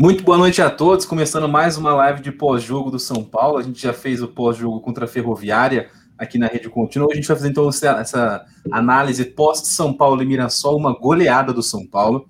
Muito 0.00 0.24
boa 0.24 0.38
noite 0.38 0.62
a 0.62 0.70
todos, 0.70 1.04
começando 1.04 1.46
mais 1.46 1.76
uma 1.76 1.92
live 1.92 2.22
de 2.22 2.32
pós-jogo 2.32 2.90
do 2.90 2.98
São 2.98 3.22
Paulo. 3.22 3.58
A 3.58 3.62
gente 3.62 3.82
já 3.82 3.92
fez 3.92 4.22
o 4.22 4.28
pós-jogo 4.28 4.80
contra 4.80 5.04
a 5.04 5.06
Ferroviária 5.06 5.90
aqui 6.16 6.38
na 6.38 6.46
Rede 6.46 6.70
Contínua. 6.70 7.06
A 7.12 7.14
gente 7.14 7.28
vai 7.28 7.36
fazer 7.36 7.50
então 7.50 7.68
essa 7.68 8.42
análise 8.72 9.22
pós-São 9.26 9.92
Paulo 9.92 10.22
e 10.22 10.24
Mirassol, 10.24 10.78
uma 10.78 10.98
goleada 10.98 11.52
do 11.52 11.62
São 11.62 11.86
Paulo. 11.86 12.26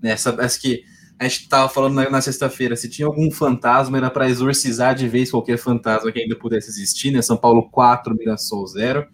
Essa, 0.00 0.36
essa 0.38 0.60
que 0.60 0.84
a 1.18 1.24
gente 1.24 1.40
estava 1.40 1.68
falando 1.68 1.94
na, 1.94 2.08
na 2.08 2.20
sexta-feira, 2.20 2.76
se 2.76 2.88
tinha 2.88 3.08
algum 3.08 3.32
fantasma, 3.32 3.98
era 3.98 4.10
para 4.10 4.28
exorcizar 4.28 4.94
de 4.94 5.08
vez 5.08 5.32
qualquer 5.32 5.58
fantasma 5.58 6.12
que 6.12 6.20
ainda 6.20 6.36
pudesse 6.36 6.70
existir, 6.70 7.10
né? 7.10 7.20
São 7.20 7.36
Paulo 7.36 7.68
4, 7.68 8.14
Mirassol 8.14 8.64
0. 8.64 9.04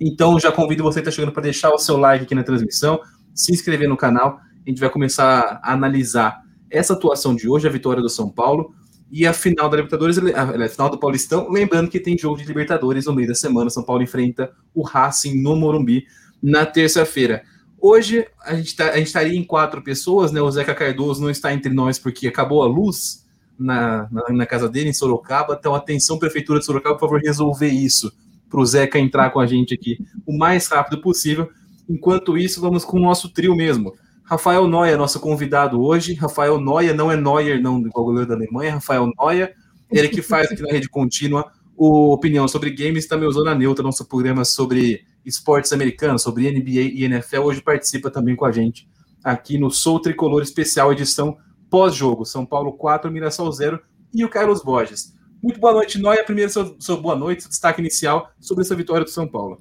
Então 0.00 0.40
já 0.40 0.50
convido 0.50 0.82
você 0.82 1.02
que 1.02 1.08
está 1.08 1.14
chegando 1.14 1.34
para 1.34 1.42
deixar 1.42 1.74
o 1.74 1.78
seu 1.78 1.98
like 1.98 2.24
aqui 2.24 2.34
na 2.34 2.42
transmissão, 2.42 2.98
se 3.34 3.52
inscrever 3.52 3.86
no 3.86 3.98
canal. 3.98 4.40
A 4.66 4.70
gente 4.70 4.80
vai 4.80 4.88
começar 4.88 5.60
a 5.62 5.74
analisar 5.74 6.42
essa 6.76 6.94
atuação 6.94 7.34
de 7.34 7.48
hoje, 7.48 7.66
a 7.66 7.70
vitória 7.70 8.02
do 8.02 8.08
São 8.08 8.28
Paulo 8.28 8.74
e 9.10 9.26
a 9.26 9.32
final 9.32 9.68
da 9.68 9.76
Libertadores, 9.76 10.18
a 10.18 10.68
final 10.68 10.90
do 10.90 10.98
Paulistão. 10.98 11.48
Lembrando 11.50 11.88
que 11.88 12.00
tem 12.00 12.18
jogo 12.18 12.36
de 12.36 12.44
Libertadores 12.44 13.06
no 13.06 13.14
meio 13.14 13.28
da 13.28 13.34
semana. 13.34 13.70
São 13.70 13.84
Paulo 13.84 14.02
enfrenta 14.02 14.52
o 14.74 14.82
Racing 14.82 15.40
no 15.40 15.54
Morumbi 15.54 16.04
na 16.42 16.66
terça-feira. 16.66 17.42
Hoje 17.80 18.26
a 18.42 18.54
gente, 18.54 18.74
tá, 18.74 18.90
a 18.90 18.96
gente 18.96 19.08
estaria 19.08 19.38
em 19.38 19.44
quatro 19.44 19.82
pessoas, 19.82 20.32
né? 20.32 20.40
O 20.40 20.50
Zeca 20.50 20.74
Cardoso 20.74 21.22
não 21.22 21.30
está 21.30 21.52
entre 21.52 21.72
nós 21.72 21.98
porque 21.98 22.26
acabou 22.26 22.62
a 22.62 22.66
luz 22.66 23.24
na, 23.58 24.08
na, 24.10 24.30
na 24.30 24.46
casa 24.46 24.68
dele, 24.68 24.90
em 24.90 24.94
Sorocaba. 24.94 25.56
Então, 25.58 25.74
atenção, 25.74 26.18
Prefeitura 26.18 26.58
de 26.58 26.64
Sorocaba, 26.64 26.96
por 26.96 27.06
favor, 27.06 27.20
resolver 27.20 27.68
isso 27.68 28.12
para 28.48 28.60
o 28.60 28.66
Zeca 28.66 28.98
entrar 28.98 29.30
com 29.30 29.40
a 29.40 29.46
gente 29.46 29.74
aqui 29.74 29.98
o 30.26 30.36
mais 30.36 30.66
rápido 30.66 31.00
possível. 31.00 31.48
Enquanto 31.88 32.38
isso, 32.38 32.60
vamos 32.60 32.84
com 32.84 32.96
o 32.96 33.02
nosso 33.02 33.28
trio 33.28 33.54
mesmo. 33.54 33.94
Rafael 34.24 34.66
Noia, 34.66 34.96
nosso 34.96 35.20
convidado 35.20 35.82
hoje. 35.82 36.14
Rafael 36.14 36.58
Noia, 36.58 36.94
não 36.94 37.12
é 37.12 37.16
Neuer, 37.16 37.60
não, 37.60 37.80
do 37.80 37.90
goleiro 37.90 38.26
da 38.26 38.34
Alemanha. 38.34 38.74
Rafael 38.74 39.10
Noia, 39.18 39.54
ele 39.90 40.08
que 40.08 40.22
faz 40.22 40.50
aqui 40.50 40.62
na 40.62 40.70
rede 40.70 40.88
contínua 40.88 41.52
o 41.76 42.12
Opinião 42.12 42.46
sobre 42.46 42.70
Games, 42.70 43.06
também 43.06 43.28
usou 43.28 43.44
na 43.44 43.54
Neutra, 43.54 43.82
nosso 43.82 44.04
programa 44.06 44.44
sobre 44.44 45.04
esportes 45.24 45.72
americanos, 45.72 46.22
sobre 46.22 46.50
NBA 46.50 46.92
e 46.94 47.04
NFL. 47.04 47.40
Hoje 47.40 47.60
participa 47.60 48.10
também 48.10 48.36
com 48.36 48.44
a 48.44 48.52
gente 48.52 48.88
aqui 49.22 49.58
no 49.58 49.70
Sou 49.70 49.98
Tricolor 49.98 50.42
Especial, 50.42 50.92
edição 50.92 51.36
pós-jogo. 51.68 52.24
São 52.24 52.46
Paulo 52.46 52.72
4, 52.74 53.10
Mirassol 53.10 53.50
0 53.50 53.80
e 54.12 54.24
o 54.24 54.28
Carlos 54.28 54.62
Borges. 54.62 55.14
Muito 55.42 55.58
boa 55.58 55.72
noite, 55.72 55.98
Noia. 55.98 56.24
Primeiro, 56.24 56.50
seu 56.78 57.00
boa 57.00 57.16
noite, 57.16 57.42
seu 57.42 57.50
destaque 57.50 57.80
inicial 57.80 58.30
sobre 58.38 58.62
essa 58.62 58.74
vitória 58.74 59.04
do 59.04 59.10
São 59.10 59.26
Paulo. 59.26 59.60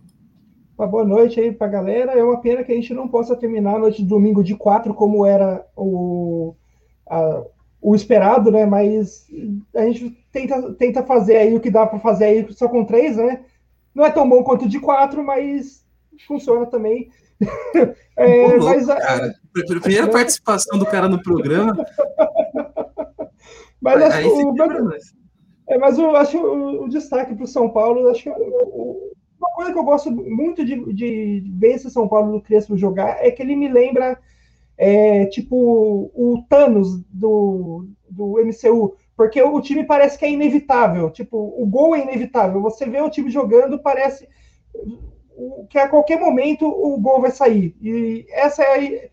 Uma 0.77 0.87
boa 0.87 1.05
noite 1.05 1.39
aí 1.39 1.51
pra 1.51 1.67
galera. 1.67 2.13
É 2.13 2.23
uma 2.23 2.41
pena 2.41 2.63
que 2.63 2.71
a 2.71 2.75
gente 2.75 2.93
não 2.93 3.07
possa 3.07 3.35
terminar 3.35 3.75
a 3.75 3.79
noite 3.79 4.01
de 4.01 4.07
domingo 4.07 4.43
de 4.43 4.55
quatro, 4.55 4.93
como 4.93 5.25
era 5.25 5.65
o, 5.75 6.55
a, 7.07 7.43
o 7.81 7.93
esperado, 7.93 8.51
né? 8.51 8.65
Mas 8.65 9.27
a 9.75 9.85
gente 9.85 10.17
tenta, 10.31 10.73
tenta 10.73 11.03
fazer 11.03 11.37
aí 11.37 11.55
o 11.55 11.59
que 11.59 11.69
dá 11.69 11.85
para 11.85 11.99
fazer 11.99 12.25
aí 12.25 12.53
só 12.53 12.67
com 12.67 12.85
três, 12.85 13.17
né? 13.17 13.41
Não 13.93 14.03
é 14.03 14.09
tão 14.09 14.27
bom 14.27 14.43
quanto 14.43 14.67
de 14.67 14.79
quatro, 14.79 15.23
mas 15.23 15.85
funciona 16.27 16.65
também. 16.65 17.09
é, 18.17 18.47
louco, 18.47 18.65
mas, 18.65 18.87
cara. 18.87 19.33
Primeira 19.81 20.09
participação 20.09 20.79
do 20.79 20.85
cara 20.85 21.07
no 21.07 21.21
programa. 21.21 21.75
mas 23.79 24.01
acho, 24.01 24.27
o, 24.27 24.55
é, 25.67 25.77
mas 25.77 25.99
eu 25.99 26.15
acho 26.15 26.37
o, 26.37 26.85
o 26.85 26.89
destaque 26.89 27.35
para 27.35 27.43
o 27.43 27.47
São 27.47 27.69
Paulo, 27.69 28.09
acho 28.09 28.23
que 28.23 28.29
o, 28.29 29.13
uma 29.43 29.55
coisa 29.55 29.73
que 29.73 29.77
eu 29.77 29.83
gosto 29.83 30.09
muito 30.09 30.63
de, 30.63 30.93
de 30.93 31.43
ver 31.57 31.73
esse 31.73 31.89
São 31.89 32.07
Paulo 32.07 32.31
do 32.31 32.41
Crespo 32.41 32.77
jogar 32.77 33.17
é 33.23 33.29
que 33.29 33.41
ele 33.41 33.55
me 33.55 33.67
lembra, 33.67 34.17
é, 34.77 35.25
tipo, 35.25 36.11
o 36.13 36.43
Thanos 36.47 37.01
do, 37.09 37.87
do 38.09 38.35
MCU, 38.43 38.95
porque 39.15 39.41
o 39.41 39.61
time 39.61 39.83
parece 39.83 40.17
que 40.17 40.25
é 40.25 40.31
inevitável, 40.31 41.09
tipo, 41.11 41.37
o 41.37 41.65
gol 41.65 41.95
é 41.95 42.01
inevitável. 42.01 42.61
Você 42.61 42.85
vê 42.85 43.01
o 43.01 43.09
time 43.09 43.29
jogando, 43.29 43.77
parece 43.77 44.27
que 45.69 45.77
a 45.77 45.89
qualquer 45.89 46.19
momento 46.19 46.65
o 46.65 46.97
gol 46.99 47.21
vai 47.21 47.31
sair. 47.31 47.75
E 47.81 48.25
essa 48.29 48.63
é 48.63 49.09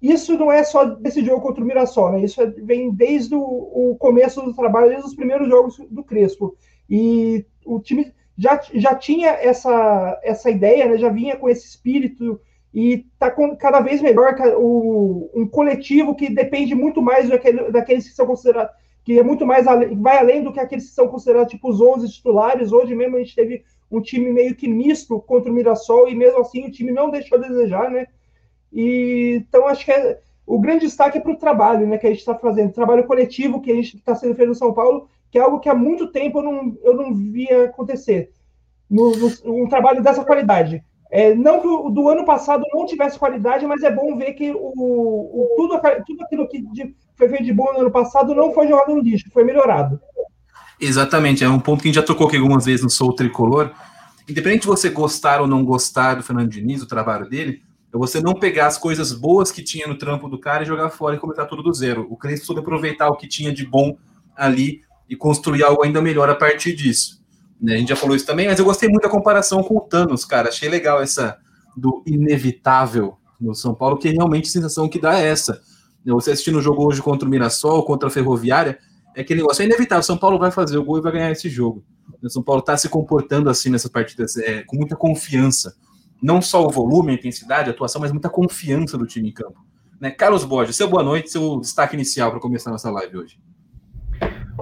isso 0.00 0.38
não 0.38 0.50
é 0.50 0.62
só 0.64 0.84
desse 0.84 1.24
jogo 1.24 1.42
contra 1.42 1.62
o 1.62 1.66
Mirassol, 1.66 2.12
né? 2.12 2.20
Isso 2.22 2.40
é, 2.40 2.46
vem 2.46 2.90
desde 2.90 3.34
o, 3.34 3.40
o, 3.42 3.96
começo 3.98 4.40
do 4.42 4.54
trabalho, 4.54 4.88
desde 4.88 5.06
os 5.06 5.14
primeiros 5.14 5.48
jogos 5.48 5.76
do 5.90 6.02
Crespo. 6.02 6.56
E 6.88 7.44
o 7.64 7.80
time 7.80 8.12
já, 8.36 8.60
já 8.74 8.94
tinha 8.94 9.30
essa, 9.30 10.20
essa 10.22 10.50
ideia, 10.50 10.86
né? 10.86 10.98
já 10.98 11.08
vinha 11.08 11.36
com 11.36 11.48
esse 11.48 11.66
espírito 11.66 12.40
e 12.72 13.06
está 13.12 13.30
cada 13.56 13.80
vez 13.80 14.02
melhor 14.02 14.34
o, 14.58 15.30
um 15.34 15.46
coletivo 15.46 16.14
que 16.14 16.28
depende 16.28 16.74
muito 16.74 17.00
mais 17.00 17.28
daquele, 17.28 17.70
daqueles 17.70 18.08
que 18.08 18.14
são 18.14 18.26
considerados, 18.26 18.74
que 19.02 19.18
é 19.18 19.22
muito 19.22 19.46
mais 19.46 19.64
vai 19.64 20.18
além 20.18 20.42
do 20.42 20.52
que 20.52 20.60
aqueles 20.60 20.88
que 20.88 20.94
são 20.94 21.08
considerados 21.08 21.50
tipo 21.50 21.70
os 21.70 21.80
11 21.80 22.12
titulares. 22.12 22.72
Hoje 22.72 22.94
mesmo 22.94 23.16
a 23.16 23.20
gente 23.20 23.34
teve 23.34 23.64
um 23.90 24.00
time 24.00 24.30
meio 24.32 24.54
que 24.54 24.68
misto 24.68 25.20
contra 25.20 25.50
o 25.50 25.54
Mirassol 25.54 26.08
e 26.08 26.14
mesmo 26.14 26.40
assim 26.40 26.66
o 26.66 26.70
time 26.70 26.90
não 26.90 27.10
deixou 27.10 27.38
a 27.38 27.40
desejar, 27.40 27.90
né? 27.90 28.06
E, 28.72 29.42
então, 29.48 29.66
acho 29.66 29.84
que 29.84 29.92
é, 29.92 30.18
o 30.46 30.58
grande 30.58 30.86
destaque 30.86 31.18
é 31.18 31.20
para 31.20 31.32
o 31.32 31.38
trabalho 31.38 31.86
né, 31.86 31.96
que 31.98 32.06
a 32.06 32.10
gente 32.10 32.18
está 32.18 32.34
fazendo, 32.34 32.72
trabalho 32.72 33.06
coletivo 33.06 33.60
que 33.60 33.70
a 33.70 33.74
gente 33.74 33.96
está 33.96 34.14
sendo 34.14 34.34
feito 34.34 34.48
no 34.48 34.54
São 34.54 34.72
Paulo, 34.74 35.08
que 35.30 35.38
é 35.38 35.42
algo 35.42 35.60
que 35.60 35.68
há 35.68 35.74
muito 35.74 36.08
tempo 36.08 36.38
eu 36.38 36.42
não, 36.42 36.78
eu 36.82 36.94
não 36.94 37.14
via 37.14 37.64
acontecer. 37.64 38.30
No, 38.88 39.12
no, 39.16 39.62
um 39.64 39.68
trabalho 39.68 40.02
dessa 40.02 40.24
qualidade. 40.24 40.82
É, 41.10 41.34
não 41.34 41.60
que 41.60 41.68
o 41.68 41.88
do 41.88 42.08
ano 42.08 42.24
passado 42.24 42.64
não 42.72 42.84
tivesse 42.84 43.18
qualidade, 43.18 43.66
mas 43.66 43.82
é 43.82 43.90
bom 43.90 44.16
ver 44.16 44.32
que 44.32 44.50
o, 44.50 44.56
o 44.56 45.54
tudo, 45.56 45.80
tudo 46.04 46.22
aquilo 46.24 46.48
que 46.48 46.60
de, 46.72 46.94
foi 47.16 47.28
feito 47.28 47.44
de 47.44 47.52
bom 47.52 47.72
no 47.72 47.80
ano 47.80 47.90
passado 47.90 48.34
não 48.34 48.52
foi 48.52 48.66
jogado 48.68 48.94
no 48.94 49.00
lixo, 49.00 49.30
foi 49.32 49.44
melhorado. 49.44 50.00
Exatamente, 50.80 51.42
é 51.42 51.48
um 51.48 51.60
ponto 51.60 51.80
que 51.80 51.88
a 51.88 51.92
gente 51.92 52.00
já 52.00 52.06
tocou 52.06 52.26
aqui 52.26 52.36
algumas 52.36 52.66
vezes 52.66 52.82
no 52.82 52.90
Sou 52.90 53.14
Tricolor. 53.14 53.70
Independente 54.28 54.62
de 54.62 54.66
você 54.66 54.90
gostar 54.90 55.40
ou 55.40 55.46
não 55.46 55.64
gostar 55.64 56.14
do 56.14 56.22
Fernando 56.22 56.50
Diniz, 56.50 56.82
o 56.82 56.88
trabalho 56.88 57.28
dele, 57.28 57.62
é 57.94 57.96
você 57.96 58.20
não 58.20 58.34
pegar 58.34 58.66
as 58.66 58.76
coisas 58.76 59.12
boas 59.12 59.52
que 59.52 59.62
tinha 59.62 59.86
no 59.86 59.96
trampo 59.96 60.28
do 60.28 60.38
cara 60.38 60.64
e 60.64 60.66
jogar 60.66 60.90
fora 60.90 61.14
e 61.14 61.18
começar 61.18 61.46
tudo 61.46 61.62
do 61.62 61.72
zero. 61.72 62.06
O 62.10 62.16
Crespo 62.16 62.46
soube 62.46 62.60
aproveitar 62.60 63.08
o 63.08 63.16
que 63.16 63.28
tinha 63.28 63.52
de 63.52 63.64
bom 63.64 63.96
ali 64.36 64.82
e 65.08 65.16
construir 65.16 65.62
algo 65.62 65.82
ainda 65.84 66.00
melhor 66.02 66.28
a 66.28 66.34
partir 66.34 66.74
disso. 66.74 67.22
Né? 67.60 67.74
A 67.74 67.78
gente 67.78 67.88
já 67.88 67.96
falou 67.96 68.16
isso 68.16 68.26
também, 68.26 68.46
mas 68.46 68.58
eu 68.58 68.64
gostei 68.64 68.88
muito 68.88 69.02
da 69.02 69.08
comparação 69.08 69.62
com 69.62 69.76
o 69.76 69.80
Thanos, 69.80 70.24
cara. 70.24 70.48
Achei 70.48 70.68
legal 70.68 71.00
essa 71.00 71.38
do 71.76 72.02
inevitável 72.06 73.16
no 73.40 73.54
São 73.54 73.74
Paulo, 73.74 73.98
que 73.98 74.08
realmente 74.08 74.48
a 74.48 74.52
sensação 74.52 74.88
que 74.88 75.00
dá 75.00 75.18
é 75.18 75.26
essa. 75.26 75.60
Você 76.04 76.30
assistindo 76.30 76.58
o 76.58 76.62
jogo 76.62 76.86
hoje 76.86 77.02
contra 77.02 77.26
o 77.26 77.30
Mirassol, 77.30 77.84
contra 77.84 78.08
a 78.08 78.10
Ferroviária, 78.10 78.78
é 79.14 79.22
aquele 79.22 79.40
negócio, 79.40 79.62
é 79.62 79.66
inevitável. 79.66 80.02
São 80.02 80.16
Paulo 80.16 80.38
vai 80.38 80.50
fazer 80.50 80.78
o 80.78 80.84
gol 80.84 80.98
e 80.98 81.02
vai 81.02 81.12
ganhar 81.12 81.30
esse 81.30 81.48
jogo. 81.48 81.84
O 82.22 82.30
São 82.30 82.42
Paulo 82.42 82.60
está 82.60 82.76
se 82.76 82.88
comportando 82.88 83.50
assim 83.50 83.70
nessas 83.70 83.90
partidas, 83.90 84.36
é, 84.36 84.62
com 84.62 84.76
muita 84.76 84.94
confiança 84.94 85.74
não 86.22 86.40
só 86.40 86.64
o 86.64 86.70
volume, 86.70 87.12
a 87.12 87.14
intensidade, 87.14 87.68
a 87.68 87.72
atuação, 87.72 88.00
mas 88.00 88.12
muita 88.12 88.28
confiança 88.28 88.96
do 88.96 89.06
time 89.06 89.28
em 89.28 89.32
campo. 89.32 89.64
Né? 90.00 90.10
Carlos 90.10 90.44
Borges, 90.44 90.76
seu 90.76 90.88
boa 90.88 91.02
noite, 91.02 91.30
seu 91.30 91.58
destaque 91.60 91.94
inicial 91.94 92.30
para 92.30 92.40
começar 92.40 92.70
nossa 92.70 92.90
live 92.90 93.18
hoje. 93.18 93.38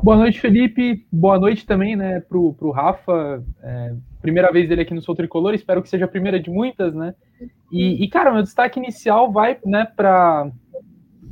Boa 0.02 0.16
noite, 0.16 0.40
Felipe. 0.40 1.06
Boa 1.10 1.38
noite 1.38 1.64
também 1.64 1.96
né, 1.96 2.20
para 2.20 2.38
o 2.38 2.70
Rafa. 2.70 3.42
É, 3.62 3.94
primeira 4.20 4.52
vez 4.52 4.68
dele 4.68 4.82
aqui 4.82 4.94
no 4.94 5.02
Sou 5.02 5.14
Tricolor, 5.14 5.54
espero 5.54 5.82
que 5.82 5.88
seja 5.88 6.04
a 6.04 6.08
primeira 6.08 6.38
de 6.40 6.50
muitas, 6.50 6.94
né? 6.94 7.14
E, 7.70 8.02
e 8.02 8.08
cara, 8.08 8.32
meu 8.32 8.42
destaque 8.42 8.78
inicial 8.78 9.30
vai 9.32 9.58
né, 9.64 9.86
para 9.96 10.50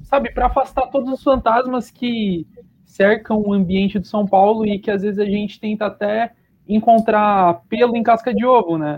sabe, 0.05 0.33
para 0.33 0.47
afastar 0.47 0.89
todos 0.89 1.11
os 1.13 1.23
fantasmas 1.23 1.91
que 1.91 2.47
cercam 2.85 3.41
o 3.41 3.53
ambiente 3.53 3.99
do 3.99 4.07
São 4.07 4.27
Paulo 4.27 4.67
e 4.67 4.79
que 4.79 4.91
às 4.91 5.03
vezes 5.03 5.19
a 5.19 5.25
gente 5.25 5.59
tenta 5.59 5.87
até 5.87 6.33
encontrar 6.69 7.63
pelo 7.69 7.97
em 7.97 8.03
casca 8.03 8.35
de 8.35 8.45
ovo, 8.45 8.77
né? 8.77 8.97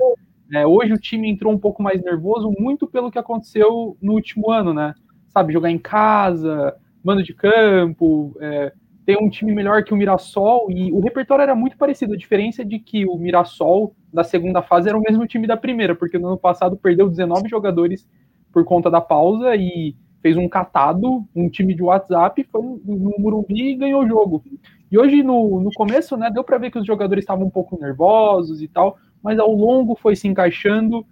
É, 0.52 0.66
hoje 0.66 0.92
o 0.92 0.98
time 0.98 1.30
entrou 1.30 1.52
um 1.52 1.58
pouco 1.58 1.82
mais 1.82 2.02
nervoso, 2.02 2.52
muito 2.58 2.86
pelo 2.86 3.10
que 3.10 3.18
aconteceu 3.18 3.96
no 4.00 4.12
último 4.12 4.50
ano, 4.50 4.74
né? 4.74 4.94
Sabe, 5.28 5.52
jogar 5.52 5.70
em 5.70 5.78
casa, 5.78 6.74
mando 7.02 7.22
de 7.22 7.32
campo, 7.32 8.36
é, 8.40 8.72
ter 9.04 9.18
um 9.18 9.28
time 9.28 9.52
melhor 9.52 9.84
que 9.84 9.92
o 9.92 9.96
Mirassol, 9.96 10.70
e 10.70 10.90
o 10.90 11.00
repertório 11.00 11.42
era 11.42 11.54
muito 11.54 11.76
parecido. 11.76 12.14
A 12.14 12.16
diferença 12.16 12.62
é 12.62 12.64
de 12.64 12.78
que 12.78 13.06
o 13.06 13.16
Mirassol, 13.16 13.94
da 14.12 14.24
segunda 14.24 14.62
fase, 14.62 14.88
era 14.88 14.98
o 14.98 15.02
mesmo 15.02 15.26
time 15.26 15.46
da 15.46 15.56
primeira, 15.56 15.94
porque 15.94 16.18
no 16.18 16.28
ano 16.28 16.38
passado 16.38 16.76
perdeu 16.76 17.08
19 17.08 17.48
jogadores 17.48 18.08
por 18.52 18.64
conta 18.64 18.90
da 18.90 19.00
pausa 19.00 19.54
e 19.56 19.94
fez 20.22 20.38
um 20.38 20.48
catado, 20.48 21.26
um 21.36 21.50
time 21.50 21.74
de 21.74 21.82
WhatsApp, 21.82 22.42
foi 22.44 22.62
no 22.62 23.14
Murumbi 23.18 23.72
e 23.72 23.76
ganhou 23.76 24.02
o 24.02 24.08
jogo. 24.08 24.42
E 24.90 24.98
hoje, 24.98 25.22
no, 25.22 25.60
no 25.60 25.70
começo, 25.74 26.16
né, 26.16 26.30
deu 26.30 26.42
para 26.42 26.56
ver 26.56 26.70
que 26.70 26.78
os 26.78 26.86
jogadores 26.86 27.24
estavam 27.24 27.46
um 27.46 27.50
pouco 27.50 27.78
nervosos 27.78 28.62
e 28.62 28.68
tal, 28.68 28.96
mas 29.22 29.38
ao 29.38 29.52
longo 29.52 29.94
foi 29.94 30.16
se 30.16 30.26
encaixando. 30.26 31.04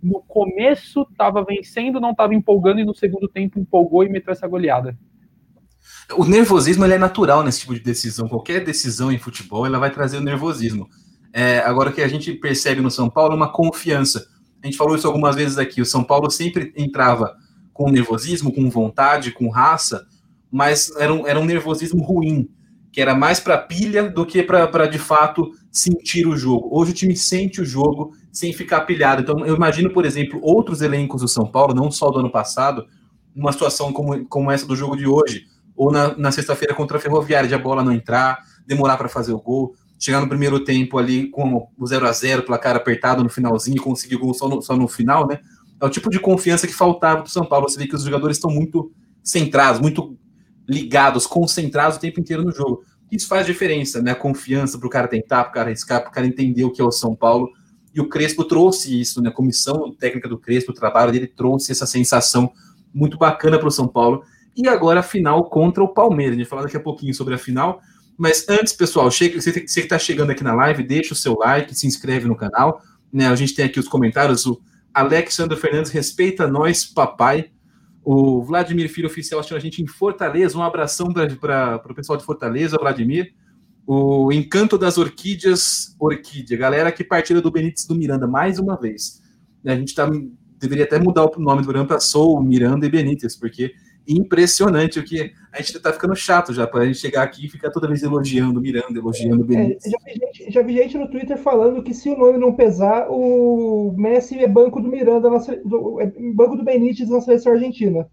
No 0.00 0.22
começo 0.22 1.04
estava 1.10 1.42
vencendo, 1.42 2.00
não 2.00 2.12
estava 2.12 2.32
empolgando, 2.32 2.80
e 2.80 2.84
no 2.84 2.94
segundo 2.94 3.26
tempo 3.26 3.58
empolgou 3.58 4.04
e 4.04 4.08
meteu 4.08 4.30
essa 4.30 4.46
goleada. 4.46 4.96
O 6.16 6.24
nervosismo 6.24 6.84
ele 6.84 6.94
é 6.94 6.98
natural 6.98 7.42
nesse 7.42 7.60
tipo 7.60 7.74
de 7.74 7.80
decisão. 7.80 8.28
Qualquer 8.28 8.64
decisão 8.64 9.12
em 9.12 9.18
futebol 9.18 9.64
ela 9.64 9.78
vai 9.78 9.90
trazer 9.90 10.16
o 10.18 10.22
nervosismo. 10.22 10.88
É, 11.32 11.60
agora 11.60 11.92
que 11.92 12.02
a 12.02 12.08
gente 12.08 12.32
percebe 12.32 12.80
no 12.80 12.90
São 12.90 13.08
Paulo 13.08 13.32
é 13.32 13.36
uma 13.36 13.52
confiança. 13.52 14.26
A 14.62 14.66
gente 14.66 14.76
falou 14.76 14.96
isso 14.96 15.06
algumas 15.06 15.36
vezes 15.36 15.58
aqui. 15.58 15.80
O 15.80 15.86
São 15.86 16.02
Paulo 16.02 16.30
sempre 16.30 16.72
entrava 16.76 17.34
com 17.72 17.90
nervosismo, 17.90 18.52
com 18.52 18.68
vontade, 18.68 19.32
com 19.32 19.48
raça, 19.48 20.06
mas 20.50 20.94
era 20.96 21.12
um, 21.12 21.26
era 21.26 21.38
um 21.38 21.44
nervosismo 21.44 22.02
ruim, 22.02 22.50
que 22.92 23.00
era 23.00 23.14
mais 23.14 23.40
para 23.40 23.56
pilha 23.56 24.10
do 24.10 24.26
que 24.26 24.42
para 24.42 24.86
de 24.86 24.98
fato 24.98 25.50
sentir 25.70 26.26
o 26.26 26.36
jogo. 26.36 26.68
Hoje 26.72 26.90
o 26.90 26.94
time 26.94 27.16
sente 27.16 27.60
o 27.60 27.64
jogo 27.64 28.12
sem 28.32 28.52
ficar 28.52 28.82
pilhado. 28.82 29.22
Então 29.22 29.46
eu 29.46 29.54
imagino, 29.54 29.90
por 29.90 30.04
exemplo, 30.04 30.40
outros 30.42 30.82
elencos 30.82 31.22
do 31.22 31.28
São 31.28 31.46
Paulo, 31.46 31.72
não 31.72 31.90
só 31.90 32.10
do 32.10 32.18
ano 32.18 32.30
passado, 32.30 32.86
numa 33.34 33.52
situação 33.52 33.92
como, 33.92 34.26
como 34.26 34.50
essa 34.50 34.66
do 34.66 34.74
jogo 34.74 34.96
de 34.96 35.06
hoje, 35.06 35.46
ou 35.80 35.90
na, 35.90 36.14
na 36.14 36.30
sexta-feira 36.30 36.74
contra 36.74 36.98
a 36.98 37.00
Ferroviária, 37.00 37.48
de 37.48 37.54
a 37.54 37.58
bola 37.58 37.82
não 37.82 37.90
entrar, 37.90 38.44
demorar 38.66 38.98
para 38.98 39.08
fazer 39.08 39.32
o 39.32 39.40
gol, 39.40 39.74
chegar 39.98 40.20
no 40.20 40.28
primeiro 40.28 40.62
tempo 40.62 40.98
ali 40.98 41.30
com 41.30 41.70
o 41.78 41.86
0 41.86 42.06
a 42.06 42.12
0 42.12 42.42
placar 42.42 42.76
apertado 42.76 43.24
no 43.24 43.30
finalzinho 43.30 43.78
e 43.78 43.80
conseguir 43.80 44.16
gol 44.16 44.34
só 44.34 44.46
no, 44.46 44.60
só 44.60 44.76
no 44.76 44.86
final, 44.86 45.26
né? 45.26 45.40
É 45.80 45.86
o 45.86 45.88
tipo 45.88 46.10
de 46.10 46.20
confiança 46.20 46.66
que 46.66 46.74
faltava 46.74 47.22
para 47.22 47.28
o 47.28 47.30
São 47.30 47.46
Paulo. 47.46 47.66
Você 47.66 47.78
vê 47.78 47.86
que 47.86 47.96
os 47.96 48.02
jogadores 48.02 48.36
estão 48.36 48.50
muito 48.50 48.92
centrados, 49.24 49.80
muito 49.80 50.18
ligados, 50.68 51.26
concentrados 51.26 51.96
o 51.96 52.00
tempo 52.00 52.20
inteiro 52.20 52.44
no 52.44 52.52
jogo. 52.52 52.84
Isso 53.10 53.26
faz 53.26 53.46
diferença, 53.46 54.02
né? 54.02 54.10
A 54.10 54.16
confiança 54.16 54.78
para 54.78 54.86
o 54.86 54.90
cara 54.90 55.08
tentar, 55.08 55.44
para 55.44 55.50
o 55.50 55.54
cara 55.54 55.68
arriscar, 55.70 56.02
para 56.02 56.10
o 56.10 56.12
cara 56.12 56.26
entender 56.26 56.62
o 56.62 56.70
que 56.70 56.82
é 56.82 56.84
o 56.84 56.92
São 56.92 57.16
Paulo. 57.16 57.48
E 57.94 58.02
o 58.02 58.06
Crespo 58.06 58.44
trouxe 58.44 59.00
isso, 59.00 59.22
né? 59.22 59.30
A 59.30 59.32
comissão 59.32 59.90
técnica 59.98 60.28
do 60.28 60.36
Crespo, 60.36 60.72
o 60.72 60.74
trabalho 60.74 61.10
dele 61.10 61.26
trouxe 61.26 61.72
essa 61.72 61.86
sensação 61.86 62.52
muito 62.92 63.16
bacana 63.16 63.58
para 63.58 63.68
o 63.68 63.70
São 63.70 63.88
Paulo. 63.88 64.22
E 64.60 64.68
agora 64.68 65.00
a 65.00 65.02
final 65.02 65.48
contra 65.48 65.82
o 65.82 65.88
Palmeiras. 65.88 66.34
A 66.34 66.38
gente 66.38 66.44
vai 66.44 66.50
falar 66.50 66.62
daqui 66.64 66.76
a 66.76 66.80
pouquinho 66.80 67.14
sobre 67.14 67.32
a 67.32 67.38
final. 67.38 67.80
Mas 68.18 68.46
antes, 68.46 68.74
pessoal, 68.74 69.10
chega, 69.10 69.40
você 69.40 69.52
que 69.52 69.64
está 69.64 69.98
chegando 69.98 70.30
aqui 70.32 70.44
na 70.44 70.54
live, 70.54 70.82
deixa 70.82 71.14
o 71.14 71.16
seu 71.16 71.34
like, 71.34 71.74
se 71.74 71.86
inscreve 71.86 72.28
no 72.28 72.36
canal. 72.36 72.82
Né? 73.10 73.26
A 73.26 73.34
gente 73.34 73.54
tem 73.54 73.64
aqui 73.64 73.80
os 73.80 73.88
comentários. 73.88 74.44
O 74.44 74.60
Alexandre 74.92 75.56
Fernandes 75.56 75.90
respeita 75.90 76.46
nós, 76.46 76.84
papai. 76.84 77.50
O 78.04 78.42
Vladimir 78.42 78.90
Filho 78.90 79.06
Oficial 79.06 79.40
achando 79.40 79.56
a 79.56 79.60
gente 79.60 79.82
em 79.82 79.86
Fortaleza. 79.86 80.58
Um 80.58 80.62
abração 80.62 81.06
para 81.10 81.82
o 81.82 81.94
pessoal 81.94 82.18
de 82.18 82.24
Fortaleza, 82.26 82.76
Vladimir. 82.76 83.32
O 83.86 84.30
Encanto 84.30 84.76
das 84.76 84.98
Orquídeas, 84.98 85.96
Orquídea. 85.98 86.58
Galera 86.58 86.92
que 86.92 87.02
partilha 87.02 87.40
do 87.40 87.50
Benítez 87.50 87.86
do 87.86 87.94
Miranda, 87.94 88.26
mais 88.26 88.58
uma 88.58 88.78
vez. 88.78 89.22
A 89.64 89.74
gente 89.74 89.94
tá, 89.94 90.06
deveria 90.58 90.84
até 90.84 90.98
mudar 90.98 91.24
o 91.24 91.40
nome 91.40 91.62
do 91.62 91.64
programa 91.64 91.88
para 91.88 92.00
Sou, 92.00 92.42
Miranda 92.42 92.84
e 92.84 92.90
Benítez, 92.90 93.34
porque 93.34 93.72
impressionante 94.12 94.98
o 94.98 95.04
que 95.04 95.32
a 95.52 95.60
gente 95.60 95.78
tá 95.80 95.92
ficando 95.92 96.14
chato 96.14 96.52
já, 96.52 96.66
para 96.66 96.82
a 96.82 96.86
gente 96.86 96.98
chegar 96.98 97.22
aqui 97.22 97.46
e 97.46 97.48
ficar 97.48 97.70
toda 97.70 97.88
vez 97.88 98.02
elogiando 98.02 98.60
Miranda, 98.60 98.98
elogiando 98.98 99.44
Benítez. 99.44 99.86
É, 99.86 99.90
já, 99.90 99.98
vi 100.04 100.12
gente, 100.12 100.52
já, 100.52 100.62
vi 100.62 100.76
gente, 100.76 100.98
no 100.98 101.10
Twitter 101.10 101.38
falando 101.38 101.82
que 101.82 101.94
se 101.94 102.08
o 102.10 102.16
nome 102.16 102.38
não 102.38 102.54
pesar, 102.54 103.06
o 103.10 103.94
Messi 103.96 104.38
é 104.38 104.48
banco 104.48 104.80
do 104.80 104.88
Miranda, 104.88 105.30
na, 105.30 105.38
do, 105.64 106.00
é 106.00 106.06
banco 106.34 106.56
do 106.56 106.64
Benítez 106.64 107.08
na 107.08 107.20
seleção 107.20 107.52
argentina. 107.52 108.08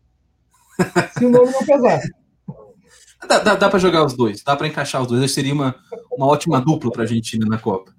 se 1.17 1.25
o 1.25 1.29
nome 1.29 1.51
não 1.51 1.65
pesar. 1.65 2.01
Dá, 3.27 3.39
dá, 3.39 3.55
dá 3.55 3.69
para 3.69 3.79
jogar 3.79 4.05
os 4.05 4.15
dois, 4.15 4.43
dá 4.43 4.55
para 4.55 4.67
encaixar 4.67 5.01
os 5.01 5.07
dois. 5.07 5.31
Seria 5.31 5.53
uma, 5.53 5.75
uma 6.11 6.27
ótima 6.27 6.61
dupla 6.61 6.91
para 6.91 7.01
a 7.01 7.05
Argentina 7.05 7.45
na 7.47 7.57
Copa. 7.57 7.96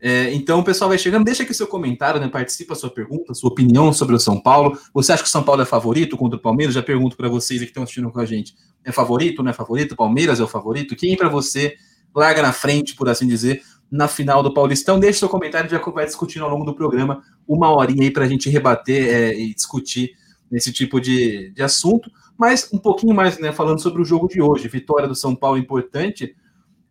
É, 0.00 0.32
então 0.34 0.60
o 0.60 0.64
pessoal 0.64 0.88
vai 0.88 0.98
chegando, 0.98 1.24
deixa 1.24 1.42
aqui 1.42 1.54
seu 1.54 1.66
comentário, 1.66 2.20
né? 2.20 2.28
Participa 2.28 2.74
sua 2.74 2.90
pergunta, 2.90 3.34
sua 3.34 3.50
opinião 3.50 3.92
sobre 3.92 4.14
o 4.14 4.18
São 4.18 4.40
Paulo. 4.40 4.78
Você 4.92 5.12
acha 5.12 5.22
que 5.22 5.28
o 5.28 5.32
São 5.32 5.42
Paulo 5.42 5.62
é 5.62 5.64
favorito 5.64 6.16
contra 6.16 6.38
o 6.38 6.42
Palmeiras? 6.42 6.74
Já 6.74 6.82
pergunto 6.82 7.16
para 7.16 7.28
vocês 7.28 7.60
que 7.60 7.66
estão 7.66 7.82
assistindo 7.82 8.10
com 8.10 8.20
a 8.20 8.26
gente. 8.26 8.54
É 8.84 8.92
favorito, 8.92 9.42
não 9.42 9.50
é 9.50 9.54
favorito? 9.54 9.96
Palmeiras 9.96 10.40
é 10.40 10.42
o 10.42 10.48
favorito? 10.48 10.94
Quem 10.94 11.16
para 11.16 11.28
você 11.28 11.74
larga 12.14 12.42
na 12.42 12.52
frente, 12.52 12.94
por 12.94 13.08
assim 13.08 13.26
dizer, 13.26 13.62
na 13.90 14.06
final 14.06 14.42
do 14.42 14.52
Paulistão? 14.52 15.00
Deixe 15.00 15.18
seu 15.20 15.28
comentário, 15.28 15.70
já 15.70 15.78
vai 15.78 16.04
discutindo 16.04 16.44
ao 16.44 16.50
longo 16.50 16.64
do 16.64 16.74
programa 16.74 17.22
uma 17.48 17.70
horinha 17.70 18.02
aí 18.02 18.10
para 18.10 18.24
a 18.24 18.28
gente 18.28 18.50
rebater 18.50 19.08
é, 19.08 19.34
e 19.34 19.54
discutir 19.54 20.10
nesse 20.50 20.72
tipo 20.72 21.00
de, 21.00 21.50
de 21.52 21.62
assunto. 21.62 22.10
Mas 22.36 22.68
um 22.72 22.78
pouquinho 22.78 23.14
mais, 23.14 23.38
né, 23.38 23.52
falando 23.52 23.80
sobre 23.80 24.02
o 24.02 24.04
jogo 24.04 24.28
de 24.28 24.42
hoje, 24.42 24.68
vitória 24.68 25.08
do 25.08 25.14
São 25.14 25.34
Paulo 25.34 25.58
importante. 25.58 26.34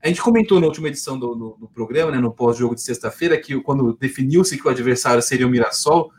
A 0.03 0.09
gente 0.09 0.21
comentou 0.21 0.59
na 0.59 0.67
última 0.67 0.89
edição 0.89 1.17
do, 1.17 1.33
do, 1.33 1.57
do 1.61 1.67
programa, 1.69 2.11
né, 2.11 2.19
no 2.19 2.33
pós-jogo 2.33 2.75
de 2.75 2.81
sexta-feira, 2.81 3.39
que 3.39 3.57
quando 3.61 3.95
definiu-se 3.97 4.57
que 4.57 4.67
o 4.67 4.69
adversário 4.69 5.23
seria 5.23 5.47
o 5.47 5.49
Mirassol, 5.49 6.11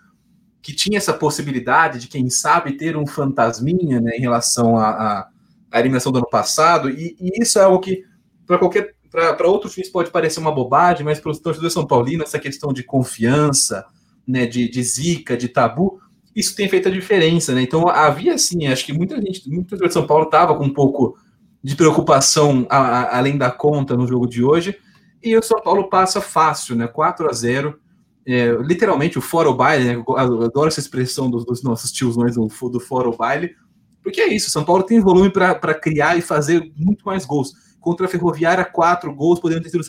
que 0.62 0.74
tinha 0.74 0.96
essa 0.96 1.12
possibilidade 1.12 1.98
de, 1.98 2.08
quem 2.08 2.30
sabe, 2.30 2.78
ter 2.78 2.96
um 2.96 3.06
fantasminha 3.06 4.00
né, 4.00 4.16
em 4.16 4.20
relação 4.20 4.78
à 4.78 5.28
eliminação 5.74 6.10
do 6.10 6.16
ano 6.16 6.30
passado, 6.30 6.88
e, 6.88 7.14
e 7.20 7.42
isso 7.42 7.58
é 7.58 7.64
algo 7.64 7.78
que, 7.78 8.02
para 8.46 8.58
qualquer 8.58 8.94
para 9.10 9.46
outros 9.46 9.74
times 9.74 9.88
pode 9.90 10.10
parecer 10.10 10.40
uma 10.40 10.50
bobagem, 10.50 11.04
mas 11.04 11.20
para 11.20 11.30
os 11.30 11.38
torcedores 11.38 11.72
São 11.72 11.86
Paulino, 11.86 12.24
essa 12.24 12.38
questão 12.38 12.72
de 12.72 12.82
confiança, 12.82 13.84
né, 14.26 14.44
de, 14.44 14.68
de 14.68 14.82
zica, 14.82 15.36
de 15.36 15.48
tabu, 15.48 16.00
isso 16.34 16.56
tem 16.56 16.68
feito 16.68 16.88
a 16.88 16.90
diferença, 16.90 17.54
né? 17.54 17.62
Então 17.62 17.88
havia 17.88 18.34
assim, 18.34 18.66
acho 18.66 18.84
que 18.84 18.92
muita 18.92 19.14
gente, 19.22 19.48
muita 19.48 19.76
gente 19.76 19.86
de 19.86 19.92
São 19.92 20.04
Paulo 20.04 20.24
estava 20.24 20.56
com 20.56 20.64
um 20.64 20.72
pouco 20.72 21.16
de 21.64 21.74
preocupação 21.74 22.66
a, 22.68 22.76
a, 22.76 23.18
além 23.18 23.38
da 23.38 23.50
conta 23.50 23.96
no 23.96 24.06
jogo 24.06 24.28
de 24.28 24.44
hoje, 24.44 24.78
e 25.22 25.34
o 25.34 25.42
São 25.42 25.60
Paulo 25.62 25.88
passa 25.88 26.20
fácil, 26.20 26.76
né? 26.76 26.86
4 26.86 27.26
a 27.26 27.32
0 27.32 27.80
é, 28.26 28.52
literalmente 28.60 29.18
o 29.18 29.22
fora 29.22 29.48
o 29.48 29.54
baile, 29.54 29.84
né? 29.84 29.94
Eu 29.94 30.16
adoro 30.44 30.68
essa 30.68 30.80
expressão 30.80 31.30
dos, 31.30 31.44
dos 31.44 31.62
nossos 31.62 31.90
tiozões 31.90 32.34
do, 32.34 32.46
do 32.46 32.80
fora 32.80 33.08
o 33.08 33.16
baile, 33.16 33.54
porque 34.02 34.20
é 34.20 34.28
isso, 34.28 34.50
São 34.50 34.64
Paulo 34.64 34.82
tem 34.82 35.00
volume 35.00 35.30
para 35.30 35.74
criar 35.74 36.16
e 36.16 36.20
fazer 36.20 36.70
muito 36.76 37.04
mais 37.06 37.24
gols. 37.24 37.52
Contra 37.80 38.04
a 38.06 38.08
Ferroviária, 38.08 38.64
quatro 38.64 39.14
gols, 39.14 39.40
podendo 39.40 39.62
ter 39.62 39.70
sido 39.70 39.84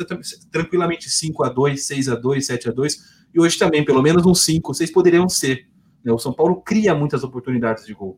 tranquilamente 0.49 1.09
5 1.09 1.43
a 1.43 1.49
2 1.49 1.85
6 1.85 2.09
a 2.09 2.15
2 2.15 2.45
7 2.45 2.69
a 2.69 2.71
2 2.71 2.97
e 3.33 3.39
hoje 3.39 3.57
também, 3.57 3.83
pelo 3.83 4.01
menos 4.01 4.25
uns 4.25 4.45
5, 4.45 4.73
6 4.73 4.91
poderiam 4.91 5.27
ser. 5.27 5.67
Né? 6.03 6.11
O 6.13 6.17
São 6.17 6.31
Paulo 6.31 6.61
cria 6.61 6.95
muitas 6.95 7.21
oportunidades 7.21 7.85
de 7.85 7.93
gol. 7.93 8.17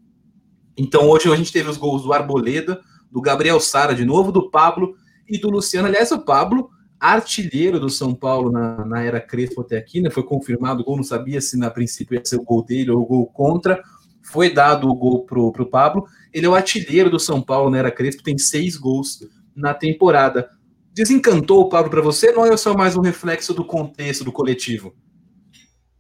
Então 0.78 1.10
hoje 1.10 1.32
a 1.32 1.36
gente 1.36 1.52
teve 1.52 1.68
os 1.70 1.78
gols 1.78 2.04
do 2.04 2.14
Arboleda, 2.14 2.80
do 3.12 3.22
Gabriel 3.22 3.60
Sara 3.60 3.94
de 3.94 4.06
novo, 4.06 4.32
do 4.32 4.50
Pablo 4.50 4.96
e 5.28 5.40
do 5.40 5.50
Luciano. 5.50 5.88
Aliás, 5.88 6.12
o 6.12 6.20
Pablo, 6.20 6.70
artilheiro 7.00 7.80
do 7.80 7.90
São 7.90 8.14
Paulo 8.14 8.52
na, 8.52 8.86
na 8.86 9.04
era 9.04 9.22
Crespo 9.22 9.62
até 9.62 9.78
aqui, 9.78 10.02
né? 10.02 10.10
Foi 10.10 10.24
confirmado 10.24 10.82
o 10.82 10.86
gol, 10.86 10.98
não 10.98 11.04
sabia 11.04 11.40
se 11.42 11.58
na 11.58 11.70
princípio 11.70 12.16
ia 12.16 12.26
ser 12.26 12.38
o 12.38 12.44
gol 12.44 12.64
dele 12.64 12.92
ou 12.92 13.02
o 13.02 13.06
gol 13.06 13.28
contra. 13.28 13.82
Foi 14.22 14.54
dado 14.54 14.90
o 14.90 14.96
gol 14.96 15.26
pro, 15.26 15.52
pro 15.52 15.70
Pablo. 15.70 16.06
Ele 16.34 16.46
é 16.46 16.50
o 16.50 16.56
artilheiro 16.56 17.10
do 17.10 17.20
São 17.20 17.42
Paulo 17.42 17.70
na 17.70 17.78
era 17.78 17.92
Crespo, 17.92 18.24
tem 18.24 18.38
seis 18.38 18.76
gols 18.76 19.20
na 19.56 19.74
temporada. 19.74 20.50
Desencantou 20.94 21.62
o 21.62 21.70
Pablo 21.70 21.92
para 21.92 22.02
você, 22.02 22.32
não 22.32 22.46
é 22.46 22.58
só 22.58 22.76
mais 22.76 22.96
um 22.96 23.02
reflexo 23.02 23.54
do 23.54 23.64
contexto 23.64 24.24
do 24.24 24.32
coletivo? 24.32 24.96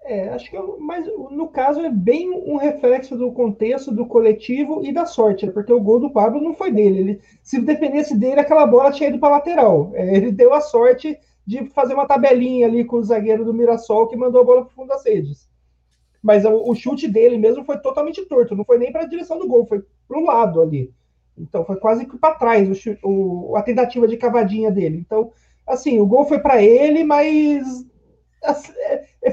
É, 0.09 0.29
acho 0.29 0.49
que 0.49 0.55
eu, 0.55 0.77
mas 0.79 1.05
no 1.05 1.49
caso 1.49 1.81
é 1.81 1.89
bem 1.89 2.29
um 2.31 2.55
reflexo 2.55 3.17
do 3.17 3.29
contexto 3.29 3.91
do 3.91 4.05
coletivo 4.05 4.81
e 4.81 4.93
da 4.93 5.05
sorte, 5.05 5.45
né? 5.45 5.51
porque 5.51 5.73
o 5.73 5.81
gol 5.81 5.99
do 5.99 6.09
Pablo 6.09 6.39
não 6.41 6.55
foi 6.55 6.71
dele. 6.71 6.99
Ele, 6.99 7.21
se 7.43 7.59
dependesse 7.59 8.17
dele, 8.17 8.39
aquela 8.39 8.65
bola 8.65 8.89
tinha 8.89 9.09
ido 9.09 9.19
para 9.19 9.35
lateral. 9.35 9.91
É, 9.93 10.15
ele 10.15 10.31
deu 10.31 10.53
a 10.53 10.61
sorte 10.61 11.19
de 11.45 11.65
fazer 11.71 11.93
uma 11.93 12.07
tabelinha 12.07 12.67
ali 12.67 12.85
com 12.85 12.95
o 12.95 13.03
zagueiro 13.03 13.43
do 13.43 13.53
Mirassol 13.53 14.07
que 14.07 14.15
mandou 14.15 14.39
a 14.39 14.45
bola 14.45 14.61
para 14.61 14.71
o 14.71 14.75
fundo 14.75 14.87
das 14.87 15.05
redes. 15.05 15.49
Mas 16.23 16.45
o, 16.45 16.71
o, 16.71 16.73
chute 16.73 17.05
dele 17.05 17.37
mesmo 17.37 17.65
foi 17.65 17.77
totalmente 17.77 18.25
torto, 18.25 18.55
não 18.55 18.63
foi 18.63 18.77
nem 18.77 18.93
para 18.93 19.03
a 19.03 19.07
direção 19.07 19.37
do 19.37 19.47
gol, 19.47 19.65
foi 19.65 19.83
para 20.07 20.17
o 20.17 20.23
lado 20.23 20.61
ali. 20.61 20.89
Então 21.37 21.65
foi 21.65 21.75
quase 21.75 22.05
que 22.05 22.17
para 22.17 22.35
trás 22.35 22.85
o, 23.03 23.49
o, 23.51 23.57
a 23.57 23.61
tentativa 23.61 24.07
de 24.07 24.15
cavadinha 24.15 24.71
dele. 24.71 25.03
Então, 25.05 25.33
assim, 25.67 25.99
o 25.99 26.05
gol 26.05 26.25
foi 26.25 26.39
para 26.39 26.63
ele, 26.63 27.03
mas 27.03 27.85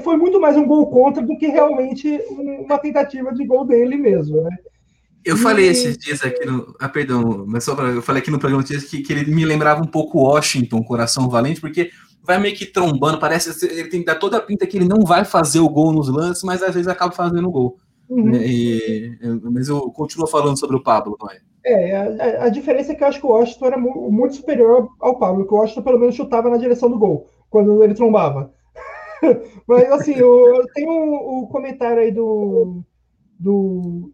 foi 0.03 0.17
muito 0.17 0.39
mais 0.39 0.55
um 0.55 0.65
gol 0.65 0.87
contra 0.87 1.23
do 1.23 1.37
que 1.37 1.47
realmente 1.47 2.21
uma 2.29 2.77
tentativa 2.77 3.33
de 3.33 3.45
gol 3.45 3.65
dele 3.65 3.97
mesmo, 3.97 4.41
né? 4.41 4.55
Eu 5.25 5.35
falei 5.37 5.67
esses 5.67 5.97
dias 5.97 6.23
aqui 6.23 6.45
no. 6.45 6.75
Ah, 6.79 6.87
perdão, 6.87 7.45
mas 7.47 7.63
só 7.63 7.75
para 7.75 7.87
eu 7.87 8.01
falei 8.01 8.21
aqui 8.21 8.29
no 8.29 8.37
programa 8.37 8.63
que, 8.63 9.01
que 9.01 9.11
ele 9.11 9.33
me 9.33 9.43
lembrava 9.43 9.81
um 9.81 9.87
pouco 9.87 10.19
Washington, 10.19 10.83
Coração 10.83 11.27
Valente, 11.27 11.59
porque 11.59 11.89
vai 12.23 12.39
meio 12.39 12.55
que 12.55 12.65
trombando, 12.65 13.19
parece 13.19 13.65
ele 13.65 13.89
tem 13.89 14.01
que 14.01 14.05
dar 14.05 14.15
toda 14.15 14.37
a 14.37 14.41
pinta 14.41 14.67
que 14.67 14.77
ele 14.77 14.87
não 14.87 15.03
vai 15.03 15.25
fazer 15.25 15.59
o 15.59 15.69
gol 15.69 15.91
nos 15.91 16.09
lances, 16.09 16.43
mas 16.43 16.61
às 16.61 16.75
vezes 16.75 16.87
acaba 16.87 17.11
fazendo 17.11 17.47
o 17.47 17.51
gol. 17.51 17.77
Uhum. 18.07 18.25
Né? 18.25 18.45
E, 18.45 19.17
mas 19.43 19.67
eu 19.67 19.89
continuo 19.91 20.27
falando 20.27 20.59
sobre 20.59 20.75
o 20.75 20.83
Pablo, 20.83 21.17
não 21.19 21.29
é? 21.31 21.39
É, 21.65 21.97
a, 21.97 22.43
a, 22.43 22.49
diferença 22.49 22.91
é 22.91 22.95
que 22.95 23.03
eu 23.03 23.07
acho 23.07 23.19
que 23.19 23.25
o 23.25 23.29
Washington 23.29 23.65
era 23.65 23.77
muito 23.77 24.35
superior 24.35 24.87
ao 24.99 25.17
Pablo, 25.17 25.47
que 25.47 25.53
o 25.53 25.57
Washington 25.57 25.81
pelo 25.81 25.99
menos 25.99 26.13
chutava 26.13 26.47
na 26.51 26.57
direção 26.57 26.87
do 26.87 26.99
gol, 26.99 27.27
quando 27.49 27.83
ele 27.83 27.95
trombava. 27.95 28.53
Mas 29.67 29.91
assim, 29.91 30.15
eu, 30.15 30.65
tenho 30.73 30.91
o, 30.91 31.43
o, 31.43 31.47
comentário 31.47 32.01
aí 32.01 32.11
do, 32.11 32.83
do 33.39 34.11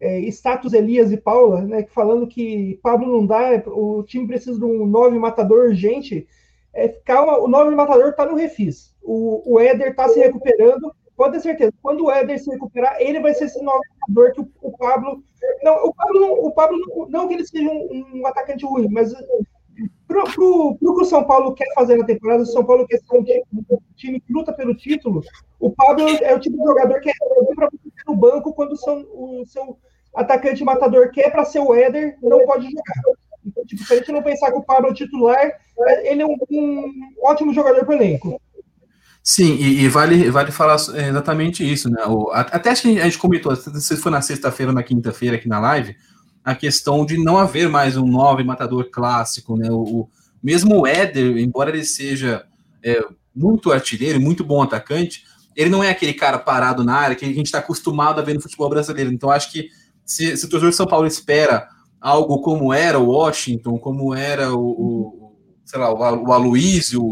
é, 0.00 0.20
Status 0.20 0.72
Elias 0.72 1.10
e 1.12 1.16
Paula, 1.16 1.62
né, 1.62 1.86
falando 1.90 2.26
que 2.26 2.78
Pablo 2.82 3.06
não 3.06 3.26
dá, 3.26 3.62
o 3.66 4.02
time 4.02 4.26
precisa 4.26 4.58
de 4.58 4.64
um 4.64 4.86
nove 4.86 5.18
matador 5.18 5.66
urgente. 5.66 6.26
É, 6.72 6.88
calma, 6.88 7.38
o 7.38 7.48
nove 7.48 7.74
matador 7.74 8.10
está 8.10 8.24
no 8.26 8.36
refis. 8.36 8.94
O, 9.02 9.54
o 9.54 9.60
Éder 9.60 9.88
está 9.88 10.08
se 10.08 10.18
recuperando. 10.20 10.92
Pode 11.16 11.32
ter 11.32 11.40
certeza, 11.40 11.72
quando 11.82 12.04
o 12.04 12.10
Éder 12.12 12.38
se 12.38 12.48
recuperar, 12.48 12.96
ele 13.00 13.18
vai 13.18 13.34
ser 13.34 13.46
esse 13.46 13.60
nove 13.62 13.80
matador 14.00 14.32
que 14.32 14.40
o, 14.40 14.48
o 14.62 14.76
Pablo. 14.76 15.22
Não, 15.62 15.86
o 15.86 15.92
Pablo, 15.92 16.46
o 16.46 16.50
Pablo 16.52 16.78
não, 16.78 17.08
não 17.08 17.28
que 17.28 17.34
ele 17.34 17.46
seja 17.46 17.68
um, 17.68 18.20
um 18.20 18.26
atacante 18.26 18.64
ruim, 18.64 18.88
mas 18.88 19.12
Pro, 20.06 20.24
pro, 20.24 20.76
pro 20.76 20.94
que 20.94 21.02
o 21.02 21.04
São 21.04 21.24
Paulo 21.24 21.54
quer 21.54 21.66
fazer 21.74 21.96
na 21.96 22.04
temporada, 22.04 22.42
o 22.42 22.46
São 22.46 22.64
Paulo 22.64 22.86
quer 22.86 22.98
ser 22.98 23.16
um 23.16 23.24
time, 23.94 24.20
que 24.20 24.32
luta 24.32 24.52
pelo 24.52 24.74
título. 24.74 25.22
O 25.60 25.70
Pablo 25.70 26.08
é 26.08 26.34
o 26.34 26.40
tipo 26.40 26.56
de 26.56 26.64
jogador 26.64 27.00
que 27.00 27.10
é 27.10 27.12
para 27.54 27.68
no 28.06 28.16
banco 28.16 28.54
quando 28.54 28.72
o 28.72 28.76
seu, 28.76 28.94
o 29.12 29.44
seu 29.46 29.78
atacante 30.14 30.64
matador 30.64 31.10
que 31.10 31.20
é 31.20 31.30
para 31.30 31.44
ser 31.44 31.60
o 31.60 31.74
Éder, 31.74 32.16
não 32.22 32.44
pode 32.44 32.64
jogar. 32.64 33.18
Então, 33.44 33.64
tipo, 33.64 33.84
se 33.84 33.92
a 33.92 33.96
gente 33.96 34.12
não 34.12 34.22
pensar 34.22 34.50
que 34.50 34.58
o 34.58 34.62
Pablo 34.62 34.90
é 34.90 34.94
titular, 34.94 35.50
ele 36.02 36.22
é 36.22 36.26
um, 36.26 36.36
um 36.50 36.92
ótimo 37.22 37.52
jogador 37.52 37.84
para 37.84 37.90
o 37.90 37.94
elenco. 37.94 38.40
Sim, 39.22 39.56
e, 39.56 39.82
e, 39.84 39.88
vale, 39.88 40.30
vale 40.30 40.50
falar 40.50 40.76
exatamente 40.76 41.62
isso, 41.62 41.90
né? 41.90 42.02
O, 42.06 42.30
até 42.32 42.70
acho 42.70 42.82
que 42.82 42.98
a 42.98 43.04
gente 43.04 43.18
comentou, 43.18 43.54
se 43.54 43.96
foi 43.96 44.10
na 44.10 44.22
sexta-feira 44.22 44.72
ou 44.72 44.74
na 44.74 44.82
quinta-feira 44.82 45.36
aqui 45.36 45.46
na 45.46 45.60
live, 45.60 45.94
a 46.48 46.54
questão 46.54 47.04
de 47.04 47.22
não 47.22 47.36
haver 47.36 47.68
mais 47.68 47.94
um 47.98 48.06
nove 48.06 48.42
matador 48.42 48.88
clássico, 48.90 49.54
né? 49.54 49.68
O, 49.70 49.82
o 49.82 50.08
mesmo 50.42 50.80
o 50.80 50.86
Éder, 50.86 51.36
embora 51.36 51.68
ele 51.68 51.84
seja 51.84 52.46
é, 52.82 53.04
muito 53.36 53.70
artilheiro, 53.70 54.18
muito 54.18 54.42
bom 54.42 54.62
atacante, 54.62 55.24
ele 55.54 55.68
não 55.68 55.84
é 55.84 55.90
aquele 55.90 56.14
cara 56.14 56.38
parado 56.38 56.82
na 56.82 56.94
área 56.94 57.14
que 57.14 57.26
a 57.26 57.28
gente 57.28 57.44
está 57.44 57.58
acostumado 57.58 58.18
a 58.18 58.24
ver 58.24 58.32
no 58.32 58.40
futebol 58.40 58.70
brasileiro. 58.70 59.12
Então, 59.12 59.30
acho 59.30 59.52
que 59.52 59.68
se, 60.06 60.38
se 60.38 60.46
o 60.46 60.48
torcedor 60.48 60.70
de 60.70 60.76
São 60.76 60.86
Paulo 60.86 61.06
espera 61.06 61.68
algo 62.00 62.40
como 62.40 62.72
era 62.72 62.98
o 62.98 63.10
Washington, 63.10 63.76
como 63.78 64.14
era 64.14 64.50
o, 64.54 64.70
o 64.70 65.36
sei 65.66 65.78
lá, 65.78 65.92
o, 65.92 66.28
o 66.28 66.32
Aloysio, 66.32 67.02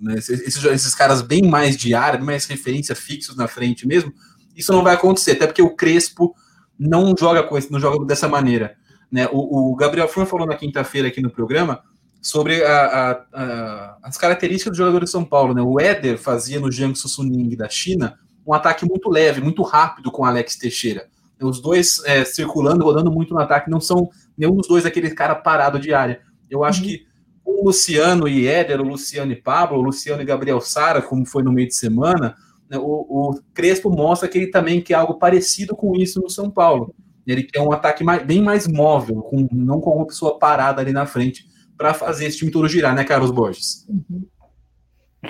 né, 0.00 0.14
esses, 0.18 0.64
esses, 0.64 0.94
caras 0.94 1.20
bem 1.20 1.42
mais 1.42 1.76
de 1.76 1.94
área, 1.94 2.16
bem 2.16 2.26
mais 2.26 2.46
referência 2.46 2.94
fixos 2.94 3.34
na 3.34 3.48
frente 3.48 3.88
mesmo, 3.88 4.12
isso 4.54 4.70
não 4.70 4.84
vai 4.84 4.94
acontecer, 4.94 5.32
até 5.32 5.48
porque 5.48 5.62
o 5.62 5.74
Crespo 5.74 6.32
não 6.78 7.14
joga 7.18 7.42
com 7.42 7.58
esse, 7.58 7.70
não 7.72 7.80
joga 7.80 8.04
dessa 8.04 8.28
maneira. 8.28 8.76
Né? 9.10 9.28
O, 9.32 9.72
o 9.72 9.76
Gabriel 9.76 10.08
Furman 10.08 10.28
falou 10.28 10.46
na 10.46 10.54
quinta-feira 10.54 11.08
aqui 11.08 11.20
no 11.20 11.30
programa 11.30 11.82
sobre 12.20 12.64
a, 12.64 12.84
a, 12.84 13.10
a, 13.32 13.98
as 14.02 14.16
características 14.16 14.72
do 14.72 14.76
jogador 14.76 15.04
de 15.04 15.10
São 15.10 15.24
Paulo. 15.24 15.54
Né? 15.54 15.62
O 15.62 15.80
Éder 15.80 16.18
fazia 16.18 16.60
no 16.60 16.70
Jiangsu 16.70 17.08
Suning 17.08 17.56
da 17.56 17.68
China 17.68 18.18
um 18.46 18.52
ataque 18.54 18.86
muito 18.86 19.10
leve, 19.10 19.40
muito 19.40 19.62
rápido 19.62 20.10
com 20.10 20.24
Alex 20.24 20.56
Teixeira. 20.56 21.06
Os 21.40 21.60
dois 21.60 22.02
é, 22.04 22.24
circulando, 22.24 22.84
rodando 22.84 23.12
muito 23.12 23.32
no 23.32 23.40
ataque, 23.40 23.70
não 23.70 23.80
são 23.80 24.08
nenhum 24.36 24.56
dos 24.56 24.66
dois 24.66 24.84
aquele 24.84 25.10
cara 25.10 25.34
parado 25.34 25.78
de 25.78 25.92
área. 25.92 26.20
Eu 26.50 26.64
acho 26.64 26.80
uhum. 26.80 26.88
que 26.88 27.06
o 27.44 27.64
Luciano 27.64 28.26
e 28.26 28.46
Éder, 28.46 28.80
o 28.80 28.84
Luciano 28.84 29.32
e 29.32 29.36
Pablo, 29.36 29.78
o 29.78 29.82
Luciano 29.82 30.22
e 30.22 30.24
Gabriel 30.24 30.60
Sara, 30.60 31.00
como 31.00 31.24
foi 31.24 31.42
no 31.42 31.52
meio 31.52 31.68
de 31.68 31.74
semana, 31.74 32.34
o, 32.76 33.30
o, 33.30 33.40
Crespo 33.54 33.90
mostra 33.90 34.28
que 34.28 34.36
ele 34.36 34.50
também 34.50 34.80
quer 34.80 34.94
algo 34.94 35.14
parecido 35.14 35.74
com 35.74 35.96
isso 35.96 36.20
no 36.20 36.28
São 36.28 36.50
Paulo. 36.50 36.94
Ele 37.26 37.42
quer 37.42 37.60
um 37.60 37.72
ataque 37.72 38.02
mais, 38.02 38.22
bem 38.24 38.42
mais 38.42 38.66
móvel, 38.66 39.22
com, 39.22 39.46
não 39.52 39.80
com 39.80 39.96
uma 39.96 40.06
pessoa 40.06 40.38
parada 40.38 40.80
ali 40.80 40.92
na 40.92 41.06
frente, 41.06 41.46
para 41.76 41.94
fazer 41.94 42.26
esse 42.26 42.38
time 42.38 42.50
todo 42.50 42.68
girar, 42.68 42.94
né, 42.94 43.04
Carlos 43.04 43.30
Borges? 43.30 43.86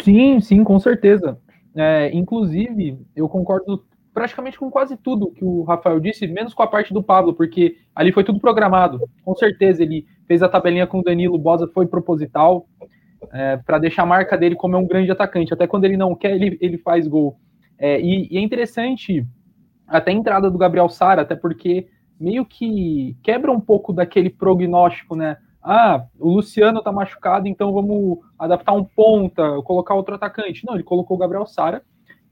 Sim, 0.02 0.40
sim, 0.40 0.64
com 0.64 0.78
certeza. 0.78 1.38
É, 1.76 2.10
inclusive, 2.12 2.98
eu 3.14 3.28
concordo 3.28 3.84
praticamente 4.12 4.58
com 4.58 4.70
quase 4.70 4.96
tudo 4.96 5.30
que 5.30 5.44
o 5.44 5.62
Rafael 5.62 6.00
disse, 6.00 6.26
menos 6.26 6.52
com 6.52 6.62
a 6.62 6.66
parte 6.66 6.92
do 6.92 7.02
Pablo, 7.02 7.34
porque 7.34 7.76
ali 7.94 8.10
foi 8.10 8.24
tudo 8.24 8.40
programado. 8.40 9.00
Com 9.24 9.34
certeza 9.36 9.82
ele 9.82 10.06
fez 10.26 10.42
a 10.42 10.48
tabelinha 10.48 10.86
com 10.86 10.98
o 10.98 11.02
Danilo 11.04 11.38
Bosa, 11.38 11.70
foi 11.72 11.86
proposital, 11.86 12.66
é, 13.32 13.56
para 13.56 13.78
deixar 13.78 14.02
a 14.02 14.06
marca 14.06 14.36
dele 14.36 14.54
como 14.54 14.76
é 14.76 14.78
um 14.78 14.86
grande 14.86 15.10
atacante. 15.10 15.52
Até 15.52 15.66
quando 15.66 15.84
ele 15.84 15.96
não 15.96 16.14
quer, 16.14 16.34
ele, 16.34 16.58
ele 16.60 16.78
faz 16.78 17.06
gol. 17.06 17.38
É, 17.78 18.00
e, 18.00 18.28
e, 18.30 18.38
é 18.38 18.40
interessante 18.40 19.26
até 19.86 20.10
a 20.10 20.14
entrada 20.14 20.50
do 20.50 20.58
Gabriel 20.58 20.88
Sara, 20.88 21.22
até 21.22 21.34
porque 21.34 21.86
meio 22.18 22.44
que 22.44 23.16
quebra 23.22 23.52
um 23.52 23.60
pouco 23.60 23.92
daquele 23.92 24.30
prognóstico, 24.30 25.14
né? 25.14 25.36
Ah, 25.62 26.04
o 26.18 26.30
Luciano 26.30 26.82
tá 26.82 26.90
machucado, 26.90 27.46
então 27.46 27.72
vamos 27.72 28.18
adaptar 28.38 28.72
um 28.72 28.84
ponta, 28.84 29.60
colocar 29.62 29.94
outro 29.94 30.14
atacante. 30.14 30.64
Não, 30.64 30.74
ele 30.74 30.82
colocou 30.82 31.16
o 31.16 31.20
Gabriel 31.20 31.46
Sara, 31.46 31.82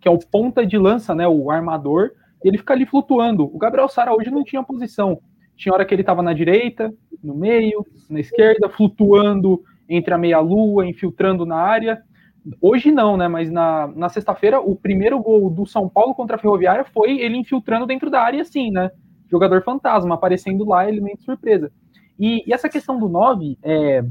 que 0.00 0.09
é 0.09 0.11
o 0.11 0.19
ponta 0.19 0.66
de 0.66 0.78
lança, 0.78 1.14
né, 1.14 1.26
o 1.26 1.50
armador, 1.50 2.12
e 2.43 2.49
ele 2.49 2.59
fica 2.59 2.73
ali 2.73 2.87
flutuando. 2.87 3.45
O 3.45 3.59
Gabriel 3.59 3.88
Sara 3.88 4.14
hoje 4.14 4.31
não 4.31 4.45
tinha 4.45 4.62
posição. 4.62 5.21
Tinha 5.57 5.73
hora 5.73 5.85
que 5.85 5.95
ele 5.95 6.02
estava 6.02 6.23
na 6.23 6.33
direita, 6.33 6.93
no 7.23 7.35
meio, 7.35 7.85
na 8.09 8.21
esquerda, 8.21 8.69
flutuando 8.69 9.62
entre 9.88 10.12
a 10.12 10.19
meia-lua, 10.19 10.87
infiltrando 10.87 11.47
na 11.47 11.57
área. 11.57 12.02
Hoje 12.61 12.93
não, 12.93 13.16
né? 13.16 13.28
Mas 13.28 13.50
na, 13.50 13.88
na 13.88 14.09
sexta-feira, 14.09 14.61
o 14.61 14.76
primeiro 14.76 15.19
gol 15.21 15.50
do 15.50 15.66
São 15.66 15.88
Paulo 15.88 16.14
contra 16.14 16.37
a 16.37 16.38
Ferroviária 16.38 16.85
foi 16.85 17.19
ele 17.19 17.37
infiltrando 17.37 17.87
dentro 17.87 18.11
da 18.11 18.21
área, 18.21 18.43
assim, 18.43 18.71
né? 18.71 18.90
Jogador 19.31 19.62
fantasma, 19.62 20.14
aparecendo 20.14 20.64
lá, 20.64 20.88
elemento 20.88 21.23
surpresa. 21.23 21.73
E, 22.19 22.45
e 22.47 22.52
essa 22.52 22.69
questão 22.69 22.99
do 22.99 23.09
9, 23.09 23.59
é, 23.62 24.05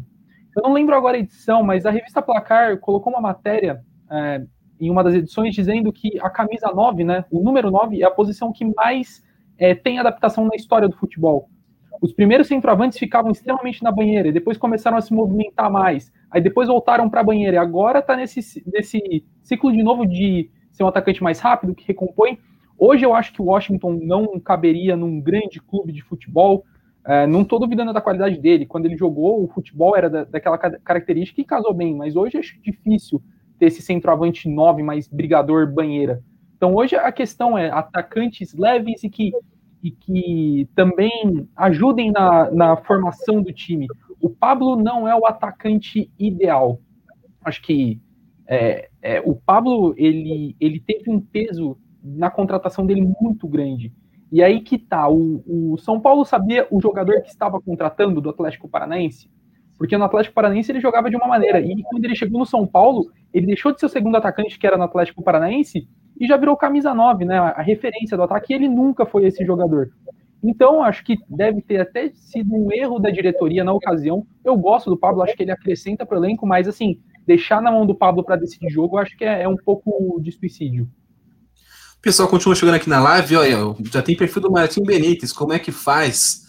eu 0.55 0.63
não 0.63 0.73
lembro 0.73 0.95
agora 0.95 1.17
a 1.17 1.19
edição, 1.19 1.63
mas 1.63 1.85
a 1.85 1.91
revista 1.91 2.21
Placar 2.21 2.77
colocou 2.79 3.11
uma 3.11 3.21
matéria 3.21 3.81
é, 4.11 4.45
em 4.79 4.89
uma 4.89 5.03
das 5.03 5.13
edições 5.13 5.55
dizendo 5.55 5.91
que 5.91 6.19
a 6.19 6.29
camisa 6.29 6.71
9, 6.73 7.03
né, 7.03 7.25
o 7.31 7.41
número 7.41 7.71
9, 7.71 8.01
é 8.01 8.05
a 8.05 8.11
posição 8.11 8.51
que 8.51 8.65
mais 8.75 9.23
é, 9.57 9.73
tem 9.73 9.99
adaptação 9.99 10.45
na 10.45 10.55
história 10.55 10.87
do 10.87 10.95
futebol. 10.97 11.49
Os 12.01 12.13
primeiros 12.13 12.47
centroavantes 12.47 12.97
ficavam 12.97 13.31
extremamente 13.31 13.83
na 13.83 13.91
banheira, 13.91 14.31
depois 14.31 14.57
começaram 14.57 14.97
a 14.97 15.01
se 15.01 15.13
movimentar 15.13 15.71
mais, 15.71 16.11
aí 16.29 16.41
depois 16.41 16.67
voltaram 16.67 17.09
para 17.09 17.21
a 17.21 17.23
banheira, 17.23 17.55
e 17.55 17.59
agora 17.59 17.99
está 17.99 18.15
nesse, 18.15 18.63
nesse 18.65 19.25
ciclo 19.41 19.71
de 19.71 19.81
novo 19.83 20.05
de 20.05 20.49
ser 20.71 20.83
um 20.83 20.87
atacante 20.87 21.23
mais 21.23 21.39
rápido, 21.39 21.73
que 21.73 21.87
recompõe. 21.87 22.37
Hoje 22.77 23.05
eu 23.05 23.13
acho 23.13 23.31
que 23.31 23.41
o 23.41 23.45
Washington 23.45 23.99
não 24.03 24.39
caberia 24.39 24.97
num 24.97 25.21
grande 25.21 25.61
clube 25.61 25.93
de 25.93 26.01
futebol, 26.01 26.65
é, 27.05 27.25
não 27.27 27.43
estou 27.43 27.59
duvidando 27.59 27.93
da 27.93 28.01
qualidade 28.01 28.37
dele. 28.39 28.65
Quando 28.65 28.85
ele 28.85 28.97
jogou, 28.97 29.43
o 29.43 29.47
futebol 29.47 29.95
era 29.95 30.09
da, 30.09 30.23
daquela 30.25 30.57
característica 30.57 31.39
e 31.39 31.45
casou 31.45 31.73
bem, 31.73 31.95
mas 31.95 32.15
hoje 32.15 32.37
acho 32.37 32.59
difícil 32.61 33.21
ter 33.57 33.67
esse 33.67 33.81
centroavante 33.81 34.49
9 34.49 34.83
mais 34.83 35.07
brigador 35.07 35.71
banheira. 35.71 36.21
Então 36.57 36.73
hoje 36.73 36.95
a 36.95 37.11
questão 37.11 37.57
é 37.57 37.69
atacantes 37.69 38.53
leves 38.53 39.03
e 39.03 39.09
que, 39.09 39.31
e 39.85 39.91
que 39.91 40.67
também 40.73 41.47
ajudem 41.55 42.11
na, 42.11 42.49
na 42.49 42.75
formação 42.75 43.39
do 43.39 43.53
time. 43.53 43.85
O 44.19 44.31
Pablo 44.31 44.75
não 44.75 45.07
é 45.07 45.15
o 45.15 45.27
atacante 45.27 46.11
ideal. 46.17 46.79
Acho 47.43 47.61
que 47.61 48.01
é, 48.47 48.89
é, 48.99 49.21
o 49.21 49.35
Pablo 49.35 49.93
ele, 49.95 50.55
ele 50.59 50.79
teve 50.79 51.11
um 51.11 51.21
peso 51.21 51.77
na 52.03 52.31
contratação 52.31 52.83
dele 52.83 53.07
muito 53.21 53.47
grande. 53.47 53.93
E 54.31 54.41
aí 54.41 54.61
que 54.61 54.79
tá, 54.79 55.07
o, 55.07 55.43
o 55.45 55.77
São 55.77 56.01
Paulo 56.01 56.25
sabia 56.25 56.67
o 56.71 56.81
jogador 56.81 57.21
que 57.21 57.29
estava 57.29 57.61
contratando 57.61 58.19
do 58.19 58.31
Atlético 58.31 58.67
Paranaense? 58.67 59.29
Porque 59.77 59.95
no 59.95 60.05
Atlético 60.05 60.33
Paranaense 60.33 60.71
ele 60.71 60.81
jogava 60.81 61.11
de 61.11 61.15
uma 61.15 61.27
maneira. 61.27 61.59
E 61.59 61.83
quando 61.83 62.05
ele 62.05 62.15
chegou 62.15 62.39
no 62.39 62.45
São 62.45 62.65
Paulo, 62.65 63.11
ele 63.31 63.45
deixou 63.45 63.71
de 63.71 63.79
ser 63.79 63.85
o 63.85 63.89
segundo 63.89 64.17
atacante 64.17 64.57
que 64.57 64.65
era 64.65 64.77
no 64.77 64.83
Atlético 64.83 65.21
Paranaense 65.21 65.87
e 66.19 66.27
já 66.27 66.37
virou 66.37 66.55
camisa 66.55 66.93
9, 66.93 67.25
né? 67.25 67.37
A 67.37 67.61
referência 67.61 68.15
do 68.15 68.23
ataque. 68.23 68.53
Ele 68.53 68.67
nunca 68.67 69.05
foi 69.05 69.25
esse 69.25 69.45
jogador. 69.45 69.91
Então, 70.43 70.83
acho 70.83 71.03
que 71.03 71.17
deve 71.27 71.61
ter 71.61 71.81
até 71.81 72.09
sido 72.09 72.53
um 72.53 72.71
erro 72.71 72.99
da 72.99 73.09
diretoria 73.09 73.63
na 73.63 73.73
ocasião. 73.73 74.25
Eu 74.43 74.55
gosto 74.55 74.89
do 74.89 74.97
Pablo, 74.97 75.23
acho 75.23 75.35
que 75.35 75.43
ele 75.43 75.51
acrescenta 75.51 76.05
para 76.05 76.19
o 76.19 76.23
elenco, 76.23 76.45
mas 76.45 76.67
assim, 76.67 76.99
deixar 77.25 77.61
na 77.61 77.71
mão 77.71 77.85
do 77.85 77.95
Pablo 77.95 78.23
para 78.23 78.35
decidir 78.35 78.69
jogo, 78.69 78.97
acho 78.97 79.17
que 79.17 79.25
é, 79.25 79.43
é, 79.43 79.47
um 79.47 79.57
pouco 79.57 80.19
de 80.21 80.31
suicídio. 80.31 80.87
O 81.97 82.01
pessoal 82.01 82.29
continua 82.29 82.55
chegando 82.55 82.75
aqui 82.75 82.87
na 82.87 83.01
live, 83.01 83.35
olha, 83.35 83.57
já 83.91 84.03
tem 84.03 84.15
perfil 84.15 84.43
do 84.43 84.51
Martim 84.51 84.83
Benítez, 84.83 85.33
como 85.33 85.53
é 85.53 85.57
que 85.57 85.71
faz? 85.71 86.43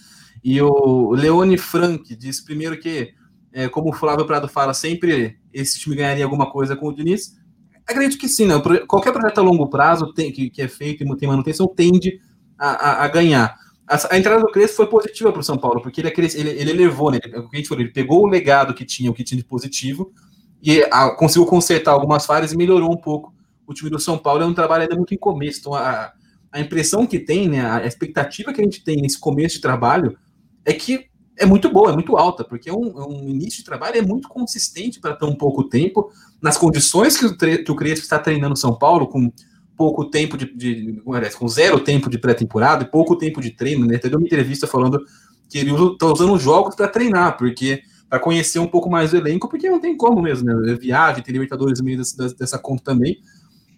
E 0.45 0.61
o 0.61 1.13
Leone 1.13 1.57
Frank 1.57 2.15
diz 2.15 2.43
primeiro 2.43 2.79
que, 2.79 3.15
é, 3.51 3.67
como 3.67 3.89
o 3.89 3.95
Flávio 3.95 4.27
Prado 4.27 4.47
fala, 4.47 4.75
sempre 4.75 5.39
esse 5.53 5.79
time 5.79 5.97
ganharia 5.97 6.25
alguma 6.25 6.51
coisa 6.51 6.77
com 6.77 6.89
o 6.89 6.95
Diniz. 6.95 7.35
Acredito 7.89 8.19
que 8.19 8.29
sim, 8.29 8.47
né? 8.47 8.55
Qualquer 8.89 9.13
projeto 9.13 9.39
a 9.39 9.43
longo 9.43 9.69
prazo 9.69 10.13
tem, 10.13 10.33
que, 10.33 10.51
que 10.51 10.61
é 10.61 10.69
feito 10.69 11.05
e 11.05 11.17
tem 11.17 11.29
manutenção 11.29 11.69
tende 11.69 12.21
a, 12.59 12.69
a, 12.69 13.05
a 13.05 13.09
ganhar. 13.09 13.57
A, 13.87 14.15
a, 14.15 14.19
entrada 14.19 14.41
do 14.41 14.51
Crespo 14.51 14.77
foi 14.77 14.87
positiva 14.89 15.31
para 15.31 15.41
o 15.41 15.45
São 15.45 15.57
Paulo, 15.57 15.81
porque 15.81 16.01
ele, 16.01 16.11
ele, 16.35 16.51
ele 16.51 16.71
elevou, 16.71 17.13
né? 17.13 17.21
Que 17.21 17.37
a 17.37 17.57
gente 17.57 17.69
falou, 17.69 17.85
ele 17.85 17.93
pegou 17.93 18.25
o 18.25 18.27
legado 18.27 18.75
que 18.75 18.85
tinha, 18.85 19.11
o 19.11 19.15
que 19.15 19.23
tinha 19.23 19.39
de 19.39 19.45
positivo, 19.45 20.13
e 20.61 20.83
a, 20.91 21.11
conseguiu 21.11 21.47
consertar 21.47 21.93
algumas 21.93 22.27
falhas 22.27 22.53
e 22.53 22.57
melhorou 22.57 22.93
um 22.93 22.97
pouco 22.97 23.33
o 23.65 23.73
time 23.73 23.89
do 23.89 24.01
São 24.01 24.19
Paulo. 24.19 24.43
É 24.43 24.47
um 24.47 24.55
trabalho 24.55 24.83
ainda 24.83 24.97
muito 24.97 25.15
em 25.15 25.19
começo. 25.19 25.61
Então, 25.61 25.75
a, 25.75 26.13
a 26.51 26.61
impressão 26.61 27.07
que 27.07 27.21
tem, 27.21 27.49
né? 27.49 27.65
A 27.65 27.87
expectativa 27.87 28.53
que 28.53 28.61
a 28.61 28.65
gente 28.65 28.83
tem 28.83 29.01
nesse 29.01 29.21
começo 29.21 29.57
de 29.57 29.61
trabalho 29.61 30.19
é 30.65 30.73
que 30.73 31.07
é 31.39 31.45
muito 31.45 31.71
boa, 31.71 31.91
é 31.91 31.95
muito 31.95 32.17
alta, 32.17 32.43
porque 32.43 32.71
é 32.71 32.73
um, 32.73 32.87
é 32.99 33.07
um 33.07 33.29
início 33.29 33.59
de 33.59 33.65
trabalho 33.65 33.99
é 33.99 34.03
muito 34.03 34.29
consistente 34.29 35.01
para 35.01 35.15
tão 35.15 35.35
pouco 35.35 35.65
tempo, 35.65 36.11
nas 36.41 36.57
condições 36.57 37.17
que 37.17 37.27
o, 37.27 37.37
que 37.37 37.71
o 37.71 37.77
Crespo 37.77 38.05
está 38.05 38.19
treinando 38.19 38.57
São 38.57 38.77
Paulo, 38.77 39.07
com 39.07 39.31
pouco 39.77 40.07
tempo 40.07 40.39
de, 40.39 40.47
de 40.55 41.03
com 41.37 41.49
zero 41.49 41.79
tempo 41.79 42.09
de 42.09 42.19
pré-temporada 42.19 42.85
e 42.85 42.91
pouco 42.91 43.17
tempo 43.17 43.41
de 43.41 43.51
treino, 43.51 43.85
né? 43.85 43.99
Deu 43.99 44.19
uma 44.19 44.27
entrevista 44.27 44.67
falando 44.67 44.99
que 45.51 45.59
ele 45.59 45.71
está 45.71 46.07
usando 46.07 46.39
jogos 46.39 46.75
para 46.75 46.89
treinar, 46.89 47.37
porque 47.37 47.83
para 48.09 48.19
conhecer 48.19 48.59
um 48.59 48.67
pouco 48.67 48.89
mais 48.89 49.13
o 49.13 49.17
elenco, 49.17 49.49
porque 49.49 49.69
não 49.69 49.81
tem 49.81 49.97
como 49.97 50.23
mesmo, 50.23 50.47
né? 50.47 50.75
Viagem, 50.81 51.23
tem 51.23 51.33
Libertadores 51.33 51.79
no 51.79 51.85
meio 51.85 51.99
dessa, 51.99 52.35
dessa 52.35 52.59
conta 52.59 52.85
também. 52.85 53.19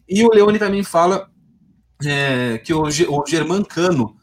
E 0.09 0.23
o 0.25 0.33
Leone 0.33 0.59
também 0.59 0.85
fala 0.85 1.29
é, 2.05 2.59
que 2.59 2.73
o, 2.73 2.83
o 2.83 3.27
Germancano 3.27 4.15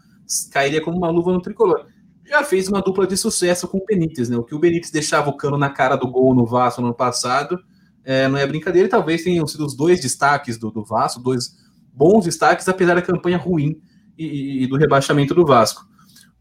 cairia 0.52 0.82
como 0.82 0.98
uma 0.98 1.10
luva 1.10 1.34
no 1.34 1.42
tricolor 1.42 1.86
já 2.28 2.44
fez 2.44 2.68
uma 2.68 2.82
dupla 2.82 3.06
de 3.06 3.16
sucesso 3.16 3.68
com 3.68 3.78
o 3.78 3.86
Benítez, 3.86 4.30
né? 4.30 4.38
O 4.38 4.44
que 4.44 4.56
o 4.56 4.60
Benítez 4.60 4.92
deixava 4.92 5.30
o 5.30 5.38
cano 5.38 5.58
na 5.58 5.70
cara 5.70 5.96
do 5.96 6.10
gol 6.10 6.34
no 6.34 6.46
Vasco 6.46 6.82
no 6.82 6.88
ano 6.88 6.96
passado 6.96 7.60
é, 8.06 8.28
não 8.28 8.38
é 8.38 8.46
brincadeira, 8.46 8.88
e 8.88 8.90
talvez 8.90 9.24
tenham 9.24 9.48
sido 9.48 9.66
os 9.66 9.76
dois 9.76 10.00
destaques 10.00 10.58
do, 10.58 10.70
do 10.70 10.84
Vasco, 10.84 11.20
dois 11.20 11.58
bons 11.92 12.26
destaques, 12.26 12.68
apesar 12.70 12.94
da 12.94 13.02
campanha 13.02 13.38
ruim 13.38 13.82
e, 14.18 14.64
e, 14.64 14.68
do 14.68 14.78
rebaixamento 14.78 15.34
do 15.34 15.46
Vasco. 15.46 15.84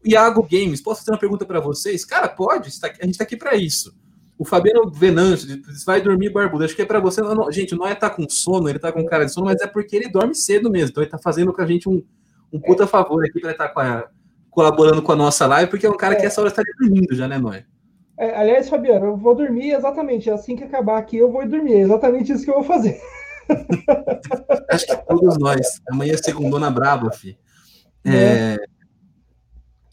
Iago 0.05 0.43
Games, 0.43 0.79
posso 0.79 0.99
fazer 0.99 1.11
uma 1.11 1.17
pergunta 1.17 1.43
para 1.43 1.59
vocês? 1.59 2.05
Cara, 2.05 2.29
pode, 2.29 2.69
a 2.69 3.05
gente 3.05 3.11
está 3.11 3.23
aqui 3.23 3.35
para 3.35 3.55
isso. 3.55 3.95
O 4.37 4.45
Fabiano 4.45 4.91
Venâncio, 4.91 5.59
vai 5.85 5.99
dormir 6.01 6.29
barbudo. 6.29 6.65
Acho 6.65 6.75
que 6.75 6.81
é 6.81 6.85
para 6.85 6.99
você. 6.99 7.21
Não, 7.21 7.51
gente, 7.51 7.73
o 7.73 7.77
Noia 7.77 7.95
tá 7.95 8.09
com 8.09 8.29
sono, 8.29 8.69
ele 8.69 8.77
tá 8.77 8.91
com 8.91 9.03
cara 9.05 9.25
de 9.25 9.33
sono, 9.33 9.47
mas 9.47 9.61
é 9.61 9.65
porque 9.65 9.95
ele 9.95 10.09
dorme 10.09 10.35
cedo 10.35 10.69
mesmo. 10.69 10.89
Então 10.89 11.01
ele 11.01 11.09
tá 11.09 11.17
fazendo 11.17 11.53
com 11.53 11.61
a 11.61 11.65
gente 11.65 11.87
um, 11.89 12.03
um 12.51 12.59
puta 12.59 12.85
favor 12.85 13.25
aqui 13.25 13.39
para 13.39 13.51
estar 13.51 13.69
tá 13.69 14.09
colaborando 14.55 15.01
com 15.01 15.11
a 15.11 15.15
nossa 15.17 15.45
live, 15.45 15.69
porque 15.69 15.85
é 15.85 15.89
um 15.89 15.97
cara 15.97 16.15
que 16.15 16.25
essa 16.25 16.39
hora 16.39 16.49
está 16.49 16.63
dormindo 16.79 17.13
já, 17.13 17.27
né, 17.27 17.37
Noia? 17.37 17.67
É, 18.17 18.33
aliás, 18.37 18.69
Fabiano, 18.69 19.07
eu 19.07 19.17
vou 19.17 19.35
dormir 19.35 19.71
exatamente 19.71 20.29
assim 20.29 20.55
que 20.55 20.63
acabar 20.63 20.97
aqui, 20.97 21.17
eu 21.17 21.29
vou 21.29 21.45
dormir. 21.45 21.73
É 21.73 21.79
exatamente 21.81 22.31
isso 22.31 22.45
que 22.45 22.49
eu 22.49 22.55
vou 22.55 22.63
fazer. 22.63 22.97
Acho 24.71 24.87
que 24.87 24.95
todos 25.05 25.37
nós. 25.37 25.81
Amanhã 25.91 26.13
é 26.13 26.17
segundona 26.17 26.71
braba, 26.71 27.11
fi. 27.11 27.37
É. 28.05 28.15
é... 28.15 28.57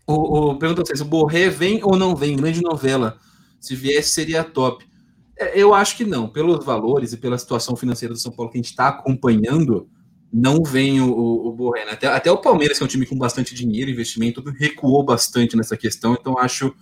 O, 0.06 0.50
o, 0.50 0.58
pergunta 0.58 0.82
vocês, 0.86 1.00
o 1.00 1.04
Borré 1.04 1.48
vem 1.48 1.80
ou 1.82 1.96
não 1.96 2.14
vem? 2.14 2.36
Grande 2.36 2.62
novela. 2.62 3.18
Se 3.58 3.74
viesse, 3.74 4.10
seria 4.10 4.44
top. 4.44 4.84
É, 5.36 5.58
eu 5.58 5.74
acho 5.74 5.96
que 5.96 6.04
não. 6.04 6.28
Pelos 6.28 6.64
valores 6.64 7.12
e 7.12 7.16
pela 7.16 7.36
situação 7.36 7.74
financeira 7.74 8.14
do 8.14 8.20
São 8.20 8.30
Paulo 8.30 8.52
que 8.52 8.58
a 8.58 8.62
gente 8.62 8.70
está 8.70 8.88
acompanhando, 8.88 9.88
não 10.32 10.62
vem 10.62 11.00
o, 11.00 11.12
o, 11.12 11.48
o 11.48 11.52
Borré. 11.52 11.84
Né? 11.84 11.92
Até, 11.92 12.06
até 12.06 12.32
o 12.32 12.38
Palmeiras, 12.38 12.78
que 12.78 12.84
é 12.84 12.86
um 12.86 12.88
time 12.88 13.04
com 13.04 13.16
bastante 13.16 13.54
dinheiro, 13.54 13.90
investimento, 13.90 14.42
recuou 14.58 15.04
bastante 15.04 15.56
nessa 15.56 15.76
questão. 15.76 16.16
Então, 16.18 16.38
acho 16.38 16.74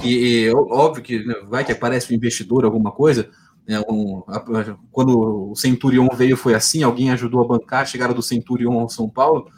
que, 0.00 0.50
óbvio 0.54 1.02
que 1.02 1.24
né, 1.24 1.34
vai 1.46 1.64
que 1.64 1.72
aparece 1.72 2.12
um 2.12 2.16
investidor, 2.16 2.64
alguma 2.64 2.90
coisa, 2.90 3.28
né, 3.66 3.80
um, 3.90 4.22
a, 4.28 4.40
quando 4.90 5.50
o 5.50 5.54
Centurion 5.54 6.08
veio 6.14 6.36
foi 6.36 6.54
assim, 6.54 6.82
alguém 6.82 7.10
ajudou 7.10 7.42
a 7.42 7.46
bancar 7.46 7.82
a 7.82 7.86
chegada 7.86 8.14
do 8.14 8.22
Centurion 8.22 8.78
ao 8.78 8.88
São 8.88 9.10
Paulo, 9.10 9.50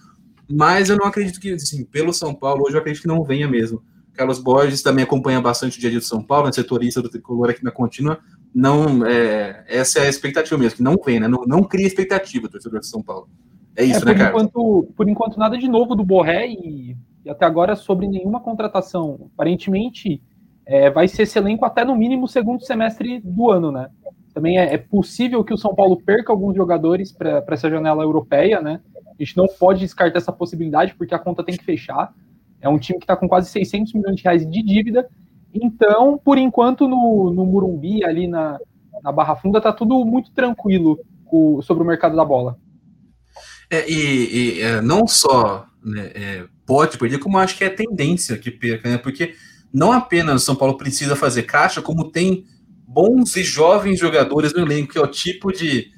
mas 0.51 0.89
eu 0.91 0.97
não 0.97 1.07
acredito 1.07 1.39
que, 1.39 1.53
assim, 1.53 1.85
pelo 1.85 2.13
São 2.13 2.35
Paulo, 2.35 2.65
hoje 2.65 2.75
eu 2.75 2.81
acredito 2.81 3.03
que 3.03 3.09
não 3.09 3.23
venha 3.23 3.47
mesmo. 3.47 3.83
Carlos 4.15 4.41
Borges 4.41 4.83
também 4.83 5.05
acompanha 5.05 5.41
bastante 5.41 5.77
o 5.79 5.81
dia 5.81 5.89
a 5.89 5.91
dia 5.93 6.01
do 6.01 6.07
São 6.07 6.23
Paulo, 6.23 6.49
é 6.49 6.53
setorista 6.53 7.01
do 7.01 7.09
Tricolor 7.09 7.51
aqui 7.51 7.63
na 7.63 7.71
Contínua, 7.71 8.19
não, 8.55 9.07
é, 9.07 9.65
essa 9.69 10.01
é 10.01 10.07
a 10.07 10.09
expectativa 10.09 10.59
mesmo, 10.59 10.77
que 10.77 10.83
não 10.83 10.97
vem, 11.05 11.21
né, 11.21 11.29
não, 11.29 11.45
não 11.47 11.63
cria 11.63 11.87
expectativa 11.87 12.49
do 12.49 12.53
torcedor 12.53 12.81
de 12.81 12.87
São 12.87 13.03
Paulo. 13.03 13.29
É 13.77 13.85
isso, 13.85 14.03
é, 14.03 14.05
né, 14.07 14.15
Carlos? 14.15 14.43
Enquanto, 14.43 14.93
por 14.97 15.09
enquanto, 15.09 15.39
nada 15.39 15.57
de 15.57 15.69
novo 15.69 15.95
do 15.95 16.05
Borré 16.05 16.49
e, 16.49 16.97
e 17.25 17.31
até 17.31 17.47
agora 17.47 17.77
sobre 17.77 18.07
nenhuma 18.07 18.41
contratação. 18.41 19.31
Aparentemente, 19.35 20.21
é, 20.67 20.91
vai 20.91 21.09
ser 21.09 21.23
esse 21.23 21.39
elenco 21.39 21.65
até 21.65 21.85
no 21.85 21.97
mínimo 21.97 22.25
o 22.25 22.29
segundo 22.29 22.65
semestre 22.65 23.21
do 23.21 23.51
ano, 23.51 23.73
né? 23.73 23.89
Também 24.35 24.59
é, 24.59 24.75
é 24.75 24.79
possível 24.79 25.43
que 25.43 25.55
o 25.55 25.59
São 25.59 25.75
Paulo 25.75 26.01
perca 26.01 26.33
alguns 26.33 26.55
jogadores 26.55 27.13
para 27.13 27.45
essa 27.49 27.69
janela 27.69 28.03
europeia, 28.03 28.61
né? 28.61 28.81
A 28.97 29.23
gente 29.23 29.37
não 29.37 29.47
pode 29.47 29.81
descartar 29.81 30.19
essa 30.19 30.33
possibilidade, 30.33 30.95
porque 30.95 31.15
a 31.15 31.19
conta 31.19 31.45
tem 31.45 31.57
que 31.57 31.65
fechar. 31.65 32.15
É 32.61 32.69
um 32.69 32.79
time 32.79 32.99
que 32.99 33.05
está 33.05 33.17
com 33.17 33.29
quase 33.29 33.51
600 33.51 33.93
milhões 33.95 34.17
de 34.17 34.23
reais 34.23 34.49
de 34.49 34.63
dívida. 34.63 35.09
Então, 35.55 36.19
por 36.25 36.39
enquanto, 36.39 36.87
no, 36.87 37.33
no 37.33 37.45
Murumbi, 37.45 38.05
ali 38.05 38.27
na, 38.27 38.59
na 39.03 39.11
Barra 39.11 39.37
Funda, 39.37 39.59
está 39.59 39.73
tudo 39.73 40.05
muito 40.05 40.31
tranquilo 40.33 40.99
o, 41.31 41.61
sobre 41.63 41.83
o 41.83 41.87
mercado 41.87 42.17
da 42.17 42.25
bola. 42.25 42.59
É, 43.71 43.89
e, 43.89 44.59
e 44.59 44.61
é, 44.61 44.81
não 44.81 45.07
só 45.07 45.67
né, 45.85 46.11
é, 46.15 46.47
pode 46.67 46.99
perder, 46.99 47.19
como 47.19 47.39
acho 47.39 47.57
que 47.57 47.65
é 47.65 47.71
tendência 47.71 48.37
que 48.37 48.51
perca, 48.51 48.89
né? 48.89 48.99
Porque 48.99 49.35
não 49.73 49.93
apenas 49.93 50.43
o 50.43 50.45
São 50.45 50.57
Paulo 50.57 50.77
precisa 50.77 51.15
fazer 51.15 51.45
caixa, 51.45 51.81
como 51.81 52.11
tem 52.11 52.45
bons 52.87 53.37
e 53.37 53.45
jovens 53.45 54.01
jogadores 54.01 54.53
no 54.53 54.61
elenco, 54.61 54.93
que 54.93 54.99
é 54.99 55.03
o 55.03 55.07
tipo 55.07 55.53
de, 55.53 55.93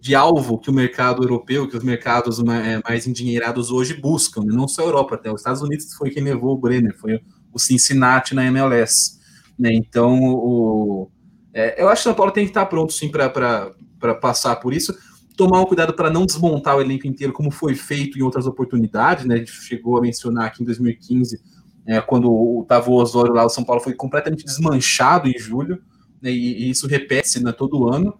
de 0.00 0.14
alvo 0.14 0.58
que 0.58 0.70
o 0.70 0.72
mercado 0.72 1.22
europeu, 1.22 1.68
que 1.68 1.76
os 1.76 1.84
mercados 1.84 2.38
é, 2.38 2.80
mais 2.88 3.06
endinheirados 3.06 3.70
hoje 3.70 3.92
buscam, 3.92 4.42
né? 4.42 4.54
não 4.54 4.66
só 4.66 4.82
a 4.82 4.86
Europa, 4.86 5.14
até 5.14 5.30
os 5.30 5.40
Estados 5.40 5.60
Unidos 5.60 5.92
foi 5.94 6.10
quem 6.10 6.22
levou 6.22 6.54
o 6.54 6.58
Brenner, 6.58 6.96
foi 6.96 7.20
o 7.52 7.58
Cincinnati 7.58 8.34
na 8.34 8.44
MLS. 8.46 9.18
Né? 9.58 9.72
Então, 9.74 10.18
o, 10.22 11.10
é, 11.52 11.82
eu 11.82 11.88
acho 11.88 12.02
que 12.02 12.08
o 12.08 12.10
São 12.10 12.16
Paulo 12.16 12.32
tem 12.32 12.44
que 12.44 12.50
estar 12.50 12.66
pronto 12.66 12.92
sim 12.92 13.10
para 13.10 14.14
passar 14.20 14.56
por 14.56 14.72
isso. 14.72 14.96
Tomar 15.36 15.60
um 15.60 15.66
cuidado 15.66 15.94
para 15.94 16.10
não 16.10 16.26
desmontar 16.26 16.76
o 16.76 16.80
elenco 16.80 17.06
inteiro, 17.06 17.32
como 17.32 17.50
foi 17.50 17.74
feito 17.74 18.18
em 18.18 18.22
outras 18.22 18.46
oportunidades, 18.46 19.24
né? 19.24 19.36
A 19.36 19.38
gente 19.38 19.52
chegou 19.52 19.96
a 19.96 20.00
mencionar 20.00 20.46
aqui 20.46 20.62
em 20.62 20.66
2015 20.66 21.40
é, 21.88 22.02
quando 22.02 22.30
o 22.30 22.66
Osório 22.90 23.32
lá, 23.32 23.46
o 23.46 23.48
São 23.48 23.64
Paulo 23.64 23.80
foi 23.80 23.94
completamente 23.94 24.44
desmanchado 24.44 25.26
em 25.26 25.38
julho, 25.38 25.82
né, 26.20 26.30
e, 26.30 26.66
e, 26.66 26.70
isso 26.70 26.86
repete-se 26.86 27.42
né, 27.42 27.50
todo 27.50 27.88
ano, 27.88 28.14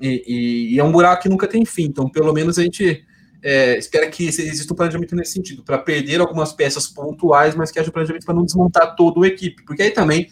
e, 0.00 0.24
e, 0.26 0.74
e, 0.74 0.80
é 0.80 0.84
um 0.84 0.90
buraco 0.90 1.22
que 1.22 1.28
nunca 1.28 1.46
tem 1.46 1.66
fim, 1.66 1.84
então 1.84 2.08
pelo 2.08 2.32
menos 2.32 2.58
a 2.58 2.62
gente 2.62 3.04
é, 3.44 3.76
espera 3.76 4.08
que 4.08 4.24
exista 4.26 4.72
um 4.72 4.76
planejamento 4.76 5.14
nesse 5.14 5.32
sentido, 5.32 5.62
para 5.62 5.78
perder 5.78 6.20
algumas 6.20 6.52
peças 6.52 6.88
pontuais, 6.88 7.54
mas 7.54 7.70
que 7.70 7.78
haja 7.78 7.90
um 7.90 7.92
planejamento 7.92 8.24
para 8.24 8.34
não 8.34 8.44
desmontar 8.44 8.96
toda 8.96 9.24
a 9.24 9.28
equipe, 9.28 9.62
porque 9.64 9.82
aí 9.82 9.90
também 9.90 10.28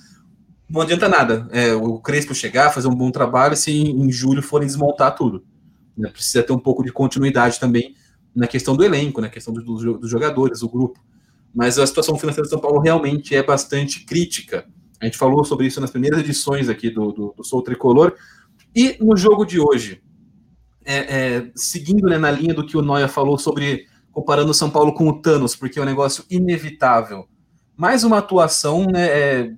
não 0.68 0.80
adianta 0.80 1.08
nada 1.08 1.46
é, 1.52 1.74
o 1.74 1.98
Crespo 1.98 2.34
chegar, 2.34 2.70
fazer 2.70 2.88
um 2.88 2.94
bom 2.94 3.10
trabalho, 3.10 3.54
se 3.54 3.70
em, 3.70 4.10
julho 4.10 4.42
forem 4.42 4.66
desmontar 4.66 5.14
tudo. 5.14 5.44
Né, 5.96 6.08
precisa 6.08 6.42
ter 6.42 6.52
um 6.54 6.58
pouco 6.58 6.82
de 6.82 6.90
continuidade 6.90 7.60
também 7.60 7.94
na 8.34 8.46
questão 8.46 8.74
do 8.74 8.82
elenco, 8.82 9.20
na 9.20 9.28
questão 9.28 9.52
do, 9.52 9.62
do, 9.62 9.98
dos 9.98 10.10
jogadores, 10.10 10.60
do 10.60 10.68
grupo 10.68 10.98
mas 11.54 11.78
a 11.78 11.86
situação 11.86 12.16
financeira 12.16 12.44
de 12.44 12.50
São 12.50 12.60
Paulo 12.60 12.80
realmente 12.80 13.34
é 13.34 13.42
bastante 13.42 14.04
crítica. 14.04 14.66
A 15.00 15.04
gente 15.04 15.18
falou 15.18 15.44
sobre 15.44 15.66
isso 15.66 15.80
nas 15.80 15.90
primeiras 15.90 16.20
edições 16.20 16.68
aqui 16.68 16.88
do, 16.88 17.12
do, 17.12 17.34
do 17.36 17.44
Sou 17.44 17.62
Tricolor. 17.62 18.14
E 18.74 18.96
no 19.00 19.16
jogo 19.16 19.44
de 19.44 19.60
hoje, 19.60 20.02
é, 20.84 20.96
é, 20.96 21.50
seguindo 21.54 22.08
né, 22.08 22.18
na 22.18 22.30
linha 22.30 22.54
do 22.54 22.66
que 22.66 22.76
o 22.76 22.82
Noia 22.82 23.08
falou 23.08 23.38
sobre 23.38 23.86
comparando 24.10 24.52
São 24.52 24.70
Paulo 24.70 24.92
com 24.92 25.08
o 25.08 25.20
Thanos, 25.20 25.56
porque 25.56 25.78
é 25.78 25.82
um 25.82 25.86
negócio 25.86 26.24
inevitável. 26.30 27.26
Mais 27.76 28.04
uma 28.04 28.18
atuação, 28.18 28.86
né, 28.86 29.06
é, 29.06 29.52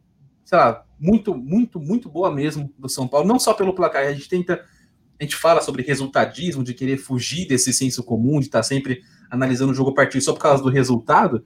sei 0.44 0.58
lá, 0.58 0.84
muito, 0.98 1.34
muito, 1.34 1.80
muito 1.80 2.08
boa 2.08 2.32
mesmo 2.32 2.72
do 2.78 2.88
São 2.88 3.08
Paulo, 3.08 3.26
não 3.26 3.38
só 3.38 3.52
pelo 3.52 3.74
placar, 3.74 4.06
a 4.06 4.12
gente 4.12 4.28
tenta, 4.28 4.64
a 5.18 5.24
gente 5.24 5.36
fala 5.36 5.60
sobre 5.60 5.82
resultadismo, 5.82 6.62
de 6.62 6.72
querer 6.72 6.96
fugir 6.96 7.48
desse 7.48 7.72
senso 7.72 8.02
comum, 8.02 8.38
de 8.38 8.46
estar 8.46 8.62
sempre 8.62 9.02
analisando 9.30 9.72
o 9.72 9.74
jogo 9.74 9.90
a 9.90 9.94
partir 9.94 10.20
só 10.20 10.32
por 10.32 10.40
causa 10.40 10.62
do 10.62 10.70
resultado, 10.70 11.44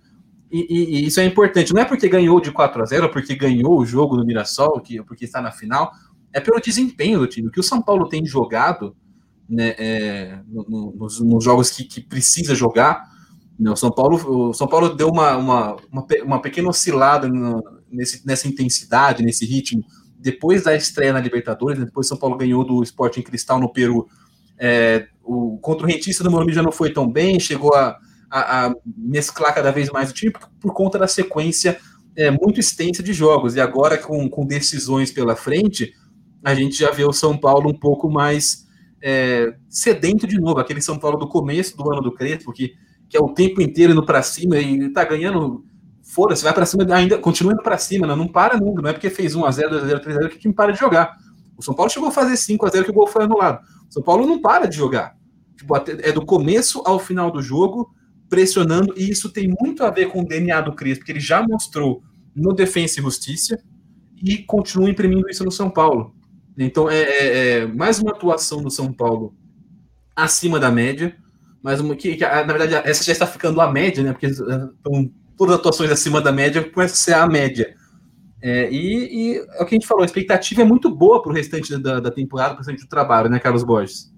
e, 0.50 0.66
e, 0.68 1.00
e, 1.00 1.06
isso 1.06 1.20
é 1.20 1.24
importante. 1.24 1.74
Não 1.74 1.80
é 1.80 1.84
porque 1.84 2.08
ganhou 2.08 2.40
de 2.40 2.50
4 2.50 2.82
a 2.82 2.86
0 2.86 3.10
porque 3.10 3.34
ganhou 3.34 3.78
o 3.78 3.84
jogo 3.84 4.16
no 4.16 4.24
Mirassol, 4.24 4.80
que, 4.80 5.02
porque 5.02 5.24
está 5.24 5.40
na 5.40 5.50
final, 5.50 5.92
é 6.32 6.40
pelo 6.40 6.60
desempenho 6.60 7.18
do 7.18 7.26
time. 7.26 7.48
O 7.48 7.50
que 7.50 7.60
o 7.60 7.64
São 7.64 7.82
Paulo 7.82 8.08
tem 8.08 8.24
jogado 8.24 8.96
né, 9.48 9.74
é, 9.78 10.40
no, 10.46 10.64
no, 10.68 10.96
nos, 10.96 11.20
nos, 11.20 11.44
jogos 11.44 11.70
que, 11.70 11.84
que, 11.84 12.00
precisa 12.00 12.54
jogar. 12.54 13.04
Né, 13.58 13.70
o, 13.70 13.76
São 13.76 13.90
Paulo, 13.90 14.48
o 14.48 14.52
São 14.52 14.66
Paulo 14.66 14.94
deu 14.94 15.08
uma, 15.08 15.36
uma, 15.36 15.76
uma, 15.90 16.06
uma 16.24 16.42
pequena 16.42 16.68
oscilada 16.68 17.28
no, 17.28 17.62
nesse, 17.90 18.26
nessa 18.26 18.46
intensidade, 18.46 19.22
nesse 19.22 19.44
ritmo, 19.46 19.82
depois 20.18 20.64
da 20.64 20.74
estreia 20.74 21.12
na 21.12 21.20
Libertadores. 21.20 21.78
Né, 21.78 21.84
depois 21.86 22.06
São 22.06 22.18
Paulo 22.18 22.36
ganhou 22.36 22.64
do 22.64 22.82
Sporting 22.82 23.22
Cristal 23.22 23.58
no 23.58 23.72
Peru. 23.72 24.06
É, 24.58 25.06
o, 25.22 25.58
contra 25.58 25.86
o 25.86 25.88
Rentista 25.88 26.24
do 26.24 26.30
Morumbi 26.30 26.52
já 26.52 26.62
não 26.62 26.72
foi 26.72 26.92
tão 26.92 27.10
bem, 27.10 27.38
chegou 27.38 27.74
a 27.74 27.98
a, 28.30 28.66
a 28.66 28.74
mesclar 28.96 29.54
cada 29.54 29.70
vez 29.70 29.90
mais 29.90 30.10
o 30.10 30.14
time 30.14 30.32
por, 30.32 30.48
por 30.60 30.72
conta 30.74 30.98
da 30.98 31.06
sequência 31.06 31.78
é, 32.16 32.30
muito 32.30 32.60
extensa 32.60 33.02
de 33.02 33.12
jogos. 33.12 33.54
E 33.56 33.60
agora, 33.60 33.96
com, 33.96 34.28
com 34.28 34.46
decisões 34.46 35.10
pela 35.10 35.36
frente, 35.36 35.92
a 36.44 36.54
gente 36.54 36.76
já 36.76 36.90
vê 36.90 37.04
o 37.04 37.12
São 37.12 37.36
Paulo 37.36 37.70
um 37.70 37.78
pouco 37.78 38.10
mais 38.10 38.66
é, 39.02 39.54
sedento 39.68 40.26
de 40.26 40.38
novo, 40.38 40.58
aquele 40.58 40.80
São 40.80 40.98
Paulo 40.98 41.18
do 41.18 41.28
começo 41.28 41.76
do 41.76 41.90
ano 41.90 42.02
do 42.02 42.12
Crespo, 42.12 42.52
que, 42.52 42.74
que 43.08 43.16
é 43.16 43.20
o 43.20 43.32
tempo 43.32 43.60
inteiro 43.62 43.92
indo 43.92 44.04
para 44.04 44.22
cima 44.22 44.58
e 44.58 44.90
tá 44.90 45.04
ganhando. 45.04 45.64
Fora, 46.02 46.34
você 46.34 46.42
vai 46.42 46.54
para 46.54 46.64
cima, 46.64 46.86
ainda 46.94 47.18
continua 47.18 47.52
indo 47.52 47.62
para 47.62 47.76
cima, 47.76 48.06
não, 48.06 48.16
não 48.16 48.28
para 48.28 48.56
nunca, 48.56 48.80
não 48.80 48.88
é 48.88 48.94
porque 48.94 49.10
fez 49.10 49.34
1x0, 49.34 49.68
2x0, 49.68 50.04
3x0 50.04 50.28
que 50.30 50.36
o 50.36 50.38
time 50.38 50.54
para 50.54 50.72
de 50.72 50.78
jogar. 50.78 51.14
O 51.56 51.62
São 51.62 51.74
Paulo 51.74 51.90
chegou 51.90 52.08
a 52.08 52.12
fazer 52.12 52.34
5x0 52.34 52.84
que 52.84 52.90
o 52.90 52.94
gol 52.94 53.06
foi 53.06 53.24
anulado. 53.24 53.60
O 53.88 53.92
São 53.92 54.02
Paulo 54.02 54.26
não 54.26 54.40
para 54.40 54.66
de 54.66 54.76
jogar. 54.76 55.16
Tipo, 55.56 55.76
é 55.76 56.12
do 56.12 56.24
começo 56.24 56.82
ao 56.86 56.98
final 56.98 57.30
do 57.30 57.42
jogo, 57.42 57.90
pressionando, 58.28 58.94
e 58.96 59.10
isso 59.10 59.30
tem 59.30 59.54
muito 59.60 59.84
a 59.84 59.90
ver 59.90 60.06
com 60.06 60.22
o 60.22 60.26
DNA 60.26 60.60
do 60.62 60.74
Crespo, 60.74 61.00
porque 61.00 61.12
ele 61.12 61.20
já 61.20 61.42
mostrou 61.42 62.02
no 62.34 62.54
Defensa 62.54 63.00
e 63.00 63.02
Justiça 63.02 63.58
e 64.22 64.38
continua 64.38 64.88
imprimindo 64.88 65.28
isso 65.28 65.44
no 65.44 65.50
São 65.50 65.68
Paulo. 65.68 66.14
Então 66.64 66.90
é, 66.90 67.00
é, 67.00 67.58
é 67.60 67.66
mais 67.66 67.98
uma 68.00 68.10
atuação 68.10 68.62
do 68.62 68.70
São 68.70 68.92
Paulo 68.92 69.34
acima 70.14 70.58
da 70.58 70.70
média, 70.70 71.16
mas 71.62 71.80
uma 71.80 71.94
que, 71.94 72.16
que, 72.16 72.24
na 72.24 72.42
verdade 72.42 72.74
essa 72.74 73.04
já 73.04 73.12
está 73.12 73.26
ficando 73.26 73.60
a 73.60 73.70
média, 73.70 74.02
né? 74.02 74.12
Porque 74.12 74.26
então, 74.26 75.10
todas 75.36 75.54
as 75.54 75.60
atuações 75.60 75.90
acima 75.90 76.20
da 76.20 76.32
média 76.32 76.68
começa 76.68 76.94
a 76.94 76.96
ser 76.96 77.14
a 77.14 77.26
média. 77.26 77.74
É, 78.40 78.70
e, 78.70 79.34
e, 79.34 79.36
é 79.38 79.62
o 79.62 79.66
que 79.66 79.74
a 79.74 79.78
gente 79.78 79.86
falou, 79.86 80.02
a 80.02 80.06
expectativa 80.06 80.62
é 80.62 80.64
muito 80.64 80.94
boa 80.94 81.20
para 81.22 81.30
o 81.30 81.34
restante 81.34 81.76
da, 81.78 82.00
da 82.00 82.10
temporada, 82.10 82.50
para 82.50 82.56
o 82.56 82.58
restante 82.58 82.82
do 82.82 82.88
trabalho, 82.88 83.28
né, 83.28 83.38
Carlos 83.38 83.64
Borges? 83.64 84.12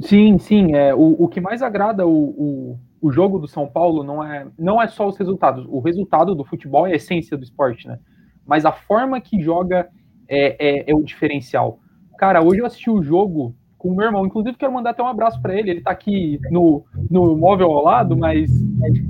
Sim, 0.00 0.38
sim. 0.38 0.74
É, 0.74 0.94
o, 0.94 1.16
o 1.24 1.28
que 1.28 1.40
mais 1.40 1.62
agrada 1.62 2.06
o, 2.06 2.10
o, 2.10 2.80
o, 3.00 3.10
jogo 3.10 3.38
do 3.38 3.48
São 3.48 3.66
Paulo 3.66 4.04
não 4.04 4.22
é, 4.22 4.46
não 4.56 4.80
é 4.80 4.86
só 4.86 5.08
os 5.08 5.16
resultados. 5.16 5.66
O 5.68 5.80
resultado 5.80 6.34
do 6.34 6.44
futebol 6.44 6.86
é 6.86 6.92
a 6.92 6.96
essência 6.96 7.36
do 7.36 7.42
esporte, 7.42 7.88
né? 7.88 7.98
Mas 8.46 8.64
a 8.64 8.72
forma 8.72 9.20
que 9.20 9.42
joga 9.42 9.88
é, 10.28 10.56
é, 10.58 10.90
é 10.90 10.94
o 10.94 11.02
diferencial. 11.02 11.78
Cara, 12.18 12.42
hoje 12.42 12.60
eu 12.60 12.66
assisti 12.66 12.90
o 12.90 13.02
jogo 13.02 13.54
com 13.78 13.88
o 13.88 13.96
meu 13.96 14.06
irmão. 14.06 14.26
Inclusive, 14.26 14.56
quero 14.56 14.72
mandar 14.72 14.90
até 14.90 15.02
um 15.02 15.06
abraço 15.06 15.40
para 15.40 15.56
ele. 15.56 15.70
Ele 15.70 15.80
tá 15.80 15.92
aqui 15.92 16.38
no, 16.50 16.84
no 17.08 17.36
móvel 17.36 17.70
ao 17.70 17.82
lado, 17.82 18.16
mas 18.16 18.50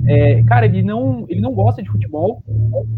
É, 0.07 0.43
cara, 0.43 0.65
ele 0.65 0.83
não, 0.83 1.25
ele 1.27 1.41
não 1.41 1.51
gosta 1.51 1.81
de 1.81 1.89
futebol, 1.89 2.43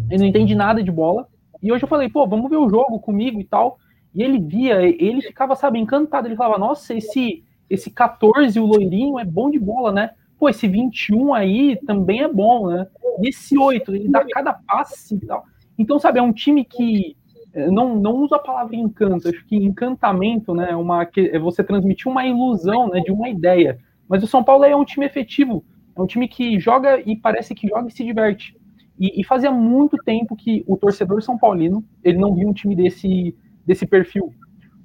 ele 0.10 0.20
não 0.20 0.28
entende 0.28 0.54
nada 0.54 0.84
de 0.84 0.92
bola. 0.92 1.28
E 1.62 1.72
hoje 1.72 1.84
eu 1.84 1.90
falei, 1.90 2.10
pô, 2.10 2.28
vamos 2.28 2.50
ver 2.50 2.58
o 2.58 2.70
jogo 2.70 3.00
comigo 3.00 3.40
e 3.40 3.46
tal. 3.46 3.78
E 4.14 4.22
ele 4.22 4.40
via, 4.40 4.82
ele 4.82 5.22
ficava, 5.22 5.56
sabe, 5.56 5.80
encantado. 5.80 6.28
Ele 6.28 6.36
falava, 6.36 6.60
nossa, 6.60 6.94
esse, 6.94 7.44
esse 7.70 7.90
14, 7.90 8.60
o 8.60 8.66
loirinho, 8.66 9.20
é 9.20 9.26
bom 9.26 9.50
de 9.50 9.60
bola, 9.60 9.92
né? 9.92 10.12
Pô, 10.38 10.50
esse 10.50 10.68
21 10.68 11.34
aí 11.34 11.78
também 11.86 12.22
é 12.22 12.28
bom, 12.28 12.68
né? 12.68 12.88
E 13.22 13.30
esse 13.30 13.58
8, 13.58 13.96
ele 13.96 14.10
dá 14.10 14.26
cada 14.30 14.54
passe 14.54 15.16
e 15.16 15.20
tal. 15.20 15.44
Então, 15.78 16.00
sabe, 16.00 16.20
é 16.20 16.22
um 16.22 16.34
time 16.34 16.66
que 16.66 17.16
não, 17.54 17.96
não 17.96 18.16
uso 18.16 18.34
a 18.34 18.40
palavra 18.40 18.76
encanto, 18.76 19.28
acho 19.28 19.46
que 19.46 19.56
encantamento, 19.56 20.54
né, 20.54 20.72
é 20.72 20.76
uma, 20.76 21.08
é 21.16 21.40
você 21.40 21.64
transmitir 21.64 22.08
uma 22.08 22.26
ilusão, 22.26 22.90
né, 22.90 23.02
de 23.02 23.12
uma 23.12 23.30
ideia. 23.30 23.78
Mas 24.08 24.24
o 24.24 24.28
São 24.28 24.44
Paulo 24.44 24.64
é 24.64 24.76
um 24.76 24.86
time 24.86 25.06
efetivo, 25.06 25.64
é 25.96 26.02
um 26.02 26.08
time 26.08 26.28
que 26.28 26.60
joga 26.60 27.02
e 27.06 27.16
parece 27.16 27.54
que 27.54 27.68
joga 27.68 27.88
e 27.88 27.92
se 27.92 28.04
diverte. 28.04 28.56
E, 29.00 29.20
e 29.20 29.24
fazia 29.24 29.52
muito 29.52 29.98
tempo 29.98 30.36
que 30.36 30.64
o 30.68 30.78
torcedor 30.78 31.22
são 31.22 31.38
paulino, 31.38 31.84
ele 32.04 32.18
não 32.18 32.36
viu 32.36 32.48
um 32.48 32.54
time 32.54 32.76
desse, 32.76 33.36
desse 33.66 33.86
perfil. 33.86 34.34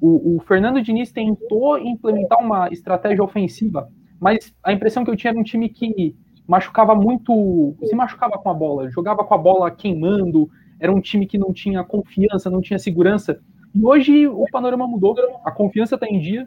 O, 0.00 0.36
o 0.36 0.40
Fernando 0.40 0.82
Diniz 0.82 1.12
tentou 1.12 1.78
implementar 1.78 2.38
uma 2.40 2.68
estratégia 2.68 3.22
ofensiva, 3.22 3.88
mas 4.20 4.54
a 4.62 4.72
impressão 4.72 5.04
que 5.04 5.10
eu 5.10 5.16
tinha 5.16 5.30
era 5.30 5.38
um 5.38 5.44
time 5.44 5.68
que 5.68 6.16
machucava 6.46 6.94
muito, 6.94 7.76
se 7.84 7.94
machucava 7.94 8.38
com 8.38 8.50
a 8.50 8.54
bola, 8.54 8.90
jogava 8.90 9.24
com 9.24 9.34
a 9.34 9.38
bola 9.38 9.70
queimando, 9.70 10.48
era 10.78 10.92
um 10.92 11.00
time 11.00 11.26
que 11.26 11.38
não 11.38 11.52
tinha 11.52 11.82
confiança, 11.84 12.50
não 12.50 12.60
tinha 12.60 12.78
segurança. 12.78 13.40
E 13.74 13.84
hoje 13.84 14.26
o 14.26 14.44
panorama 14.50 14.86
mudou, 14.86 15.14
a 15.44 15.50
confiança 15.50 15.96
está 15.96 16.06
em 16.06 16.18
dia, 16.18 16.46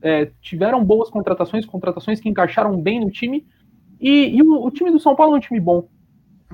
é, 0.00 0.30
tiveram 0.40 0.84
boas 0.84 1.10
contratações, 1.10 1.66
contratações 1.66 2.20
que 2.20 2.28
encaixaram 2.28 2.80
bem 2.80 3.00
no 3.00 3.10
time, 3.10 3.46
e, 4.00 4.36
e 4.36 4.42
o, 4.42 4.64
o, 4.64 4.70
time 4.70 4.90
do 4.90 5.00
São 5.00 5.16
Paulo 5.16 5.34
é 5.34 5.38
um 5.38 5.40
time 5.40 5.58
bom. 5.58 5.88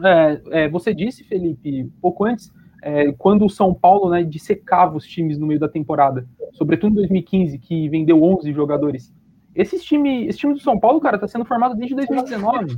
É, 0.03 0.41
é, 0.51 0.69
você 0.69 0.95
disse, 0.95 1.25
Felipe, 1.25 1.91
pouco 2.01 2.25
antes, 2.25 2.51
é, 2.83 3.13
quando 3.13 3.45
o 3.45 3.51
São 3.51 3.75
Paulo 3.75 4.11
né, 4.11 4.23
dissecava 4.23 4.97
os 4.97 5.07
times 5.07 5.39
no 5.39 5.47
meio 5.47 5.61
da 5.61 5.69
temporada, 5.69 6.27
sobretudo 6.53 6.93
em 6.93 6.97
2015, 6.97 7.59
que 7.59 7.89
vendeu 7.89 8.23
11 8.23 8.53
jogadores. 8.53 9.13
Esse 9.55 9.79
time, 9.79 10.27
esse 10.27 10.39
time 10.39 10.55
do 10.55 10.61
São 10.61 10.79
Paulo, 10.79 11.01
cara, 11.01 11.17
está 11.17 11.29
sendo 11.29 11.45
formado 11.45 11.75
desde 11.77 11.95
2019. 11.95 12.77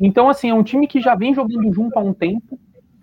Então, 0.00 0.28
assim, 0.28 0.50
é 0.50 0.54
um 0.54 0.62
time 0.62 0.86
que 0.86 1.00
já 1.00 1.14
vem 1.14 1.34
jogando 1.34 1.72
junto 1.72 1.98
há 1.98 2.02
um 2.02 2.14
tempo, 2.14 2.58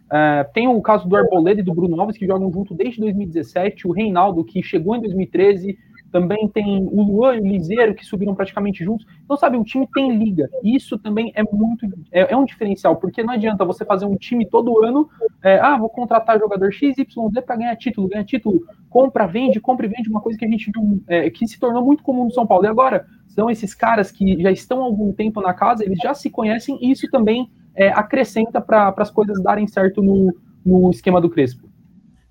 Uh, 0.09 0.51
tem 0.53 0.67
o 0.67 0.81
caso 0.81 1.07
do 1.07 1.15
Arboleda 1.15 1.61
e 1.61 1.63
do 1.63 1.73
Bruno 1.73 1.99
Alves, 2.01 2.17
que 2.17 2.25
jogam 2.25 2.51
junto 2.51 2.73
desde 2.73 2.99
2017, 2.99 3.87
o 3.87 3.91
Reinaldo, 3.91 4.43
que 4.43 4.63
chegou 4.63 4.95
em 4.95 5.01
2013, 5.01 5.77
também 6.11 6.47
tem 6.47 6.87
o 6.91 7.01
Luan 7.03 7.35
e 7.35 7.41
o 7.41 7.47
Liseiro, 7.47 7.93
que 7.93 8.05
subiram 8.05 8.35
praticamente 8.35 8.83
juntos. 8.83 9.05
Então, 9.23 9.37
sabe, 9.37 9.57
o 9.57 9.63
time 9.63 9.87
tem 9.93 10.17
liga. 10.17 10.49
Isso 10.63 10.97
também 10.97 11.31
é 11.35 11.43
muito. 11.43 11.85
É, 12.11 12.33
é 12.33 12.37
um 12.37 12.45
diferencial, 12.45 12.95
porque 12.95 13.23
não 13.23 13.33
adianta 13.33 13.63
você 13.63 13.85
fazer 13.85 14.05
um 14.05 14.15
time 14.15 14.45
todo 14.45 14.83
ano, 14.83 15.07
é, 15.43 15.59
ah, 15.59 15.77
vou 15.77 15.89
contratar 15.89 16.39
jogador 16.39 16.71
X, 16.71 16.97
Y, 16.97 17.41
para 17.45 17.55
ganhar 17.55 17.75
título, 17.75 18.07
ganhar 18.07 18.23
título, 18.23 18.61
compra, 18.89 19.27
vende, 19.27 19.59
compra 19.59 19.85
e 19.85 19.89
vende, 19.89 20.09
uma 20.09 20.21
coisa 20.21 20.37
que 20.37 20.45
a 20.45 20.49
gente 20.49 20.71
viu, 20.71 21.01
é, 21.07 21.29
que 21.29 21.47
se 21.47 21.59
tornou 21.59 21.85
muito 21.85 22.03
comum 22.03 22.25
no 22.25 22.31
São 22.31 22.47
Paulo. 22.47 22.65
E 22.65 22.67
agora, 22.67 23.05
são 23.27 23.49
esses 23.49 23.73
caras 23.73 24.11
que 24.11 24.41
já 24.41 24.51
estão 24.51 24.81
há 24.81 24.85
algum 24.85 25.13
tempo 25.13 25.41
na 25.41 25.53
casa, 25.53 25.85
eles 25.85 25.99
já 25.99 26.13
se 26.13 26.29
conhecem, 26.29 26.77
e 26.81 26.91
isso 26.91 27.07
também 27.11 27.49
é, 27.79 27.87
acrescenta 27.93 28.59
para 28.59 28.93
as 28.97 29.09
coisas 29.09 29.41
darem 29.41 29.65
certo 29.65 30.01
no, 30.01 30.35
no 30.65 30.91
esquema 30.91 31.21
do 31.21 31.29
Crespo. 31.29 31.69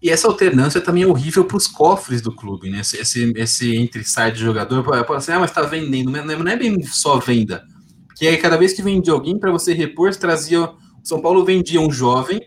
E 0.01 0.11
essa 0.11 0.29
alternância 0.29 0.81
também 0.81 1.03
é 1.03 1.07
horrível 1.07 1.45
para 1.45 1.57
os 1.57 1.67
cofres 1.67 2.21
do 2.21 2.31
clube, 2.31 2.71
né? 2.71 2.81
Esse, 2.81 2.99
esse, 2.99 3.33
esse 3.35 3.77
entre-sai 3.77 4.31
de 4.31 4.39
jogador, 4.39 4.85
pode 4.85 5.13
assim, 5.15 5.33
ah, 5.33 5.41
mas 5.41 5.51
está 5.51 5.63
vendendo, 5.63 6.11
não 6.11 6.21
é, 6.21 6.37
não 6.37 6.53
é 6.53 6.57
bem 6.57 6.81
só 6.83 7.19
venda. 7.19 7.65
Porque 8.07 8.27
aí, 8.27 8.37
cada 8.37 8.57
vez 8.59 8.75
que 8.75 8.83
vendia 8.83 9.13
alguém 9.13 9.39
para 9.39 9.51
você 9.51 9.73
repor, 9.73 10.15
trazia. 10.15 10.63
O 10.63 10.77
São 11.03 11.21
Paulo 11.21 11.45
vendia 11.45 11.81
um 11.81 11.91
jovem 11.91 12.41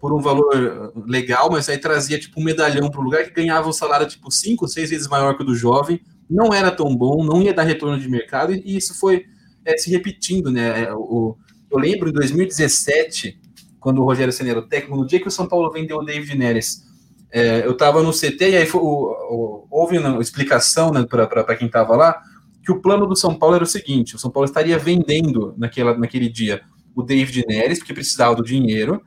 por 0.00 0.12
um 0.12 0.20
valor 0.20 0.92
legal, 1.06 1.48
mas 1.50 1.68
aí 1.68 1.78
trazia 1.78 2.18
tipo 2.18 2.40
um 2.40 2.44
medalhão 2.44 2.90
para 2.90 3.00
o 3.00 3.04
lugar 3.04 3.24
que 3.24 3.30
ganhava 3.30 3.68
um 3.68 3.72
salário 3.72 4.08
tipo 4.08 4.30
cinco, 4.32 4.66
seis 4.66 4.90
vezes 4.90 5.06
maior 5.06 5.36
que 5.36 5.42
o 5.42 5.46
do 5.46 5.54
jovem. 5.54 6.00
Não 6.28 6.52
era 6.52 6.70
tão 6.70 6.94
bom, 6.96 7.24
não 7.24 7.40
ia 7.40 7.54
dar 7.54 7.62
retorno 7.62 7.98
de 7.98 8.08
mercado, 8.08 8.52
e 8.52 8.76
isso 8.76 8.98
foi 8.98 9.24
é, 9.64 9.76
se 9.76 9.90
repetindo, 9.90 10.50
né? 10.50 10.84
É, 10.84 10.94
o, 10.94 11.36
eu 11.72 11.78
lembro 11.78 12.08
em 12.08 12.12
2017, 12.12 13.40
quando 13.80 14.00
o 14.00 14.04
Rogério 14.04 14.32
Senna 14.32 14.50
era 14.50 14.58
o 14.58 14.68
técnico, 14.68 14.96
no 14.96 15.06
dia 15.06 15.20
que 15.20 15.28
o 15.28 15.30
São 15.30 15.48
Paulo 15.48 15.70
vendeu 15.70 15.98
o 15.98 16.04
David 16.04 16.36
Neres, 16.36 16.84
é, 17.30 17.64
eu 17.64 17.72
estava 17.72 18.02
no 18.02 18.12
CT 18.12 18.50
e 18.50 18.56
aí 18.56 18.66
foi, 18.66 18.80
o, 18.80 18.84
o, 18.84 19.66
houve 19.70 19.98
uma 19.98 20.20
explicação 20.20 20.92
né, 20.92 21.04
para 21.04 21.56
quem 21.56 21.66
estava 21.66 21.96
lá 21.96 22.20
que 22.62 22.70
o 22.70 22.80
plano 22.80 23.06
do 23.06 23.16
São 23.16 23.34
Paulo 23.34 23.56
era 23.56 23.64
o 23.64 23.66
seguinte: 23.66 24.14
o 24.14 24.18
São 24.18 24.30
Paulo 24.30 24.46
estaria 24.46 24.78
vendendo 24.78 25.54
naquela, 25.56 25.96
naquele 25.96 26.28
dia 26.28 26.62
o 26.94 27.02
David 27.02 27.44
Neres, 27.48 27.78
porque 27.78 27.94
precisava 27.94 28.34
do 28.34 28.42
dinheiro, 28.42 29.02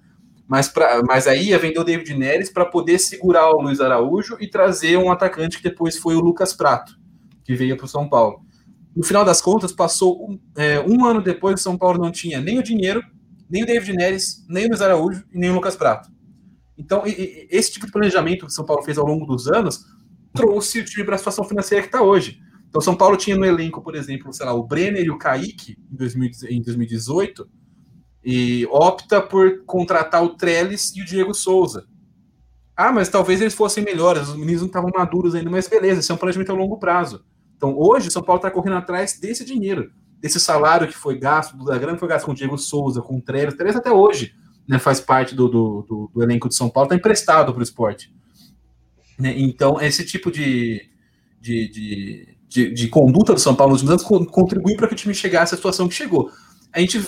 mas, 0.47 0.67
pra, 0.67 1.03
mas 1.03 1.27
aí 1.27 1.49
ia 1.49 1.59
vender 1.59 1.79
o 1.79 1.83
David 1.83 2.15
Neres 2.15 2.49
para 2.49 2.65
poder 2.65 2.99
segurar 2.99 3.49
o 3.51 3.61
Luiz 3.61 3.79
Araújo 3.79 4.37
e 4.39 4.47
trazer 4.47 4.97
um 4.97 5.11
atacante 5.11 5.57
que 5.57 5.63
depois 5.63 5.97
foi 5.97 6.15
o 6.15 6.19
Lucas 6.19 6.51
Prato, 6.51 6.97
que 7.43 7.53
veio 7.53 7.77
para 7.77 7.85
o 7.85 7.89
São 7.89 8.09
Paulo. 8.09 8.41
No 8.95 9.03
final 9.03 9.25
das 9.25 9.41
contas, 9.41 9.71
passou 9.71 10.29
um, 10.29 10.39
é, 10.55 10.79
um 10.79 11.05
ano 11.05 11.21
depois, 11.21 11.59
o 11.59 11.63
São 11.63 11.77
Paulo 11.77 12.01
não 12.01 12.11
tinha 12.11 12.39
nem 12.39 12.57
o 12.57 12.63
dinheiro, 12.63 13.03
nem 13.49 13.63
o 13.63 13.65
David 13.65 13.93
Neres, 13.93 14.45
nem 14.47 14.65
o 14.65 14.69
Luiz 14.69 14.81
Araújo 14.81 15.23
e 15.33 15.37
nem 15.37 15.49
o 15.49 15.55
Lucas 15.55 15.75
Prato. 15.75 16.09
Então, 16.77 17.05
e, 17.05 17.11
e, 17.11 17.47
esse 17.51 17.71
tipo 17.71 17.85
de 17.85 17.91
planejamento 17.91 18.45
que 18.45 18.51
o 18.51 18.55
São 18.55 18.65
Paulo 18.65 18.83
fez 18.83 18.97
ao 18.97 19.05
longo 19.05 19.25
dos 19.25 19.47
anos 19.47 19.85
trouxe 20.33 20.79
o 20.79 20.85
time 20.85 21.05
para 21.05 21.15
a 21.15 21.17
situação 21.17 21.43
financeira 21.43 21.81
que 21.81 21.87
está 21.87 22.01
hoje. 22.01 22.39
Então, 22.69 22.81
São 22.81 22.95
Paulo 22.95 23.15
tinha 23.15 23.37
no 23.37 23.45
elenco, 23.45 23.81
por 23.81 23.95
exemplo, 23.95 24.33
sei 24.33 24.45
lá, 24.45 24.53
o 24.53 24.65
Brenner 24.65 25.05
e 25.05 25.09
o 25.09 25.17
Kaique 25.17 25.77
em, 25.91 25.95
2000, 25.95 26.29
em 26.49 26.61
2018 26.61 27.47
e 28.23 28.65
opta 28.71 29.21
por 29.21 29.63
contratar 29.65 30.23
o 30.23 30.35
Trellis 30.35 30.95
e 30.95 31.01
o 31.01 31.05
Diego 31.05 31.33
Souza. 31.33 31.85
Ah, 32.75 32.91
mas 32.91 33.07
talvez 33.07 33.39
eles 33.39 33.53
fossem 33.53 33.83
melhores, 33.83 34.27
os 34.27 34.35
meninos 34.35 34.61
não 34.61 34.67
estavam 34.67 34.91
maduros 34.93 35.35
ainda, 35.35 35.49
mas 35.49 35.67
beleza, 35.67 36.01
isso 36.01 36.11
é 36.11 36.15
um 36.15 36.17
planejamento 36.17 36.51
a 36.51 36.55
longo 36.55 36.77
prazo. 36.77 37.23
Então, 37.65 37.75
hoje, 37.79 38.11
São 38.11 38.21
Paulo 38.21 38.37
está 38.37 38.51
correndo 38.51 38.77
atrás 38.77 39.17
desse 39.19 39.43
dinheiro, 39.43 39.91
desse 40.19 40.39
salário 40.39 40.87
que 40.87 40.93
foi 40.93 41.17
gasto, 41.17 41.57
da 41.65 41.77
grana 41.77 41.93
que 41.93 41.99
foi 41.99 42.09
gasto 42.09 42.25
com 42.25 42.31
o 42.31 42.35
Diego 42.35 42.57
Souza, 42.59 43.01
com 43.01 43.17
o 43.17 43.21
Trellis. 43.21 43.55
O 43.55 43.77
até 43.77 43.91
hoje 43.91 44.35
né, 44.67 44.77
faz 44.77 44.99
parte 44.99 45.33
do, 45.33 45.47
do, 45.47 45.81
do, 45.81 46.11
do 46.13 46.23
elenco 46.23 46.47
de 46.47 46.53
São 46.53 46.69
Paulo, 46.69 46.85
está 46.85 46.95
emprestado 46.95 47.51
para 47.51 47.59
o 47.59 47.63
esporte. 47.63 48.13
Né? 49.17 49.33
Então, 49.35 49.81
esse 49.81 50.05
tipo 50.05 50.31
de, 50.31 50.87
de, 51.41 51.67
de, 51.69 52.37
de, 52.47 52.71
de 52.71 52.87
conduta 52.87 53.33
do 53.33 53.39
São 53.39 53.55
Paulo 53.55 53.73
nos 53.73 53.81
últimos 53.81 54.05
anos 54.07 54.27
contribui 54.27 54.75
para 54.75 54.87
que 54.87 54.93
o 54.93 54.97
time 54.97 55.15
chegasse 55.15 55.55
à 55.55 55.57
situação 55.57 55.87
que 55.87 55.95
chegou. 55.95 56.29
A 56.71 56.79
gente 56.79 57.03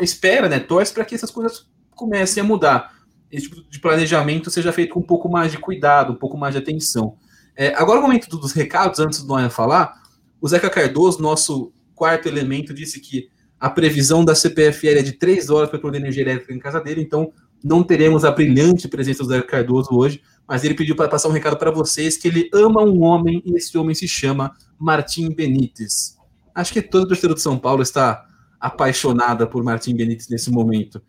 espera, 0.00 0.48
né, 0.48 0.58
torce 0.58 0.94
para 0.94 1.04
que 1.04 1.14
essas 1.14 1.30
coisas 1.30 1.68
comecem 1.90 2.42
a 2.42 2.46
mudar. 2.46 2.94
Esse 3.30 3.50
tipo 3.50 3.68
de 3.68 3.78
planejamento 3.78 4.50
seja 4.50 4.72
feito 4.72 4.94
com 4.94 5.00
um 5.00 5.06
pouco 5.06 5.28
mais 5.28 5.52
de 5.52 5.58
cuidado, 5.58 6.14
um 6.14 6.16
pouco 6.16 6.38
mais 6.38 6.54
de 6.54 6.58
atenção. 6.60 7.18
É, 7.60 7.74
agora, 7.74 7.98
o 7.98 8.02
momento 8.02 8.28
dos 8.38 8.52
recados, 8.52 9.00
antes 9.00 9.20
do 9.20 9.26
Noé 9.26 9.50
falar, 9.50 10.00
o 10.40 10.46
Zeca 10.46 10.70
Cardoso, 10.70 11.20
nosso 11.20 11.72
quarto 11.92 12.28
elemento, 12.28 12.72
disse 12.72 13.00
que 13.00 13.28
a 13.58 13.68
previsão 13.68 14.24
da 14.24 14.32
CPFL 14.32 14.98
é 14.98 15.02
de 15.02 15.14
três 15.14 15.50
horas 15.50 15.68
para 15.68 15.80
produzir 15.80 16.00
energia 16.00 16.22
elétrica 16.22 16.54
em 16.54 16.60
casa 16.60 16.80
dele, 16.80 17.02
então 17.02 17.32
não 17.62 17.82
teremos 17.82 18.24
a 18.24 18.30
brilhante 18.30 18.86
presença 18.86 19.24
do 19.24 19.30
Zeca 19.30 19.44
Cardoso 19.44 19.88
hoje, 19.92 20.22
mas 20.46 20.62
ele 20.62 20.74
pediu 20.74 20.94
para 20.94 21.08
passar 21.08 21.28
um 21.28 21.32
recado 21.32 21.56
para 21.56 21.72
vocês 21.72 22.16
que 22.16 22.28
ele 22.28 22.48
ama 22.54 22.84
um 22.84 23.02
homem 23.02 23.42
e 23.44 23.56
esse 23.56 23.76
homem 23.76 23.92
se 23.92 24.06
chama 24.06 24.54
Martim 24.78 25.34
Benítez. 25.34 26.16
Acho 26.54 26.72
que 26.72 26.80
todo 26.80 27.08
torcedor 27.08 27.34
de 27.34 27.42
São 27.42 27.58
Paulo 27.58 27.82
está 27.82 28.24
apaixonada 28.60 29.48
por 29.48 29.64
Martim 29.64 29.96
Benítez 29.96 30.28
nesse 30.28 30.48
momento. 30.48 31.02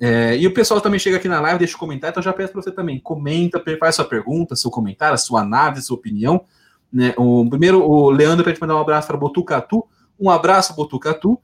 É, 0.00 0.36
e 0.36 0.46
o 0.46 0.52
pessoal 0.52 0.80
também 0.80 0.98
chega 0.98 1.16
aqui 1.16 1.28
na 1.28 1.40
live, 1.40 1.58
deixa 1.58 1.76
um 1.76 1.80
comentário, 1.80 2.12
então 2.12 2.22
já 2.22 2.32
peço 2.32 2.52
para 2.52 2.62
você 2.62 2.70
também, 2.70 2.98
comenta, 2.98 3.62
faz 3.78 3.94
sua 3.94 4.04
pergunta, 4.04 4.56
seu 4.56 4.70
comentário, 4.70 5.16
sua 5.18 5.40
análise, 5.40 5.86
sua 5.86 5.96
opinião. 5.96 6.44
Né? 6.92 7.14
O, 7.16 7.48
primeiro, 7.48 7.82
o 7.82 8.10
Leandro 8.10 8.52
te 8.52 8.60
mandar 8.60 8.76
um 8.76 8.80
abraço 8.80 9.06
para 9.06 9.16
Botucatu, 9.16 9.84
um 10.18 10.30
abraço, 10.30 10.74
Botucatu, 10.74 11.38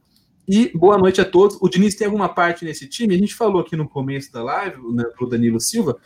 e 0.49 0.71
boa 0.77 0.99
noite 0.99 1.21
a 1.21 1.25
todos. 1.25 1.59
O 1.61 1.69
Diniz 1.69 1.95
tem 1.95 2.07
alguma 2.07 2.29
parte 2.29 2.65
nesse 2.65 2.89
time? 2.89 3.15
A 3.15 3.19
gente 3.19 3.35
falou 3.35 3.61
aqui 3.61 3.77
no 3.77 3.89
começo 3.89 4.33
da 4.33 4.43
live, 4.43 4.77
né, 4.93 5.05
para 5.17 5.25
o 5.25 5.29
Danilo 5.29 5.61
Silva. 5.61 5.97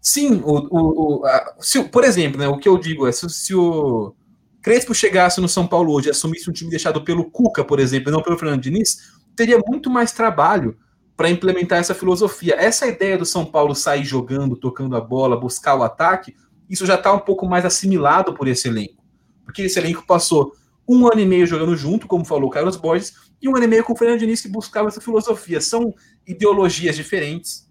Sim, 0.00 0.40
o, 0.44 0.68
o, 0.70 1.20
o 1.20 1.26
a, 1.26 1.54
se, 1.60 1.82
por 1.84 2.04
exemplo, 2.04 2.40
né, 2.40 2.48
o 2.48 2.58
que 2.58 2.68
eu 2.68 2.78
digo 2.78 3.06
é, 3.06 3.12
se, 3.12 3.28
se 3.28 3.54
o 3.54 4.14
Crespo 4.62 4.94
chegasse 4.94 5.40
no 5.40 5.48
São 5.48 5.66
Paulo 5.66 5.92
hoje 5.92 6.08
e 6.08 6.10
assumisse 6.10 6.50
um 6.50 6.52
time 6.52 6.70
deixado 6.70 7.02
pelo 7.02 7.30
Cuca, 7.30 7.64
por 7.64 7.78
exemplo, 7.78 8.10
e 8.10 8.12
não 8.12 8.22
pelo 8.22 8.38
Fernando 8.38 8.60
Diniz, 8.60 9.12
teria 9.36 9.58
muito 9.66 9.88
mais 9.88 10.12
trabalho 10.12 10.76
para 11.20 11.28
implementar 11.28 11.78
essa 11.78 11.94
filosofia. 11.94 12.54
Essa 12.58 12.86
ideia 12.86 13.18
do 13.18 13.26
São 13.26 13.44
Paulo 13.44 13.74
sair 13.74 14.06
jogando, 14.06 14.56
tocando 14.56 14.96
a 14.96 15.02
bola, 15.02 15.38
buscar 15.38 15.74
o 15.74 15.82
ataque, 15.82 16.34
isso 16.66 16.86
já 16.86 16.94
está 16.94 17.12
um 17.12 17.18
pouco 17.18 17.46
mais 17.46 17.62
assimilado 17.66 18.32
por 18.32 18.48
esse 18.48 18.68
elenco. 18.68 19.04
Porque 19.44 19.60
esse 19.60 19.78
elenco 19.78 20.02
passou 20.06 20.54
um 20.88 21.06
ano 21.06 21.20
e 21.20 21.26
meio 21.26 21.46
jogando 21.46 21.76
junto, 21.76 22.06
como 22.06 22.24
falou 22.24 22.48
o 22.48 22.50
Carlos 22.50 22.78
Borges, 22.78 23.12
e 23.38 23.46
um 23.46 23.54
ano 23.54 23.66
e 23.66 23.68
meio 23.68 23.84
com 23.84 23.92
o 23.92 23.96
Fernando 23.96 24.20
Diniz 24.20 24.40
que 24.40 24.48
buscava 24.48 24.88
essa 24.88 24.98
filosofia. 24.98 25.60
São 25.60 25.94
ideologias 26.26 26.96
diferentes, 26.96 27.70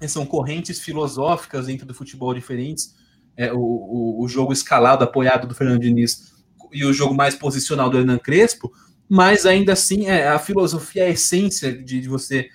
né, 0.00 0.08
são 0.08 0.26
correntes 0.26 0.80
filosóficas 0.80 1.66
dentro 1.66 1.86
do 1.86 1.94
futebol 1.94 2.34
diferentes. 2.34 2.96
É, 3.36 3.52
o, 3.52 3.56
o, 3.56 4.24
o, 4.24 4.26
jogo 4.26 4.52
escalado, 4.52 5.04
apoiado 5.04 5.46
do 5.46 5.54
Fernando 5.54 5.80
Diniz, 5.80 6.32
e 6.72 6.84
o 6.84 6.92
jogo 6.92 7.14
mais 7.14 7.36
posicional 7.36 7.88
do 7.88 7.98
Hernan 7.98 8.18
Crespo, 8.18 8.72
mas 9.08 9.46
ainda 9.46 9.74
assim 9.74 10.06
é 10.06 10.26
a 10.26 10.40
filosofia, 10.40 11.04
a 11.04 11.10
essência 11.10 11.72
de, 11.72 12.00
de 12.00 12.08
você 12.08 12.50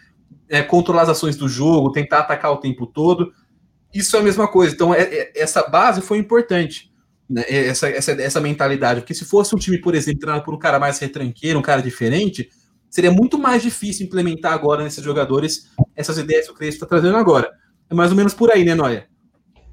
é, 0.49 0.61
controlar 0.61 1.03
as 1.03 1.09
ações 1.09 1.37
do 1.37 1.47
jogo, 1.47 1.91
tentar 1.91 2.19
atacar 2.19 2.51
o 2.51 2.57
tempo 2.57 2.87
todo. 2.87 3.31
Isso 3.93 4.15
é 4.15 4.19
a 4.19 4.23
mesma 4.23 4.47
coisa. 4.47 4.73
Então, 4.73 4.93
é, 4.93 5.01
é, 5.01 5.31
essa 5.35 5.67
base 5.67 6.01
foi 6.01 6.17
importante, 6.17 6.91
né? 7.29 7.43
essa, 7.47 7.87
essa, 7.89 8.11
essa 8.11 8.41
mentalidade. 8.41 9.01
Porque 9.01 9.13
se 9.13 9.25
fosse 9.25 9.55
um 9.55 9.59
time, 9.59 9.77
por 9.77 9.95
exemplo, 9.95 10.21
treinado 10.21 10.43
por 10.43 10.53
um 10.53 10.59
cara 10.59 10.79
mais 10.79 10.99
retranqueiro, 10.99 11.59
um 11.59 11.63
cara 11.63 11.81
diferente, 11.81 12.49
seria 12.89 13.11
muito 13.11 13.37
mais 13.37 13.61
difícil 13.61 14.05
implementar 14.05 14.53
agora 14.53 14.83
nesses 14.83 15.03
jogadores 15.03 15.69
essas 15.95 16.17
ideias 16.17 16.47
que 16.47 16.51
o 16.51 16.55
Crespo 16.55 16.83
está 16.83 16.87
trazendo 16.87 17.17
agora. 17.17 17.51
É 17.89 17.93
mais 17.93 18.11
ou 18.11 18.17
menos 18.17 18.33
por 18.33 18.51
aí, 18.51 18.63
né, 18.63 18.75
Noia? 18.75 19.07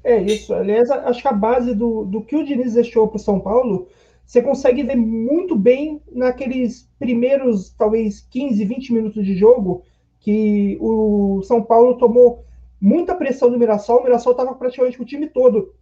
É 0.03 0.21
isso. 0.21 0.53
Aliás, 0.53 0.89
acho 0.89 1.21
que 1.21 1.27
a 1.27 1.33
base 1.33 1.75
do, 1.75 2.05
do 2.05 2.21
que 2.21 2.35
o 2.35 2.43
Diniz 2.43 2.73
deixou 2.73 3.07
para 3.07 3.17
o 3.17 3.19
São 3.19 3.39
Paulo, 3.39 3.87
você 4.25 4.41
consegue 4.41 4.83
ver 4.83 4.95
muito 4.95 5.55
bem 5.55 6.01
naqueles 6.11 6.89
primeiros, 6.99 7.73
talvez, 7.77 8.21
15, 8.29 8.63
20 8.65 8.93
minutos 8.93 9.25
de 9.25 9.35
jogo, 9.37 9.83
que 10.27 10.77
o 10.81 11.41
São 11.43 11.63
Paulo 11.63 11.97
tomou 11.97 12.43
muita 12.81 13.15
pressão 13.15 13.49
do 13.49 13.57
Mirassol. 13.57 14.01
O 14.01 14.03
Mirassol 14.03 14.33
estava 14.33 14.53
praticamente 14.55 14.97
com 14.97 15.03
o 15.03 15.05
time 15.05 15.25
todo 15.29 15.73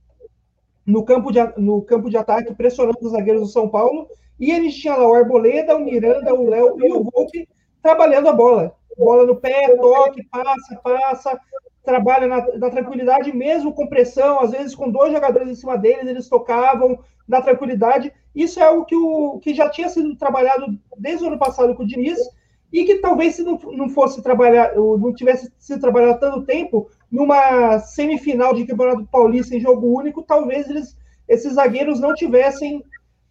no 0.85 1.03
campo, 1.03 1.31
de, 1.31 1.39
no 1.57 1.81
campo 1.81 2.11
de 2.11 2.15
ataque, 2.15 2.53
pressionando 2.53 2.99
os 3.01 3.11
zagueiros 3.11 3.41
do 3.41 3.47
São 3.47 3.67
Paulo. 3.67 4.07
E 4.39 4.51
eles 4.51 4.75
tinham 4.75 4.99
lá 4.99 5.07
o 5.07 5.15
Arboleda, 5.15 5.75
o 5.75 5.83
Miranda, 5.83 6.31
o 6.31 6.47
Léo 6.47 6.77
e 6.79 6.93
o 6.93 7.03
Volpe 7.03 7.49
trabalhando 7.81 8.29
a 8.29 8.33
bola. 8.33 8.75
Bola 8.95 9.25
no 9.25 9.35
pé, 9.35 9.75
toque, 9.77 10.23
passa, 10.25 10.75
passa, 10.75 11.41
trabalha 11.83 12.27
na, 12.27 12.45
na, 12.55 12.69
tranquilidade, 12.69 13.35
mesmo 13.35 13.73
com 13.73 13.87
pressão, 13.87 14.39
às 14.41 14.51
vezes 14.51 14.75
com 14.75 14.91
dois 14.91 15.11
jogadores 15.11 15.49
em 15.49 15.55
cima 15.55 15.75
deles, 15.75 16.05
eles 16.05 16.29
tocavam 16.29 16.99
na 17.27 17.41
tranquilidade. 17.41 18.13
Isso 18.35 18.59
é 18.59 18.63
algo 18.63 18.85
que, 18.85 18.95
o, 18.95 19.39
que 19.39 19.55
já 19.55 19.71
tinha 19.71 19.89
sido 19.89 20.15
trabalhado 20.15 20.67
desde 20.95 21.23
o 21.23 21.29
ano 21.29 21.39
passado 21.39 21.73
com 21.73 21.81
o 21.81 21.87
Diniz, 21.87 22.19
e 22.75 22.83
que 22.83 22.95
talvez 22.95 23.35
se 23.35 23.41
não, 23.41 23.57
não 23.71 23.87
fosse 23.87 24.21
trabalhar, 24.21 24.75
não 24.75 25.13
tivesse 25.13 25.49
sido 25.57 25.79
trabalhado 25.79 26.19
tanto 26.19 26.43
tempo, 26.43 26.89
numa 27.09 27.79
semifinal 27.79 28.53
de 28.53 28.65
Campeonato 28.65 29.07
Paulista 29.09 29.55
em 29.55 29.61
jogo 29.61 29.97
único, 29.97 30.21
talvez 30.21 30.69
eles, 30.69 30.97
esses 31.25 31.53
zagueiros 31.53 32.01
não 32.01 32.13
tivessem. 32.13 32.83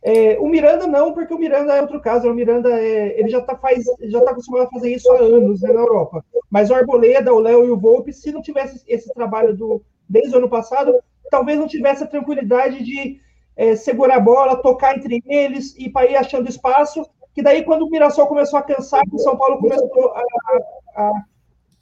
É, 0.03 0.39
o 0.41 0.49
Miranda 0.49 0.87
não, 0.87 1.13
porque 1.13 1.35
o 1.35 1.39
Miranda 1.39 1.75
é 1.75 1.83
outro 1.83 2.01
caso. 2.01 2.27
O 2.27 2.35
Miranda 2.35 2.71
é, 2.71 3.21
ele 3.21 3.29
já 3.29 3.41
está 3.41 3.61
já 4.05 4.21
tá 4.23 4.31
acostumado 4.31 4.63
a 4.63 4.71
fazer 4.71 4.95
isso 4.95 5.13
há 5.13 5.19
anos 5.19 5.61
né, 5.61 5.75
na 5.75 5.81
Europa. 5.81 6.25
Mas 6.51 6.71
o 6.71 6.75
Arboleda, 6.75 7.35
o 7.35 7.39
Léo 7.39 7.67
e 7.67 7.71
o 7.71 7.77
Volpe, 7.77 8.15
se 8.15 8.33
não 8.33 8.41
tivesse 8.41 8.83
esse 8.89 9.13
trabalho 9.13 9.55
do, 9.55 9.83
desde 10.09 10.35
o 10.35 10.39
ano 10.39 10.49
passado, 10.49 10.99
talvez 11.31 11.59
não 11.59 11.67
tivesse 11.67 12.03
a 12.03 12.07
tranquilidade 12.07 12.83
de 12.83 13.21
é, 13.55 13.77
segurar 13.77 14.17
a 14.17 14.21
bola, 14.21 14.63
tocar 14.63 14.97
entre 14.97 15.23
eles 15.27 15.75
e 15.77 15.91
para 15.91 16.11
ir 16.11 16.17
achando 16.17 16.49
espaço 16.49 17.05
que 17.35 17.43
daí 17.43 17.65
quando 17.65 17.85
o 17.85 17.91
Mirassol 17.91 18.29
começou 18.29 18.59
a 18.59 18.63
cansar, 18.63 19.03
o 19.13 19.19
São 19.19 19.37
Paulo 19.37 19.59
começou 19.59 20.15
a, 20.15 20.23
a, 20.97 21.13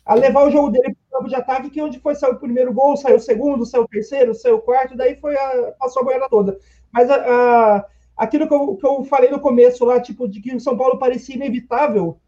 a 0.07 0.15
levar 0.15 0.47
o 0.47 0.51
jogo 0.51 0.71
dele 0.71 0.95
para 0.95 1.19
o 1.19 1.19
campo 1.19 1.29
de 1.29 1.35
ataque, 1.35 1.71
que 1.71 1.83
onde 1.83 2.01
foi 2.01 2.15
saiu 2.15 2.35
o 2.35 2.39
primeiro 2.39 2.73
gol, 2.73 2.97
saiu 2.97 3.17
o 3.17 3.21
segundo, 3.21 3.67
saiu 3.67 3.85
o 3.85 3.89
terceiro, 3.89 4.35
saiu 4.35 4.57
o 4.57 4.63
quarto, 4.63 4.97
daí 4.97 5.17
foi 5.17 5.37
a, 5.37 5.73
passou 5.79 6.01
a 6.01 6.05
boiada 6.07 6.29
toda. 6.31 6.59
Mas 6.91 7.11
a, 7.11 7.87
aquilo 8.17 8.49
que 8.49 8.55
eu, 8.55 8.77
que 8.77 8.87
eu 8.87 9.05
falei 9.05 9.31
no 9.31 9.41
começo 9.41 9.85
lá, 9.85 10.01
tipo, 10.01 10.27
de 10.27 10.41
que 10.41 10.55
o 10.55 10.61
São 10.61 10.77
Paulo 10.77 10.99
parecia 10.99 11.37
inevitável, 11.37 12.19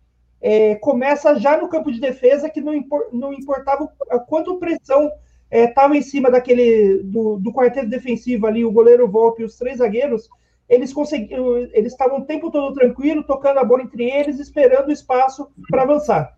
é, 0.40 0.74
começa 0.74 1.38
já 1.40 1.56
no 1.56 1.68
campo 1.68 1.90
de 1.90 1.98
defesa, 1.98 2.50
que 2.50 2.60
não, 2.60 2.74
impor, 2.74 3.08
não 3.10 3.32
importava 3.32 3.88
quanto 4.28 4.58
pressão 4.58 5.10
estava 5.50 5.94
é, 5.94 5.98
em 5.98 6.02
cima 6.02 6.30
daquele 6.30 7.02
do, 7.02 7.38
do 7.38 7.52
quarteto 7.52 7.88
defensivo 7.88 8.46
ali, 8.46 8.64
o 8.64 8.72
goleiro 8.72 9.08
Volpe 9.08 9.40
e 9.40 9.44
os 9.46 9.56
três 9.56 9.78
zagueiros, 9.78 10.28
eles 10.68 10.92
conseguiram, 10.92 11.56
eles 11.72 11.92
estavam 11.92 12.20
o 12.20 12.24
tempo 12.24 12.50
todo 12.50 12.74
tranquilo, 12.74 13.22
tocando 13.22 13.58
a 13.58 13.64
bola 13.64 13.82
entre 13.82 14.04
eles, 14.04 14.38
esperando 14.38 14.88
o 14.88 14.92
espaço 14.92 15.48
para 15.68 15.82
avançar. 15.82 16.36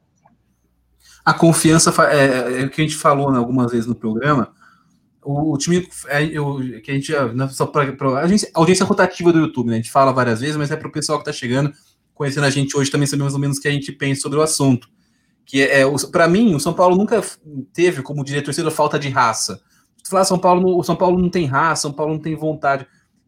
A 1.25 1.33
confiança 1.33 1.93
é, 2.11 2.63
é, 2.63 2.65
o 2.65 2.71
que 2.71 2.81
a 2.81 2.85
gente 2.85 2.97
falou 2.97 3.31
né, 3.31 3.39
algumas 3.39 3.73
vezes 3.73 3.87
no 3.87 3.95
programa. 3.95 4.53
O, 5.23 5.55
o 5.55 5.59
time 5.59 5.89
é, 6.09 6.25
eu, 6.25 6.59
que 6.83 6.91
a 6.91 6.95
gente 6.95 7.13
né, 7.35 7.49
só 7.49 7.67
para 7.67 7.83
a 7.85 8.21
audiência, 8.23 8.51
audiência 8.55 8.87
rotativa 8.87 9.33
do 9.33 9.41
YouTube, 9.41 9.69
né? 9.69 9.75
A 9.75 9.77
gente 9.77 9.91
fala 9.91 10.13
várias 10.13 10.41
vezes, 10.41 10.57
mas 10.57 10.71
é 10.71 10.77
para 10.77 10.89
o 10.89 10.93
pessoal 10.93 11.19
que 11.19 11.29
está 11.29 11.33
chegando, 11.33 11.73
conhecendo 12.15 12.45
a 12.45 12.51
gente 12.51 12.77
hoje 12.77 12.91
também 12.91 13.07
saber 13.07 13.23
mais 13.23 13.35
ou 13.35 13.41
menos 13.41 13.59
o 13.59 13.61
que 13.61 13.69
a 13.69 13.73
gente 13.73 13.91
pensa 13.93 14.23
sobre 14.23 14.39
o 14.39 14.43
assunto. 14.43 14.89
Que 15.45 15.63
é, 15.63 15.83
é 15.83 15.87
para 16.11 16.29
mim, 16.29 16.55
o 16.55 16.61
São 16.61 16.75
Paulo 16.75 16.97
nunca 16.97 17.23
teve 17.73 18.03
como 18.03 18.25
diretor 18.25 18.53
a 18.67 18.71
falta 18.71 18.99
de 18.99 19.09
raça. 19.09 19.61
Falar 20.09 20.25
São 20.25 20.39
Paulo, 20.39 20.79
o 20.79 20.83
São 20.85 20.95
Paulo 20.95 21.19
não 21.19 21.29
tem 21.29 21.47
raça, 21.47 21.83
São 21.83 21.93
Paulo 21.93 22.15
não 22.15 22.21
tem 22.21 22.37
vontade 22.37 22.87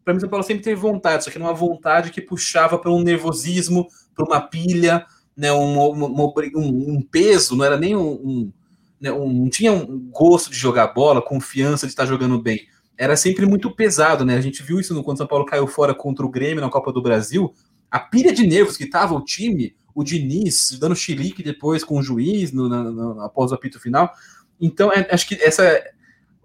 para 0.09 0.15
mim, 0.15 0.21
São 0.21 0.29
Paulo 0.31 0.43
sempre 0.43 0.63
teve 0.63 0.81
vontade, 0.81 1.23
só 1.23 1.31
que 1.31 1.37
uma 1.37 1.53
vontade 1.53 2.11
que 2.11 2.23
puxava 2.23 2.79
para 2.79 2.91
um 2.91 3.03
nervosismo, 3.03 3.87
para 4.15 4.25
uma 4.25 4.41
pilha, 4.41 5.05
né, 5.37 5.53
um, 5.53 5.93
um, 5.93 7.03
peso, 7.03 7.55
não 7.55 7.63
era 7.63 7.77
nem 7.77 7.95
um, 7.95 8.51
né, 8.99 9.13
um, 9.13 9.31
Não 9.31 9.51
tinha 9.51 9.71
um 9.71 10.09
gosto 10.11 10.51
de 10.51 10.57
jogar 10.57 10.95
bola, 10.95 11.21
confiança 11.21 11.87
de 11.87 11.93
estar 11.93 12.07
jogando 12.07 12.41
bem. 12.41 12.67
Era 12.97 13.19
sempre 13.19 13.45
muito 13.45 13.71
pesado, 13.71 14.25
né? 14.25 14.35
A 14.35 14.41
gente 14.41 14.63
viu 14.63 14.81
isso 14.81 15.05
quando 15.05 15.19
São 15.19 15.27
Paulo 15.27 15.45
caiu 15.45 15.67
fora 15.67 15.95
contra 15.95 16.25
o 16.25 16.31
Grêmio 16.31 16.63
na 16.63 16.71
Copa 16.71 16.91
do 16.91 17.03
Brasil. 17.03 17.53
A 17.91 18.01
pilha 18.01 18.33
de 18.33 18.47
nervos 18.47 18.79
que 18.79 18.85
estava 18.85 19.15
o 19.15 19.23
time, 19.23 19.77
o 19.95 20.03
Diniz 20.03 20.79
dando 20.81 20.97
chilique 20.97 21.43
depois 21.43 21.85
com 21.85 21.99
o 21.99 22.03
juiz 22.03 22.51
no, 22.51 22.67
no, 22.67 23.21
após 23.21 23.53
o 23.53 23.55
apito 23.55 23.79
final. 23.79 24.11
Então, 24.59 24.91
é, 24.91 25.07
acho 25.11 25.29
que 25.29 25.35
essa 25.35 25.85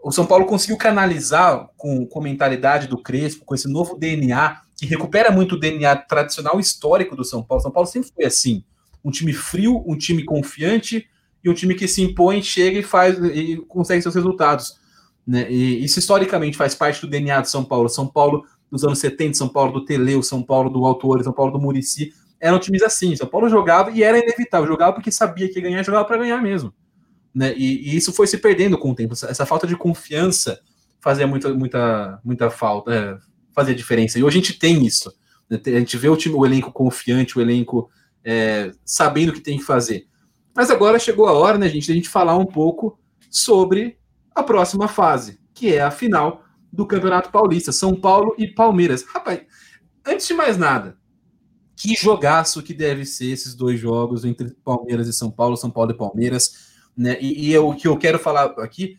o 0.04 0.12
São 0.12 0.26
Paulo 0.26 0.46
conseguiu 0.46 0.76
canalizar 0.78 1.70
com, 1.78 2.06
com 2.06 2.20
a 2.20 2.24
mentalidade 2.24 2.88
do 2.88 2.98
Crespo, 2.98 3.46
com 3.46 3.56
esse 3.56 3.70
novo 3.70 3.98
DNA, 3.98 4.62
que 4.78 4.86
recupera 4.86 5.32
muito 5.32 5.56
o 5.56 5.60
DNA 5.60 5.96
tradicional 5.96 6.60
histórico 6.60 7.16
do 7.16 7.24
São 7.24 7.42
Paulo. 7.42 7.64
São 7.64 7.72
Paulo 7.72 7.88
sempre 7.88 8.12
foi 8.14 8.26
assim: 8.26 8.66
um 9.04 9.10
time 9.10 9.32
frio, 9.32 9.82
um 9.88 9.98
time 9.98 10.26
confiante 10.26 11.08
e 11.42 11.50
um 11.50 11.54
time 11.54 11.74
que 11.74 11.88
se 11.88 12.02
impõe, 12.02 12.44
chega 12.44 12.80
e 12.80 12.84
faz 12.84 13.18
e 13.18 13.56
consegue 13.68 14.02
seus 14.02 14.16
resultados. 14.16 14.78
Né? 15.26 15.50
E 15.50 15.86
isso 15.86 16.00
historicamente 16.00 16.58
faz 16.58 16.76
parte 16.76 17.00
do 17.00 17.08
DNA 17.08 17.40
do 17.40 17.48
São 17.48 17.64
Paulo. 17.64 17.88
São 17.88 18.06
Paulo 18.06 18.44
dos 18.70 18.84
anos 18.84 19.00
70, 19.00 19.38
São 19.38 19.48
Paulo 19.48 19.72
do 19.72 19.86
Teleu, 19.86 20.22
São 20.22 20.44
Paulo 20.44 20.70
do 20.70 20.86
Autor, 20.86 21.24
São 21.24 21.32
Paulo 21.32 21.54
do 21.54 21.62
Murici, 21.62 22.12
eram 22.42 22.60
times 22.60 22.82
assim. 22.82 23.16
São 23.16 23.28
Paulo 23.28 23.48
jogava 23.48 23.90
e 23.92 24.04
era 24.04 24.18
inevitável, 24.18 24.68
jogava 24.68 24.92
porque 24.92 25.12
sabia 25.12 25.48
que 25.48 25.60
ia 25.60 25.64
ganhar, 25.64 25.84
jogava 25.84 26.04
para 26.04 26.18
ganhar 26.18 26.42
mesmo. 26.42 26.74
Né? 27.34 27.54
E, 27.56 27.90
e, 27.90 27.96
isso 27.96 28.14
foi 28.14 28.28
se 28.28 28.38
perdendo 28.38 28.78
com 28.78 28.92
o 28.92 28.96
tempo. 28.96 29.14
Essa, 29.14 29.28
essa 29.28 29.46
falta 29.46 29.66
de 29.66 29.76
confiança 29.76 30.60
fazia 31.00 31.28
muita, 31.28 31.54
muita, 31.54 32.20
muita 32.24 32.50
falta, 32.50 32.94
é, 32.94 33.18
fazia 33.54 33.76
diferença. 33.76 34.20
E 34.20 34.24
hoje 34.24 34.38
a 34.38 34.42
gente 34.42 34.60
tem 34.60 34.86
isso. 34.86 35.14
Né? 35.50 35.60
A 35.66 35.80
gente 35.80 35.98
vê 35.98 36.10
o 36.10 36.18
time, 36.18 36.36
o 36.36 36.46
elenco 36.46 36.72
confiante, 36.72 37.38
o 37.38 37.42
elenco 37.42 37.90
é, 38.24 38.72
sabendo 38.86 39.30
o 39.30 39.34
que 39.34 39.42
tem 39.42 39.58
que 39.58 39.64
fazer. 39.64 40.08
Mas 40.56 40.70
agora 40.70 41.00
chegou 41.00 41.28
a 41.28 41.34
hora, 41.34 41.58
né, 41.58 41.68
gente, 41.68 41.92
a 41.92 41.96
gente 41.96 42.08
falar 42.08 42.38
um 42.38 42.46
pouco 42.46 43.00
sobre 43.30 43.98
a 44.36 44.44
próxima 44.44 44.88
fase, 44.88 45.40
que 45.54 45.74
é 45.74 45.82
a 45.82 45.92
final 45.92 46.44
do 46.72 46.86
Campeonato 46.86 47.32
Paulista, 47.32 47.72
São 47.72 47.96
Paulo 47.96 48.36
e 48.38 48.48
Palmeiras. 48.48 49.04
Rapaz, 49.04 49.42
antes 50.06 50.28
de 50.28 50.34
mais 50.34 50.58
nada, 50.58 50.98
que 51.76 51.96
jogaço 51.96 52.62
que 52.62 52.74
deve 52.74 53.06
ser 53.06 53.32
esses 53.32 53.56
dois 53.56 53.80
jogos 53.80 54.24
entre 54.26 54.52
Palmeiras 54.64 55.08
e 55.08 55.14
São 55.14 55.30
Paulo, 55.30 55.58
São 55.58 55.70
Paulo 55.70 55.92
e 55.92 55.98
Palmeiras. 55.98 56.73
Né? 56.98 57.18
E, 57.20 57.48
e 57.48 57.54
eu, 57.54 57.70
o 57.70 57.76
que 57.76 57.88
eu 57.88 57.98
quero 57.98 58.20
falar 58.20 58.46
aqui, 58.60 58.98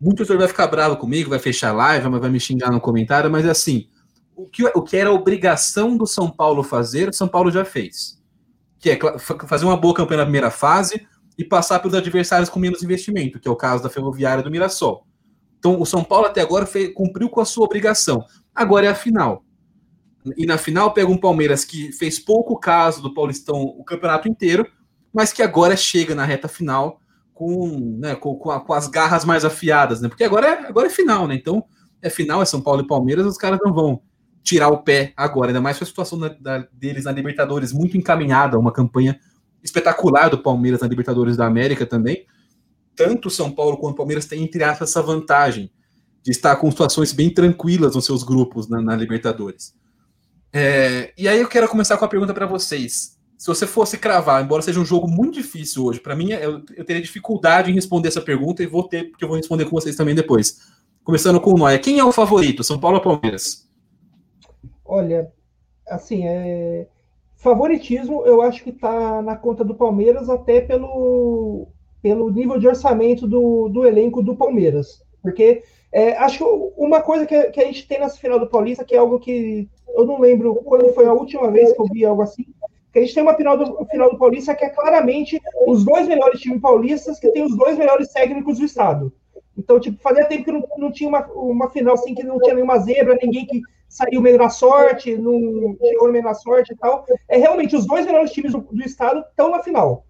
muito 0.00 0.18
pessoas 0.18 0.38
vai 0.38 0.48
ficar 0.48 0.66
bravo 0.66 0.96
comigo, 0.96 1.30
vai 1.30 1.38
fechar 1.38 1.70
a 1.70 1.72
live, 1.72 2.08
vai 2.08 2.30
me 2.30 2.40
xingar 2.40 2.70
no 2.70 2.80
comentário, 2.80 3.30
mas 3.30 3.46
assim, 3.46 3.88
o 4.36 4.46
que, 4.46 4.64
o 4.64 4.82
que 4.82 4.96
era 4.96 5.12
obrigação 5.12 5.96
do 5.96 6.06
São 6.06 6.30
Paulo 6.30 6.62
fazer, 6.62 7.08
o 7.08 7.12
São 7.12 7.28
Paulo 7.28 7.50
já 7.50 7.64
fez. 7.64 8.22
Que 8.78 8.90
é 8.90 8.98
fazer 9.46 9.64
uma 9.64 9.76
boa 9.76 9.94
campanha 9.94 10.18
na 10.18 10.24
primeira 10.24 10.50
fase 10.50 11.06
e 11.38 11.44
passar 11.44 11.80
pelos 11.80 11.96
adversários 11.96 12.48
com 12.48 12.58
menos 12.58 12.82
investimento, 12.82 13.40
que 13.40 13.48
é 13.48 13.50
o 13.50 13.56
caso 13.56 13.82
da 13.82 13.90
Ferroviária 13.90 14.42
do 14.42 14.50
Mirassol. 14.50 15.06
Então, 15.58 15.80
o 15.80 15.86
São 15.86 16.04
Paulo 16.04 16.26
até 16.26 16.40
agora 16.40 16.66
fez, 16.66 16.92
cumpriu 16.92 17.28
com 17.30 17.40
a 17.40 17.44
sua 17.44 17.64
obrigação. 17.64 18.24
Agora 18.54 18.86
é 18.86 18.90
a 18.90 18.94
final. 18.94 19.44
E 20.36 20.46
na 20.46 20.58
final 20.58 20.92
pega 20.92 21.10
um 21.10 21.18
Palmeiras 21.18 21.64
que 21.64 21.92
fez 21.92 22.18
pouco 22.18 22.58
caso 22.58 23.02
do 23.02 23.12
Paulistão 23.12 23.62
o 23.62 23.84
campeonato 23.84 24.28
inteiro, 24.28 24.66
mas 25.12 25.32
que 25.32 25.42
agora 25.42 25.76
chega 25.76 26.14
na 26.14 26.24
reta 26.24 26.48
final 26.48 27.00
com, 27.34 27.98
né, 27.98 28.14
com, 28.14 28.36
com, 28.36 28.50
a, 28.50 28.60
com, 28.60 28.72
as 28.72 28.86
garras 28.86 29.24
mais 29.24 29.44
afiadas, 29.44 30.00
né? 30.00 30.08
Porque 30.08 30.24
agora 30.24 30.46
é, 30.46 30.66
agora 30.66 30.86
é 30.86 30.90
final, 30.90 31.26
né? 31.26 31.34
Então 31.34 31.64
é 32.00 32.08
final, 32.08 32.40
é 32.40 32.44
São 32.44 32.60
Paulo 32.60 32.82
e 32.82 32.86
Palmeiras, 32.86 33.26
os 33.26 33.36
caras 33.36 33.58
não 33.62 33.74
vão 33.74 34.00
tirar 34.42 34.68
o 34.68 34.82
pé 34.82 35.12
agora, 35.16 35.48
ainda 35.48 35.60
mais 35.60 35.76
com 35.76 35.84
a 35.84 35.86
situação 35.86 36.18
da, 36.18 36.28
da, 36.28 36.68
deles 36.72 37.04
na 37.04 37.12
Libertadores 37.12 37.72
muito 37.72 37.96
encaminhada, 37.96 38.58
uma 38.58 38.72
campanha 38.72 39.18
espetacular 39.62 40.28
do 40.28 40.38
Palmeiras 40.38 40.80
na 40.80 40.86
Libertadores 40.86 41.36
da 41.36 41.46
América 41.46 41.84
também. 41.84 42.24
Tanto 42.94 43.30
São 43.30 43.50
Paulo 43.50 43.78
quanto 43.78 43.96
Palmeiras 43.96 44.26
têm, 44.26 44.44
entre 44.44 44.62
aspas, 44.62 44.90
essa 44.90 45.02
vantagem 45.02 45.70
de 46.22 46.30
estar 46.30 46.54
com 46.56 46.70
situações 46.70 47.12
bem 47.12 47.30
tranquilas 47.30 47.96
nos 47.96 48.04
seus 48.04 48.22
grupos 48.22 48.68
na, 48.68 48.80
na 48.80 48.94
Libertadores. 48.94 49.74
É, 50.52 51.12
e 51.18 51.26
aí 51.26 51.40
eu 51.40 51.48
quero 51.48 51.68
começar 51.68 51.96
com 51.96 52.04
a 52.04 52.08
pergunta 52.08 52.32
para 52.32 52.46
vocês 52.46 53.13
se 53.44 53.48
você 53.48 53.66
fosse 53.66 53.98
cravar, 53.98 54.42
embora 54.42 54.62
seja 54.62 54.80
um 54.80 54.86
jogo 54.86 55.06
muito 55.06 55.34
difícil 55.34 55.84
hoje, 55.84 56.00
para 56.00 56.16
mim 56.16 56.32
eu, 56.32 56.62
eu, 56.74 56.82
teria 56.82 57.02
dificuldade 57.02 57.70
em 57.70 57.74
responder 57.74 58.08
essa 58.08 58.22
pergunta 58.22 58.62
e 58.62 58.66
vou 58.66 58.88
ter, 58.88 59.10
porque 59.10 59.22
eu 59.22 59.28
vou 59.28 59.36
responder 59.36 59.66
com 59.66 59.72
vocês 59.72 59.94
também 59.94 60.14
depois. 60.14 60.62
Começando 61.04 61.38
com 61.38 61.50
o 61.50 61.58
Noia, 61.58 61.78
quem 61.78 61.98
é 61.98 62.04
o 62.04 62.10
favorito, 62.10 62.64
São 62.64 62.80
Paulo 62.80 62.96
ou 62.96 63.02
Palmeiras? 63.02 63.68
Olha, 64.82 65.30
assim, 65.86 66.26
é... 66.26 66.86
favoritismo, 67.36 68.24
eu 68.24 68.40
acho 68.40 68.64
que 68.64 68.70
está 68.70 69.20
na 69.20 69.36
conta 69.36 69.62
do 69.62 69.74
Palmeiras, 69.74 70.30
até 70.30 70.62
pelo, 70.62 71.68
pelo 72.00 72.30
nível 72.30 72.58
de 72.58 72.66
orçamento 72.66 73.28
do, 73.28 73.68
do 73.68 73.84
elenco 73.84 74.22
do 74.22 74.34
Palmeiras. 74.34 75.02
Porque 75.20 75.62
é, 75.92 76.16
acho 76.16 76.46
uma 76.78 77.02
coisa 77.02 77.26
que, 77.26 77.50
que, 77.50 77.60
a 77.60 77.64
gente 77.64 77.86
tem 77.86 78.00
nessa 78.00 78.16
final 78.16 78.40
do 78.40 78.48
Paulista, 78.48 78.86
que 78.86 78.94
é 78.94 78.98
algo 78.98 79.20
que 79.20 79.68
eu 79.94 80.06
não 80.06 80.18
lembro 80.18 80.54
quando 80.56 80.94
foi 80.94 81.06
a 81.06 81.12
última 81.12 81.50
vez 81.50 81.72
que 81.72 81.80
eu 81.80 81.86
vi 81.86 82.06
algo 82.06 82.22
assim, 82.22 82.46
que 82.94 83.00
a 83.00 83.02
gente 83.02 83.12
tem 83.12 83.24
uma 83.24 83.34
final 83.34 83.58
do, 83.58 83.84
final 83.86 84.08
do 84.08 84.16
Paulista 84.16 84.54
que 84.54 84.64
é 84.64 84.70
claramente 84.70 85.42
os 85.66 85.84
dois 85.84 86.06
melhores 86.06 86.40
times 86.40 86.60
paulistas 86.60 87.18
que 87.18 87.28
tem 87.32 87.42
os 87.42 87.56
dois 87.56 87.76
melhores 87.76 88.12
técnicos 88.12 88.58
do 88.58 88.64
estado. 88.64 89.12
Então, 89.58 89.80
tipo, 89.80 90.00
fazia 90.00 90.24
tempo 90.26 90.44
que 90.44 90.52
não, 90.52 90.62
não 90.78 90.92
tinha 90.92 91.08
uma, 91.08 91.26
uma 91.32 91.68
final 91.70 91.94
assim 91.94 92.14
que 92.14 92.22
não 92.22 92.38
tinha 92.38 92.54
nenhuma 92.54 92.78
zebra, 92.78 93.18
ninguém 93.20 93.46
que 93.46 93.60
saiu 93.88 94.22
meio 94.22 94.38
na 94.38 94.48
sorte, 94.48 95.16
não 95.16 95.76
chegou 95.80 96.12
meio 96.12 96.22
na 96.22 96.34
sorte 96.34 96.72
e 96.72 96.76
tal. 96.76 97.04
É 97.28 97.36
realmente 97.36 97.74
os 97.74 97.84
dois 97.84 98.06
melhores 98.06 98.30
times 98.30 98.52
do, 98.52 98.60
do 98.60 98.82
estado 98.84 99.24
estão 99.28 99.50
na 99.50 99.60
final. 99.60 100.06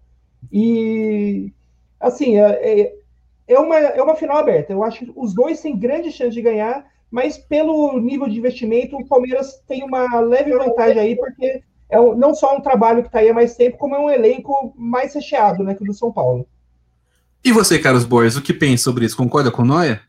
E 0.51 1.51
assim, 1.99 2.37
é, 2.37 2.81
é, 2.81 2.95
é, 3.47 3.59
uma, 3.59 3.77
é 3.77 4.01
uma 4.01 4.15
final 4.15 4.37
aberta. 4.37 4.71
Eu 4.71 4.83
acho 4.83 5.05
que 5.05 5.11
os 5.15 5.33
dois 5.33 5.59
têm 5.59 5.75
grande 5.75 6.11
chance 6.11 6.35
de 6.35 6.41
ganhar, 6.41 6.85
mas 7.09 7.35
pelo 7.35 7.99
nível 7.99 8.27
de 8.27 8.37
investimento, 8.37 8.95
o 8.95 9.07
Palmeiras 9.07 9.59
tem 9.67 9.83
uma 9.83 10.19
leve 10.19 10.55
vantagem 10.55 10.99
aí, 10.99 11.15
porque 11.15 11.63
é 11.89 11.99
um, 11.99 12.15
não 12.15 12.33
só 12.33 12.55
um 12.55 12.61
trabalho 12.61 13.01
que 13.01 13.07
está 13.07 13.19
aí 13.19 13.29
há 13.29 13.33
mais 13.33 13.55
tempo, 13.55 13.77
como 13.77 13.95
é 13.95 13.99
um 13.99 14.09
elenco 14.09 14.73
mais 14.75 15.13
recheado 15.13 15.63
né, 15.63 15.75
que 15.75 15.83
o 15.83 15.85
do 15.85 15.93
São 15.93 16.11
Paulo. 16.11 16.47
E 17.43 17.51
você, 17.51 17.77
Carlos 17.77 18.05
Borges, 18.05 18.37
o 18.37 18.41
que 18.41 18.53
pensa 18.53 18.83
sobre 18.83 19.05
isso? 19.05 19.15
Concorda 19.15 19.51
com 19.51 19.61
o 19.61 19.65
Noia? 19.65 20.01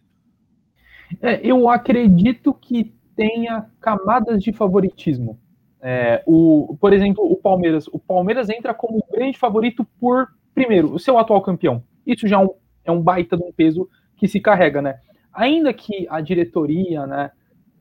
É, 1.21 1.41
eu 1.47 1.69
acredito 1.69 2.55
que 2.55 2.95
tenha 3.15 3.67
camadas 3.81 4.43
de 4.43 4.53
favoritismo. 4.53 5.39
É, 5.81 6.23
o, 6.27 6.77
por 6.81 6.93
exemplo, 6.93 7.25
o 7.31 7.37
Palmeiras. 7.37 7.87
O 7.89 7.99
Palmeiras 7.99 8.49
entra 8.49 8.75
como 8.75 9.05
grande 9.13 9.39
favorito 9.39 9.87
por, 10.01 10.29
primeiro, 10.55 10.93
o 10.93 10.99
seu 10.99 11.19
atual 11.19 11.43
campeão. 11.43 11.83
Isso 12.07 12.27
já 12.27 12.41
é 12.41 12.45
um, 12.45 12.51
é 12.87 12.91
um 12.91 13.03
baita 13.03 13.37
de 13.37 13.43
um 13.43 13.53
peso 13.53 13.89
que 14.17 14.27
se 14.27 14.41
carrega, 14.41 14.81
né? 14.81 15.01
Ainda 15.33 15.73
que 15.73 16.07
a 16.09 16.21
diretoria, 16.21 17.07
né, 17.07 17.31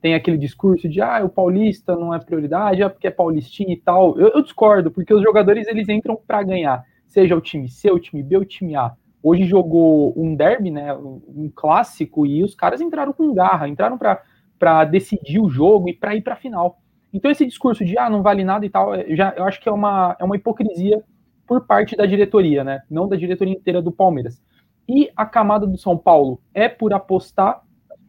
tem 0.06 0.14
aquele 0.14 0.38
discurso 0.38 0.88
de 0.88 1.02
ah, 1.02 1.24
o 1.26 1.30
paulista 1.30 1.96
não 1.96 2.14
é 2.14 2.20
prioridade, 2.20 2.84
é 2.84 2.88
porque 2.88 3.08
é 3.08 3.12
paulistinha 3.12 3.74
e 3.74 3.78
tal. 3.78 4.16
Eu, 4.20 4.28
eu 4.36 4.44
discordo, 4.44 4.92
porque 4.92 5.12
os 5.12 5.24
jogadores 5.24 5.68
eles 5.68 5.90
entram 5.90 6.16
para 6.16 6.44
ganhar, 6.44 6.84
seja 7.08 7.36
o 7.36 7.42
time 7.42 7.68
C, 7.68 7.90
o 7.90 7.98
time 7.98 8.22
B, 8.22 8.38
o 8.38 8.46
time 8.46 8.76
A. 8.76 8.92
Hoje 9.24 9.46
jogou 9.46 10.14
um 10.16 10.36
derby, 10.36 10.70
né, 10.70 10.94
um 10.94 11.52
clássico, 11.56 12.24
e 12.24 12.44
os 12.44 12.54
caras 12.54 12.82
entraram 12.82 13.14
com 13.14 13.34
garra, 13.34 13.68
entraram 13.68 13.98
para 13.98 14.84
decidir 14.84 15.40
o 15.40 15.50
jogo 15.50 15.90
e 15.90 15.94
para 15.94 16.16
ir 16.16 16.22
para 16.22 16.36
final. 16.36 16.78
Então 17.12 17.32
esse 17.32 17.44
discurso 17.44 17.84
de 17.84 17.98
ah, 17.98 18.08
não 18.08 18.22
vale 18.22 18.44
nada 18.44 18.64
e 18.64 18.70
tal, 18.70 18.94
é, 18.94 19.08
já, 19.16 19.34
eu 19.36 19.44
acho 19.46 19.60
que 19.60 19.68
é 19.68 19.72
uma, 19.72 20.16
é 20.20 20.24
uma 20.24 20.36
hipocrisia 20.36 21.04
por 21.48 21.66
parte 21.66 21.96
da 21.96 22.06
diretoria, 22.06 22.64
né? 22.64 22.84
Não 22.92 23.10
da 23.10 23.16
diretoria 23.16 23.56
inteira 23.56 23.82
do 23.82 23.92
Palmeiras. 23.92 24.40
E 24.88 25.10
a 25.16 25.26
camada 25.26 25.66
do 25.66 25.80
São 25.80 25.98
Paulo 25.98 26.40
é 26.54 26.70
por 26.70 26.94
apostar 26.94 27.65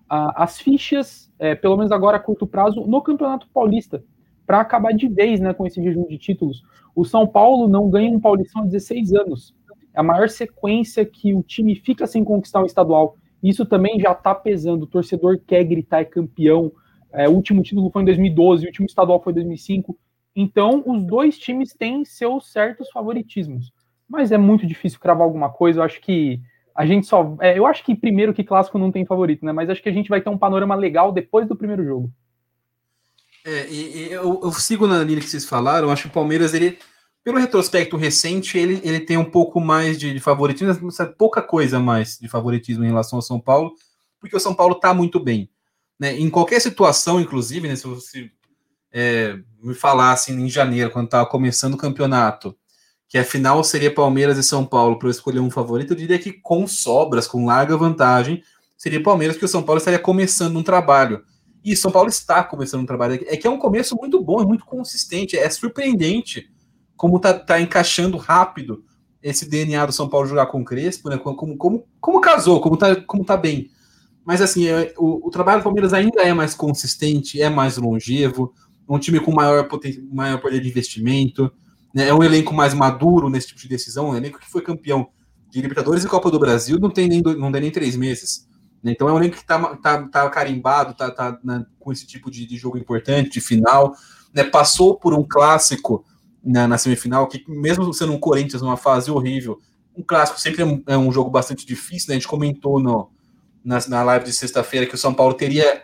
as 0.08 0.58
fichas, 0.58 1.32
é, 1.38 1.54
pelo 1.54 1.76
menos 1.76 1.92
agora 1.92 2.16
a 2.16 2.20
curto 2.20 2.46
prazo, 2.46 2.82
no 2.86 3.02
Campeonato 3.02 3.48
Paulista, 3.52 4.04
para 4.46 4.60
acabar 4.60 4.92
de 4.92 5.08
vez 5.08 5.40
né, 5.40 5.52
com 5.52 5.66
esse 5.66 5.82
jejum 5.82 6.06
de 6.06 6.18
títulos. 6.18 6.62
O 6.94 7.04
São 7.04 7.26
Paulo 7.26 7.68
não 7.68 7.90
ganha 7.90 8.10
um 8.10 8.20
Paulistão 8.20 8.62
há 8.62 8.66
16 8.66 9.12
anos 9.14 9.54
é 9.96 10.00
a 10.00 10.02
maior 10.02 10.28
sequência 10.28 11.06
que 11.06 11.34
o 11.34 11.42
time 11.42 11.74
fica 11.74 12.06
sem 12.06 12.22
conquistar 12.22 12.62
um 12.62 12.66
estadual. 12.66 13.16
Isso 13.42 13.64
também 13.64 13.98
já 13.98 14.12
está 14.12 14.34
pesando. 14.34 14.82
O 14.82 14.86
torcedor 14.86 15.40
quer 15.46 15.64
gritar 15.64 16.00
é 16.00 16.04
campeão. 16.04 16.70
É, 17.10 17.26
o 17.26 17.32
último 17.32 17.62
título 17.62 17.90
foi 17.90 18.02
em 18.02 18.04
2012, 18.04 18.64
o 18.64 18.68
último 18.68 18.86
estadual 18.86 19.22
foi 19.22 19.32
em 19.32 19.36
2005. 19.36 19.98
Então, 20.34 20.82
os 20.84 21.02
dois 21.02 21.38
times 21.38 21.72
têm 21.72 22.04
seus 22.04 22.52
certos 22.52 22.90
favoritismos. 22.90 23.72
Mas 24.06 24.30
é 24.30 24.36
muito 24.36 24.66
difícil 24.66 25.00
cravar 25.00 25.24
alguma 25.24 25.48
coisa. 25.48 25.80
Eu 25.80 25.84
acho 25.84 25.98
que 26.02 26.42
a 26.76 26.86
gente 26.86 27.06
só. 27.06 27.36
É, 27.40 27.58
eu 27.58 27.66
acho 27.66 27.84
que 27.84 27.94
primeiro 27.94 28.34
que 28.34 28.44
clássico 28.44 28.78
não 28.78 28.92
tem 28.92 29.06
favorito, 29.06 29.44
né? 29.44 29.52
Mas 29.52 29.70
acho 29.70 29.82
que 29.82 29.88
a 29.88 29.92
gente 29.92 30.08
vai 30.08 30.20
ter 30.20 30.28
um 30.28 30.38
panorama 30.38 30.74
legal 30.74 31.12
depois 31.12 31.48
do 31.48 31.56
primeiro 31.56 31.84
jogo. 31.84 32.10
É, 33.44 33.66
e, 33.68 34.08
e 34.08 34.12
eu, 34.12 34.40
eu, 34.42 34.52
sigo 34.52 34.86
na 34.86 35.02
linha 35.02 35.20
que 35.20 35.28
vocês 35.28 35.44
falaram. 35.44 35.90
Acho 35.90 36.02
que 36.02 36.08
o 36.08 36.12
Palmeiras 36.12 36.52
ele 36.52 36.78
pelo 37.26 37.38
retrospecto 37.38 37.96
recente, 37.96 38.56
ele, 38.56 38.80
ele 38.84 39.00
tem 39.00 39.16
um 39.16 39.24
pouco 39.24 39.60
mais 39.60 39.98
de, 39.98 40.12
de 40.12 40.20
favoritismo, 40.20 40.88
pouca 41.18 41.42
coisa 41.42 41.80
mais 41.80 42.16
de 42.20 42.28
favoritismo 42.28 42.84
em 42.84 42.86
relação 42.86 43.16
ao 43.16 43.22
São 43.22 43.40
Paulo, 43.40 43.74
porque 44.20 44.36
o 44.36 44.38
São 44.38 44.54
Paulo 44.54 44.76
está 44.76 44.94
muito 44.94 45.18
bem. 45.18 45.50
Né? 45.98 46.16
Em 46.16 46.30
qualquer 46.30 46.60
situação, 46.60 47.20
inclusive, 47.20 47.66
né, 47.66 47.74
se 47.74 47.84
você 47.84 48.30
é, 48.92 49.36
me 49.60 49.74
falasse 49.74 50.32
em 50.32 50.48
janeiro, 50.48 50.92
quando 50.92 51.06
estava 51.06 51.26
começando 51.26 51.74
o 51.74 51.76
campeonato, 51.76 52.56
que 53.08 53.18
a 53.18 53.24
final 53.24 53.62
seria 53.62 53.92
Palmeiras 53.92 54.36
e 54.36 54.42
São 54.42 54.64
Paulo 54.64 54.98
para 54.98 55.08
eu 55.08 55.12
escolher 55.12 55.40
um 55.40 55.50
favorito, 55.50 55.92
eu 55.92 55.96
diria 55.96 56.18
que 56.18 56.32
com 56.32 56.66
sobras, 56.66 57.26
com 57.26 57.46
larga 57.46 57.76
vantagem, 57.76 58.42
seria 58.76 59.02
Palmeiras, 59.02 59.36
porque 59.36 59.46
o 59.46 59.48
São 59.48 59.62
Paulo 59.62 59.78
estaria 59.78 59.98
começando 59.98 60.56
um 60.56 60.62
trabalho. 60.62 61.22
E 61.64 61.74
São 61.74 61.90
Paulo 61.90 62.08
está 62.08 62.44
começando 62.44 62.82
um 62.82 62.86
trabalho. 62.86 63.24
É 63.26 63.36
que 63.36 63.46
é 63.46 63.50
um 63.50 63.58
começo 63.58 63.96
muito 63.96 64.22
bom, 64.22 64.40
é 64.40 64.46
muito 64.46 64.64
consistente, 64.64 65.36
é 65.36 65.48
surpreendente 65.50 66.48
como 66.96 67.18
tá, 67.18 67.34
tá 67.34 67.60
encaixando 67.60 68.16
rápido 68.16 68.84
esse 69.22 69.48
DNA 69.48 69.86
do 69.86 69.92
São 69.92 70.08
Paulo 70.08 70.26
jogar 70.26 70.46
com 70.46 70.60
o 70.60 70.64
Crespo, 70.64 71.08
né? 71.08 71.18
Como, 71.18 71.56
como, 71.56 71.84
como 72.00 72.20
casou, 72.20 72.60
como 72.60 72.76
tá, 72.76 72.94
como 72.94 73.24
tá 73.24 73.36
bem. 73.36 73.70
Mas 74.24 74.40
assim, 74.40 74.66
é, 74.66 74.94
o, 74.96 75.26
o, 75.26 75.30
trabalho 75.30 75.60
do 75.60 75.64
Palmeiras 75.64 75.92
ainda 75.92 76.22
é 76.22 76.32
mais 76.32 76.54
consistente, 76.54 77.40
é 77.40 77.48
mais 77.48 77.76
longevo, 77.76 78.52
um 78.88 78.98
time 78.98 79.20
com 79.20 79.32
maior, 79.32 79.68
poten 79.68 80.08
maior 80.12 80.40
poder 80.40 80.60
de 80.60 80.68
investimento? 80.68 81.52
É 81.94 82.12
um 82.12 82.22
elenco 82.22 82.52
mais 82.52 82.74
maduro 82.74 83.28
nesse 83.28 83.48
tipo 83.48 83.60
de 83.60 83.68
decisão, 83.68 84.10
um 84.10 84.16
elenco 84.16 84.38
que 84.38 84.50
foi 84.50 84.62
campeão 84.62 85.08
de 85.50 85.60
Libertadores 85.60 86.04
e 86.04 86.08
Copa 86.08 86.30
do 86.30 86.38
Brasil 86.38 86.78
não 86.78 86.90
tem 86.90 87.08
nem, 87.08 87.22
não 87.22 87.50
tem 87.50 87.60
nem 87.62 87.70
três 87.70 87.96
meses. 87.96 88.46
Né? 88.82 88.92
Então 88.92 89.08
é 89.08 89.12
um 89.12 89.16
elenco 89.18 89.36
que 89.36 89.46
tá, 89.46 89.76
tá, 89.76 90.02
tá 90.08 90.30
carimbado, 90.30 90.94
tá, 90.94 91.10
tá 91.10 91.38
né, 91.42 91.64
com 91.78 91.92
esse 91.92 92.06
tipo 92.06 92.30
de, 92.30 92.46
de 92.46 92.56
jogo 92.56 92.76
importante, 92.78 93.30
de 93.30 93.40
final, 93.40 93.94
né? 94.34 94.44
passou 94.44 94.96
por 94.96 95.14
um 95.14 95.22
clássico 95.22 96.04
na, 96.44 96.68
na, 96.68 96.78
semifinal, 96.78 97.26
que 97.26 97.44
mesmo 97.48 97.92
sendo 97.92 98.12
um 98.12 98.18
Corinthians 98.18 98.62
numa 98.62 98.76
fase 98.76 99.10
horrível, 99.10 99.58
um 99.96 100.02
clássico 100.02 100.38
sempre 100.38 100.62
é 100.62 100.66
um, 100.66 100.82
é 100.86 100.96
um 100.96 101.10
jogo 101.10 101.30
bastante 101.30 101.66
difícil, 101.66 102.08
né? 102.08 102.14
A 102.14 102.18
gente 102.18 102.28
comentou 102.28 102.78
no, 102.78 103.10
na, 103.64 103.78
na 103.88 104.02
live 104.02 104.26
de 104.26 104.32
sexta-feira 104.32 104.86
que 104.86 104.94
o 104.94 104.98
São 104.98 105.14
Paulo 105.14 105.34
teria, 105.34 105.82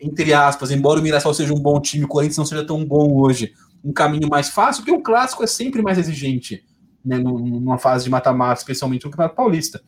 entre 0.00 0.32
aspas, 0.32 0.70
embora 0.70 1.00
o 1.00 1.02
Mirassol 1.02 1.34
seja 1.34 1.52
um 1.52 1.60
bom 1.60 1.80
time, 1.80 2.04
o 2.04 2.08
Corinthians 2.08 2.38
não 2.38 2.46
seja 2.46 2.64
tão 2.64 2.84
bom 2.84 3.20
hoje, 3.20 3.52
um 3.84 3.92
caminho 3.92 4.28
mais 4.28 4.48
fácil, 4.48 4.82
porque 4.82 4.98
o 4.98 5.02
clássico 5.02 5.42
é 5.42 5.46
sempre 5.46 5.82
mais 5.82 5.98
exigente, 5.98 6.64
né? 7.04 7.18
Numa 7.18 7.78
fase 7.78 8.04
de 8.04 8.10
mata-mata, 8.10 8.60
especialmente 8.60 9.04
no 9.04 9.10
Campeonato 9.10 9.36
Paulista. 9.36 9.82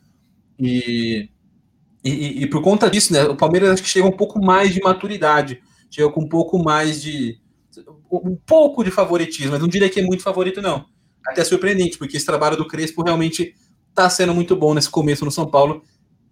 E, 0.58 1.28
e, 2.04 2.42
e, 2.42 2.46
por 2.46 2.62
conta 2.62 2.90
disso, 2.90 3.12
né? 3.12 3.24
O 3.24 3.36
Palmeiras 3.36 3.70
acho 3.70 3.82
que 3.82 3.88
chega 3.88 4.06
um 4.06 4.16
pouco 4.16 4.40
mais 4.44 4.72
de 4.72 4.80
maturidade, 4.80 5.62
chega 5.90 6.10
com 6.10 6.22
um 6.22 6.28
pouco 6.28 6.62
mais 6.62 7.00
de 7.02 7.38
um 8.10 8.36
pouco 8.44 8.82
de 8.82 8.90
favoritismo, 8.90 9.52
mas 9.52 9.60
não 9.60 9.68
diria 9.68 9.88
que 9.88 10.00
é 10.00 10.02
muito 10.02 10.22
favorito, 10.22 10.60
não. 10.60 10.84
Até 11.26 11.44
surpreendente, 11.44 11.96
porque 11.96 12.16
esse 12.16 12.26
trabalho 12.26 12.56
do 12.56 12.66
Crespo 12.66 13.02
realmente 13.02 13.54
está 13.88 14.10
sendo 14.10 14.34
muito 14.34 14.56
bom 14.56 14.74
nesse 14.74 14.90
começo 14.90 15.24
no 15.24 15.30
São 15.30 15.46
Paulo 15.48 15.82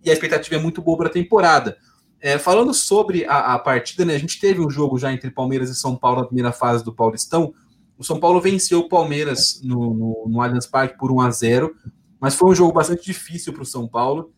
e 0.05 0.11
a 0.11 0.13
expectativa 0.13 0.57
é 0.57 0.59
muito 0.59 0.83
boa 0.83 0.97
para 0.97 1.09
a 1.09 1.13
temporada. 1.13 1.77
É, 2.21 2.39
falando 2.39 2.75
sobre 2.75 3.25
a, 3.25 3.55
a, 3.55 3.59
partida, 3.59 4.05
né, 4.05 4.15
a 4.15 4.19
gente 4.19 4.41
teve 4.41 4.61
um 4.61 4.69
jogo 4.69 4.99
já 4.99 5.13
entre 5.13 5.31
Palmeiras 5.31 5.71
e 5.71 5.75
São 5.75 5.97
Paulo 5.97 6.21
na 6.21 6.27
primeira 6.27 6.53
fase 6.53 6.85
do 6.85 6.93
Paulistão. 6.93 7.55
O 7.97 8.05
São 8.05 8.19
Paulo 8.19 8.41
venceu 8.41 8.81
o 8.81 8.89
Palmeiras 8.89 9.61
no, 9.63 9.95
no, 9.95 10.25
no 10.29 10.41
Allianz 10.41 10.67
Parque 10.67 10.99
por 10.99 11.13
1 11.13 11.21
a 11.21 11.31
0 11.31 11.75
mas 12.21 12.35
foi 12.35 12.51
um 12.51 12.55
jogo 12.55 12.73
bastante 12.73 13.05
difícil 13.05 13.53
para 13.53 13.63
o 13.63 13.67
São 13.67 13.87
Paulo. 13.87 14.33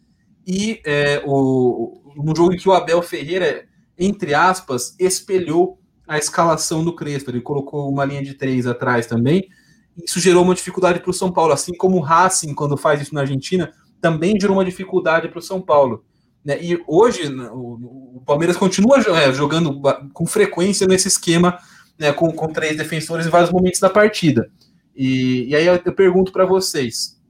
E 0.47 0.81
é, 0.85 1.23
o, 1.25 2.03
um 2.16 2.35
jogo 2.35 2.53
em 2.53 2.57
que 2.57 2.69
o 2.69 2.73
Abel 2.73 3.03
Ferreira, 3.03 3.64
entre 3.99 4.35
aspas, 4.35 4.95
espelhou 4.99 5.79
a 6.07 6.19
escalação 6.19 6.85
do 6.85 6.95
Crespo. 6.95 7.31
Ele 7.31 7.40
colocou 7.40 7.90
uma 7.90 8.05
linha 8.05 8.23
de 8.23 8.35
três 8.35 8.67
atrás 8.67 9.07
também. 9.07 9.48
Isso 9.96 10.21
gerou 10.21 10.42
uma 10.42 10.54
dificuldade 10.54 11.00
para 11.00 11.11
o 11.11 11.15
São 11.15 11.33
Paulo, 11.33 11.52
assim 11.52 11.75
como 11.75 11.96
o 11.96 12.00
Racing, 12.00 12.54
quando 12.54 12.77
faz 12.77 13.00
isso 13.00 13.15
na 13.15 13.23
Argentina, 13.23 13.73
também 14.00 14.38
gerou 14.38 14.57
uma 14.57 14.65
dificuldade 14.65 15.29
para 15.29 15.38
o 15.38 15.42
São 15.42 15.61
Paulo. 15.61 16.04
Né? 16.45 16.63
E 16.63 16.83
hoje 16.87 17.23
o, 17.53 18.23
Palmeiras 18.25 18.57
continua 18.57 18.99
é, 18.99 19.33
jogando 19.33 19.81
com 20.13 20.27
frequência 20.27 20.87
nesse 20.87 21.09
esquema, 21.09 21.59
né, 21.99 22.13
com, 22.13 22.33
com 22.33 22.49
três 22.49 22.77
defensores 22.77 23.27
em 23.27 23.31
vários 23.31 23.51
momentos 23.51 23.81
da 23.81 23.91
partida. 23.91 24.51
E, 24.95 25.49
e 25.49 25.57
aí 25.57 25.67
eu, 25.67 25.95
pergunto 25.95 26.33
para 26.33 26.47
vocês: 26.47 27.21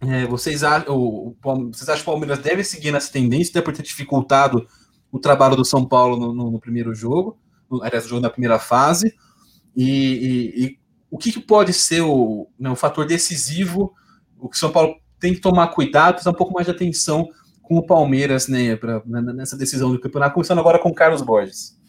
é, 0.00 0.26
vocês, 0.26 0.64
acham, 0.64 0.96
o, 0.96 1.36
vocês 1.72 1.88
acham 1.88 2.04
que 2.04 2.10
o 2.10 2.12
Palmeiras 2.12 2.38
deve 2.38 2.64
seguir 2.64 2.92
nessa 2.92 3.12
tendência, 3.12 3.50
até 3.50 3.60
por 3.60 3.74
ter 3.74 3.82
dificultado 3.82 4.66
o 5.10 5.18
trabalho 5.18 5.56
do 5.56 5.64
São 5.64 5.86
Paulo 5.86 6.16
no, 6.16 6.34
no, 6.34 6.50
no 6.50 6.60
primeiro 6.60 6.94
jogo? 6.94 7.38
aliás, 7.80 8.04
o 8.04 8.08
jogo 8.08 8.20
na 8.20 8.28
primeira 8.28 8.58
fase, 8.58 9.14
e, 9.74 9.84
e, 9.86 10.64
e 10.64 10.78
o 11.10 11.16
que, 11.16 11.32
que, 11.32 11.40
pode 11.40 11.72
ser 11.72 12.02
o, 12.02 12.48
né, 12.58 12.70
o 12.70 12.76
fator 12.76 13.06
decisivo, 13.06 13.94
o 14.38 14.48
que 14.48 14.56
o 14.56 14.58
São 14.58 14.70
Paulo 14.70 14.96
tem 15.18 15.32
que 15.32 15.40
tomar 15.40 15.68
cuidado, 15.68 16.14
prestar 16.14 16.30
um 16.30 16.34
pouco 16.34 16.52
mais 16.52 16.66
de 16.66 16.72
atenção 16.72 17.28
com 17.72 17.78
o 17.78 17.82
Palmeiras 17.82 18.48
né, 18.48 18.76
pra, 18.76 19.02
nessa 19.06 19.56
decisão 19.56 19.90
do 19.90 19.98
campeonato, 19.98 20.34
começando 20.34 20.58
agora 20.58 20.78
com 20.78 20.90
o 20.90 20.94
Carlos 20.94 21.22
Borges. 21.22 21.80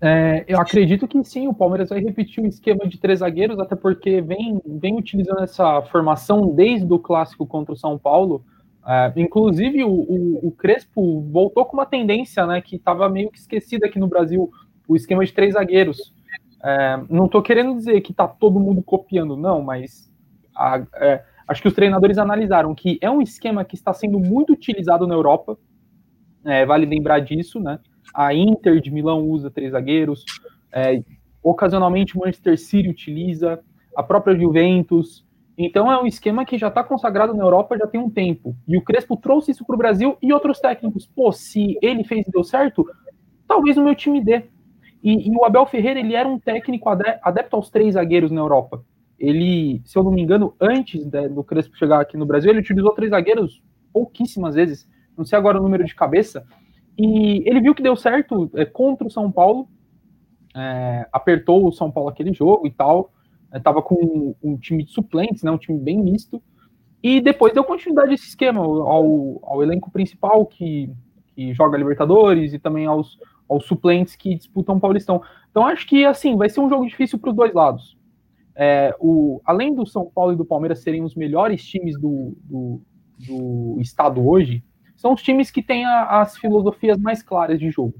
É, 0.00 0.44
eu 0.48 0.58
acredito 0.58 1.06
que 1.06 1.22
sim, 1.22 1.46
o 1.46 1.54
Palmeiras 1.54 1.90
vai 1.90 2.00
repetir 2.00 2.42
o 2.42 2.46
esquema 2.46 2.88
de 2.88 2.98
três 2.98 3.20
zagueiros, 3.20 3.60
até 3.60 3.76
porque 3.76 4.20
vem, 4.20 4.60
vem 4.66 4.96
utilizando 4.96 5.40
essa 5.40 5.82
formação 5.82 6.52
desde 6.52 6.92
o 6.92 6.98
clássico 6.98 7.46
contra 7.46 7.74
o 7.74 7.76
São 7.76 7.96
Paulo. 7.96 8.44
É, 8.84 9.12
inclusive, 9.14 9.84
o, 9.84 9.90
o, 9.90 10.48
o, 10.48 10.50
Crespo 10.50 11.20
voltou 11.30 11.64
com 11.64 11.76
uma 11.76 11.86
tendência 11.86 12.44
né, 12.44 12.60
que 12.60 12.74
estava 12.74 13.08
meio 13.08 13.30
que 13.30 13.38
esquecida 13.38 13.86
aqui 13.86 14.00
no 14.00 14.08
Brasil, 14.08 14.50
o 14.88 14.96
esquema 14.96 15.24
de 15.24 15.32
três 15.32 15.54
zagueiros. 15.54 16.12
É, 16.64 16.98
não 17.08 17.26
estou 17.26 17.40
querendo 17.40 17.76
dizer 17.76 18.00
que 18.00 18.10
está 18.10 18.26
todo 18.26 18.58
mundo 18.58 18.82
copiando, 18.82 19.36
não, 19.36 19.62
mas 19.62 20.10
a, 20.56 20.82
é, 20.94 21.22
acho 21.50 21.60
que 21.60 21.66
os 21.68 21.74
treinadores 21.74 22.16
analisaram 22.16 22.72
que 22.76 22.96
é 23.02 23.10
um 23.10 23.20
esquema 23.20 23.64
que 23.64 23.74
está 23.74 23.92
sendo 23.92 24.20
muito 24.20 24.52
utilizado 24.52 25.04
na 25.04 25.14
Europa, 25.14 25.58
é, 26.44 26.64
vale 26.64 26.86
lembrar 26.86 27.18
disso, 27.18 27.58
né? 27.58 27.80
A 28.14 28.32
Inter 28.32 28.80
de 28.80 28.88
Milão 28.88 29.28
usa 29.28 29.50
três 29.50 29.72
zagueiros, 29.72 30.24
é, 30.72 31.02
ocasionalmente 31.42 32.16
o 32.16 32.20
Manchester 32.20 32.56
City 32.56 32.88
utiliza, 32.88 33.60
a 33.96 34.02
própria 34.02 34.38
Juventus. 34.38 35.26
Então 35.58 35.90
é 35.90 36.00
um 36.00 36.06
esquema 36.06 36.44
que 36.44 36.56
já 36.56 36.68
está 36.68 36.84
consagrado 36.84 37.34
na 37.34 37.42
Europa 37.42 37.76
já 37.76 37.86
tem 37.86 38.00
um 38.00 38.08
tempo. 38.08 38.54
E 38.66 38.76
o 38.76 38.82
Crespo 38.82 39.16
trouxe 39.16 39.50
isso 39.50 39.66
para 39.66 39.74
o 39.74 39.78
Brasil 39.78 40.16
e 40.22 40.32
outros 40.32 40.60
técnicos. 40.60 41.04
Pô, 41.04 41.32
se 41.32 41.76
ele 41.82 42.04
fez 42.04 42.28
e 42.28 42.30
deu 42.30 42.44
certo, 42.44 42.86
talvez 43.48 43.76
o 43.76 43.82
meu 43.82 43.96
time 43.96 44.22
dê. 44.22 44.44
E, 45.02 45.28
e, 45.28 45.36
o 45.36 45.44
Abel 45.44 45.66
Ferreira 45.66 45.98
ele 45.98 46.14
era 46.14 46.28
um 46.28 46.38
técnico 46.38 46.88
adepto 46.88 47.56
aos 47.56 47.70
três 47.70 47.94
zagueiros 47.94 48.30
na 48.30 48.40
Europa. 48.40 48.84
Ele, 49.20 49.82
se 49.84 49.98
eu 49.98 50.02
não 50.02 50.10
me 50.10 50.22
engano, 50.22 50.54
antes 50.58 51.04
de, 51.04 51.28
do 51.28 51.44
Crespo 51.44 51.76
chegar 51.76 52.00
aqui 52.00 52.16
no 52.16 52.24
Brasil, 52.24 52.50
ele 52.50 52.60
utilizou 52.60 52.92
três 52.92 53.10
zagueiros 53.10 53.62
pouquíssimas 53.92 54.54
vezes. 54.54 54.88
Não 55.16 55.26
sei 55.26 55.38
agora 55.38 55.60
o 55.60 55.62
número 55.62 55.84
de 55.84 55.94
cabeça, 55.94 56.42
e 56.98 57.42
ele 57.46 57.60
viu 57.60 57.74
que 57.74 57.82
deu 57.82 57.94
certo 57.94 58.50
é, 58.54 58.64
contra 58.64 59.06
o 59.06 59.10
São 59.10 59.30
Paulo, 59.30 59.68
é, 60.56 61.06
apertou 61.12 61.66
o 61.66 61.72
São 61.72 61.90
Paulo 61.90 62.08
aquele 62.08 62.32
jogo 62.32 62.66
e 62.66 62.70
tal, 62.70 63.12
estava 63.54 63.80
é, 63.80 63.82
com 63.82 63.94
um, 63.94 64.34
um, 64.42 64.56
time 64.56 64.84
de 64.84 64.92
suplentes, 64.92 65.42
né, 65.42 65.50
um 65.50 65.58
time 65.58 65.78
bem 65.78 65.98
misto, 65.98 66.42
e 67.02 67.20
depois 67.20 67.52
deu 67.52 67.64
continuidade 67.64 68.10
a 68.10 68.14
esse 68.14 68.28
esquema, 68.28 68.60
ao, 68.60 69.38
ao 69.42 69.62
elenco 69.62 69.90
principal 69.90 70.46
que, 70.46 70.90
que 71.34 71.52
joga 71.52 71.78
Libertadores 71.78 72.52
e 72.52 72.58
também 72.58 72.86
aos, 72.86 73.18
aos 73.48 73.66
suplentes 73.66 74.16
que 74.16 74.34
disputam 74.34 74.76
o 74.76 74.80
Paulistão. 74.80 75.22
Então 75.50 75.66
acho 75.66 75.86
que 75.86 76.04
assim 76.04 76.36
vai 76.36 76.48
ser 76.48 76.60
um 76.60 76.68
jogo 76.68 76.86
difícil 76.86 77.18
para 77.18 77.30
os 77.30 77.36
dois 77.36 77.52
lados. 77.52 77.99
É, 78.62 78.94
o, 79.00 79.40
além 79.42 79.74
do 79.74 79.86
São 79.86 80.04
Paulo 80.04 80.34
e 80.34 80.36
do 80.36 80.44
Palmeiras 80.44 80.82
serem 80.82 81.02
os 81.02 81.14
melhores 81.14 81.64
times 81.64 81.98
do, 81.98 82.36
do, 82.44 82.82
do 83.18 83.80
estado 83.80 84.28
hoje, 84.28 84.62
são 84.94 85.14
os 85.14 85.22
times 85.22 85.50
que 85.50 85.62
têm 85.62 85.86
a, 85.86 86.20
as 86.20 86.36
filosofias 86.36 86.98
mais 86.98 87.22
claras 87.22 87.58
de 87.58 87.70
jogo. 87.70 87.94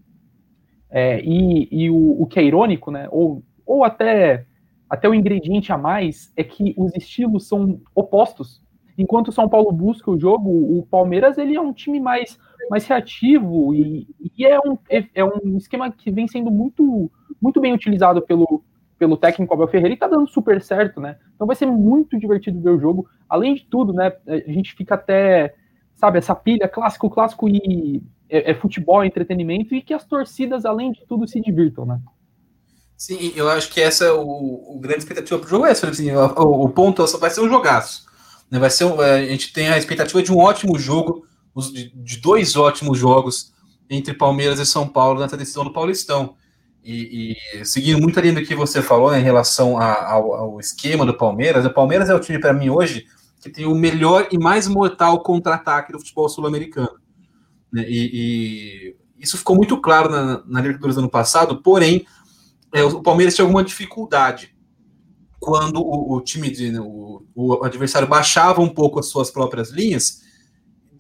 É, 0.91 1.19
e, 1.25 1.67
e 1.73 1.89
o, 1.89 2.21
o, 2.21 2.27
que 2.27 2.39
é 2.39 2.45
irônico, 2.45 2.91
né, 2.91 3.09
ou, 3.11 3.43
ou 3.65 3.85
até, 3.85 4.45
até 4.87 5.09
o 5.09 5.15
ingrediente 5.15 5.73
a 5.73 5.79
mais, 5.79 6.31
é 6.37 6.45
que 6.45 6.75
os 6.77 6.95
estilos 6.95 7.49
são 7.49 7.81
opostos. 7.95 8.61
Enquanto 8.99 9.29
o 9.29 9.33
São 9.33 9.49
Paulo 9.49 9.73
busca 9.73 10.11
o 10.11 10.21
jogo, 10.21 10.51
o 10.51 10.87
Palmeiras 10.91 11.39
ele 11.39 11.57
é 11.57 11.61
um 11.61 11.73
time 11.73 11.99
mais, 11.99 12.39
mais 12.69 12.87
reativo 12.87 13.75
e, 13.75 14.07
e 14.37 14.45
é, 14.45 14.59
um, 14.59 14.77
é, 14.91 15.07
é 15.15 15.25
um 15.25 15.57
esquema 15.57 15.91
que 15.91 16.11
vem 16.11 16.29
sendo 16.29 16.51
muito, 16.51 17.11
muito 17.41 17.63
bem 17.63 17.73
utilizado 17.73 18.21
pelo, 18.21 18.63
pelo 19.01 19.17
técnico 19.17 19.55
Abel 19.55 19.67
Ferreira 19.67 19.95
e 19.95 19.99
tá 19.99 20.07
dando 20.07 20.29
super 20.29 20.61
certo, 20.61 21.01
né? 21.01 21.17
Então 21.35 21.47
vai 21.47 21.57
ser 21.57 21.65
muito 21.65 22.19
divertido 22.19 22.61
ver 22.61 22.71
o 22.71 22.79
jogo. 22.79 23.09
Além 23.27 23.55
de 23.55 23.65
tudo, 23.65 23.95
né, 23.95 24.13
a 24.29 24.53
gente 24.53 24.75
fica 24.75 24.95
até 24.95 25.55
sabe, 25.97 26.19
essa 26.19 26.35
pilha 26.35 26.69
clássico, 26.69 27.09
clássico 27.11 27.49
e 27.49 28.03
é, 28.29 28.51
é 28.51 28.55
futebol, 28.55 29.03
é 29.03 29.07
entretenimento 29.07 29.75
e 29.75 29.83
que 29.83 29.95
as 29.95 30.05
torcidas, 30.05 30.67
além 30.67 30.93
de 30.93 31.05
tudo, 31.07 31.27
se 31.27 31.41
divirtam, 31.41 31.87
né? 31.87 31.99
Sim, 32.97 33.33
eu 33.35 33.49
acho 33.49 33.71
que 33.71 33.81
essa 33.81 34.05
é 34.05 34.13
o, 34.13 34.21
o 34.21 34.79
grande 34.79 35.01
expectativa 35.01 35.39
para 35.39 35.47
o 35.47 35.51
jogo 35.51 35.67
é 35.67 35.71
essa, 35.71 35.89
assim, 35.89 36.11
o, 36.13 36.65
o, 36.65 36.69
ponto 36.69 37.03
é 37.03 37.19
vai 37.19 37.31
ser 37.31 37.41
um 37.41 37.49
jogaço. 37.49 38.05
Né? 38.51 38.59
Vai 38.59 38.69
ser 38.69 38.85
um, 38.85 39.01
a 39.01 39.23
gente 39.23 39.53
tem 39.53 39.69
a 39.69 39.79
expectativa 39.79 40.23
de 40.23 40.31
um 40.31 40.39
ótimo 40.39 40.79
jogo, 40.79 41.27
de, 41.73 41.91
de 41.95 42.19
dois 42.19 42.57
ótimos 42.57 42.99
jogos 42.99 43.53
entre 43.89 44.13
Palmeiras 44.13 44.59
e 44.59 44.67
São 44.67 44.87
Paulo 44.87 45.21
nessa 45.21 45.37
decisão 45.37 45.65
do 45.65 45.73
Paulistão. 45.73 46.35
E, 46.83 47.37
e, 47.55 47.65
seguindo 47.65 48.01
muito 48.01 48.19
ali 48.19 48.33
do 48.33 48.43
que 48.43 48.55
você 48.55 48.81
falou 48.81 49.11
né, 49.11 49.21
em 49.21 49.23
relação 49.23 49.79
a, 49.79 50.13
ao, 50.13 50.35
ao, 50.35 50.61
esquema 50.61 51.05
do 51.05 51.17
Palmeiras, 51.17 51.67
o 51.67 51.75
Palmeiras 51.75 52.09
é 52.09 52.15
o 52.15 52.21
time, 52.21 52.39
para 52.39 52.55
mim, 52.55 52.71
hoje, 52.71 53.07
que 53.41 53.51
tem 53.51 53.67
o 53.67 53.75
melhor 53.75 54.29
e 54.33 54.39
mais 54.39 54.67
mortal 54.67 55.23
contra-ataque 55.23 55.93
do 55.93 55.99
futebol 55.99 56.29
sul-americano. 56.29 56.99
Né? 57.73 57.85
E, 57.87 58.11
e, 58.15 58.97
isso 59.19 59.37
ficou 59.37 59.55
muito 59.55 59.79
claro 59.81 60.11
na, 60.11 60.43
na 60.47 60.61
Libertadores 60.61 60.97
do 60.97 61.01
ano 61.01 61.11
passado, 61.11 61.63
porém, 61.63 62.07
é, 62.73 62.83
o 62.83 63.03
Palmeiras 63.03 63.35
tinha 63.35 63.45
alguma 63.45 63.63
dificuldade 63.63 64.55
quando 65.39 65.81
o, 65.81 66.17
o 66.17 66.21
time, 66.21 66.51
de, 66.51 66.71
né, 66.71 66.81
o, 66.81 67.23
o, 67.35 67.65
adversário 67.65 68.07
baixava 68.07 68.61
um 68.61 68.69
pouco 68.69 69.01
as 69.01 69.07
suas 69.07 69.31
próprias 69.31 69.71
linhas 69.71 70.21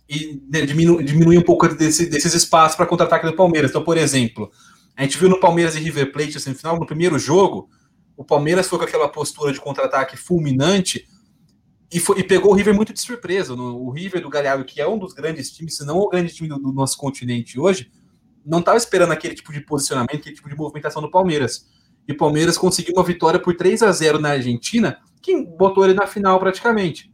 e 0.08 0.42
né, 0.50 0.62
diminu, 0.62 1.02
diminuía 1.02 1.38
um 1.38 1.44
pouco 1.44 1.68
desse, 1.68 2.06
desses 2.06 2.34
espaços 2.34 2.76
para 2.76 2.86
contra-ataque 2.86 3.26
do 3.26 3.36
Palmeiras. 3.36 3.70
Então, 3.70 3.84
por 3.84 3.96
exemplo, 3.96 4.50
a 4.96 5.02
gente 5.02 5.18
viu 5.18 5.28
no 5.28 5.40
Palmeiras 5.40 5.76
e 5.76 5.80
River 5.80 6.12
Plate, 6.12 6.36
assim, 6.36 6.50
no 6.50 6.56
final, 6.56 6.78
no 6.78 6.86
primeiro 6.86 7.18
jogo, 7.18 7.68
o 8.16 8.24
Palmeiras 8.24 8.68
foi 8.68 8.78
com 8.78 8.84
aquela 8.84 9.08
postura 9.08 9.52
de 9.52 9.60
contra-ataque 9.60 10.16
fulminante, 10.16 11.06
e, 11.92 11.98
foi, 11.98 12.20
e, 12.20 12.22
pegou 12.22 12.52
o 12.52 12.54
River 12.54 12.74
muito 12.74 12.92
de 12.92 13.00
surpresa. 13.00 13.56
No, 13.56 13.76
o 13.82 13.90
River 13.90 14.22
do 14.22 14.30
Galhardo, 14.30 14.64
que 14.64 14.80
é 14.80 14.88
um 14.88 14.98
dos 14.98 15.12
grandes 15.12 15.50
times, 15.50 15.76
se 15.76 15.84
não 15.84 15.98
o 15.98 16.08
grande 16.08 16.32
time 16.32 16.48
do, 16.48 16.58
do 16.58 16.72
nosso 16.72 16.96
continente 16.96 17.58
hoje, 17.58 17.90
não 18.44 18.60
estava 18.60 18.78
esperando 18.78 19.12
aquele 19.12 19.34
tipo 19.34 19.52
de 19.52 19.60
posicionamento, 19.60 20.16
aquele 20.16 20.36
tipo 20.36 20.48
de 20.48 20.56
movimentação 20.56 21.02
do 21.02 21.10
Palmeiras. 21.10 21.68
E 22.06 22.12
o 22.12 22.16
Palmeiras 22.16 22.56
conseguiu 22.56 22.94
uma 22.94 23.04
vitória 23.04 23.40
por 23.40 23.56
3 23.56 23.82
a 23.82 23.90
0 23.90 24.20
na 24.20 24.30
Argentina, 24.30 24.98
que 25.20 25.44
botou 25.44 25.84
ele 25.84 25.94
na 25.94 26.06
final 26.06 26.38
praticamente. 26.38 27.12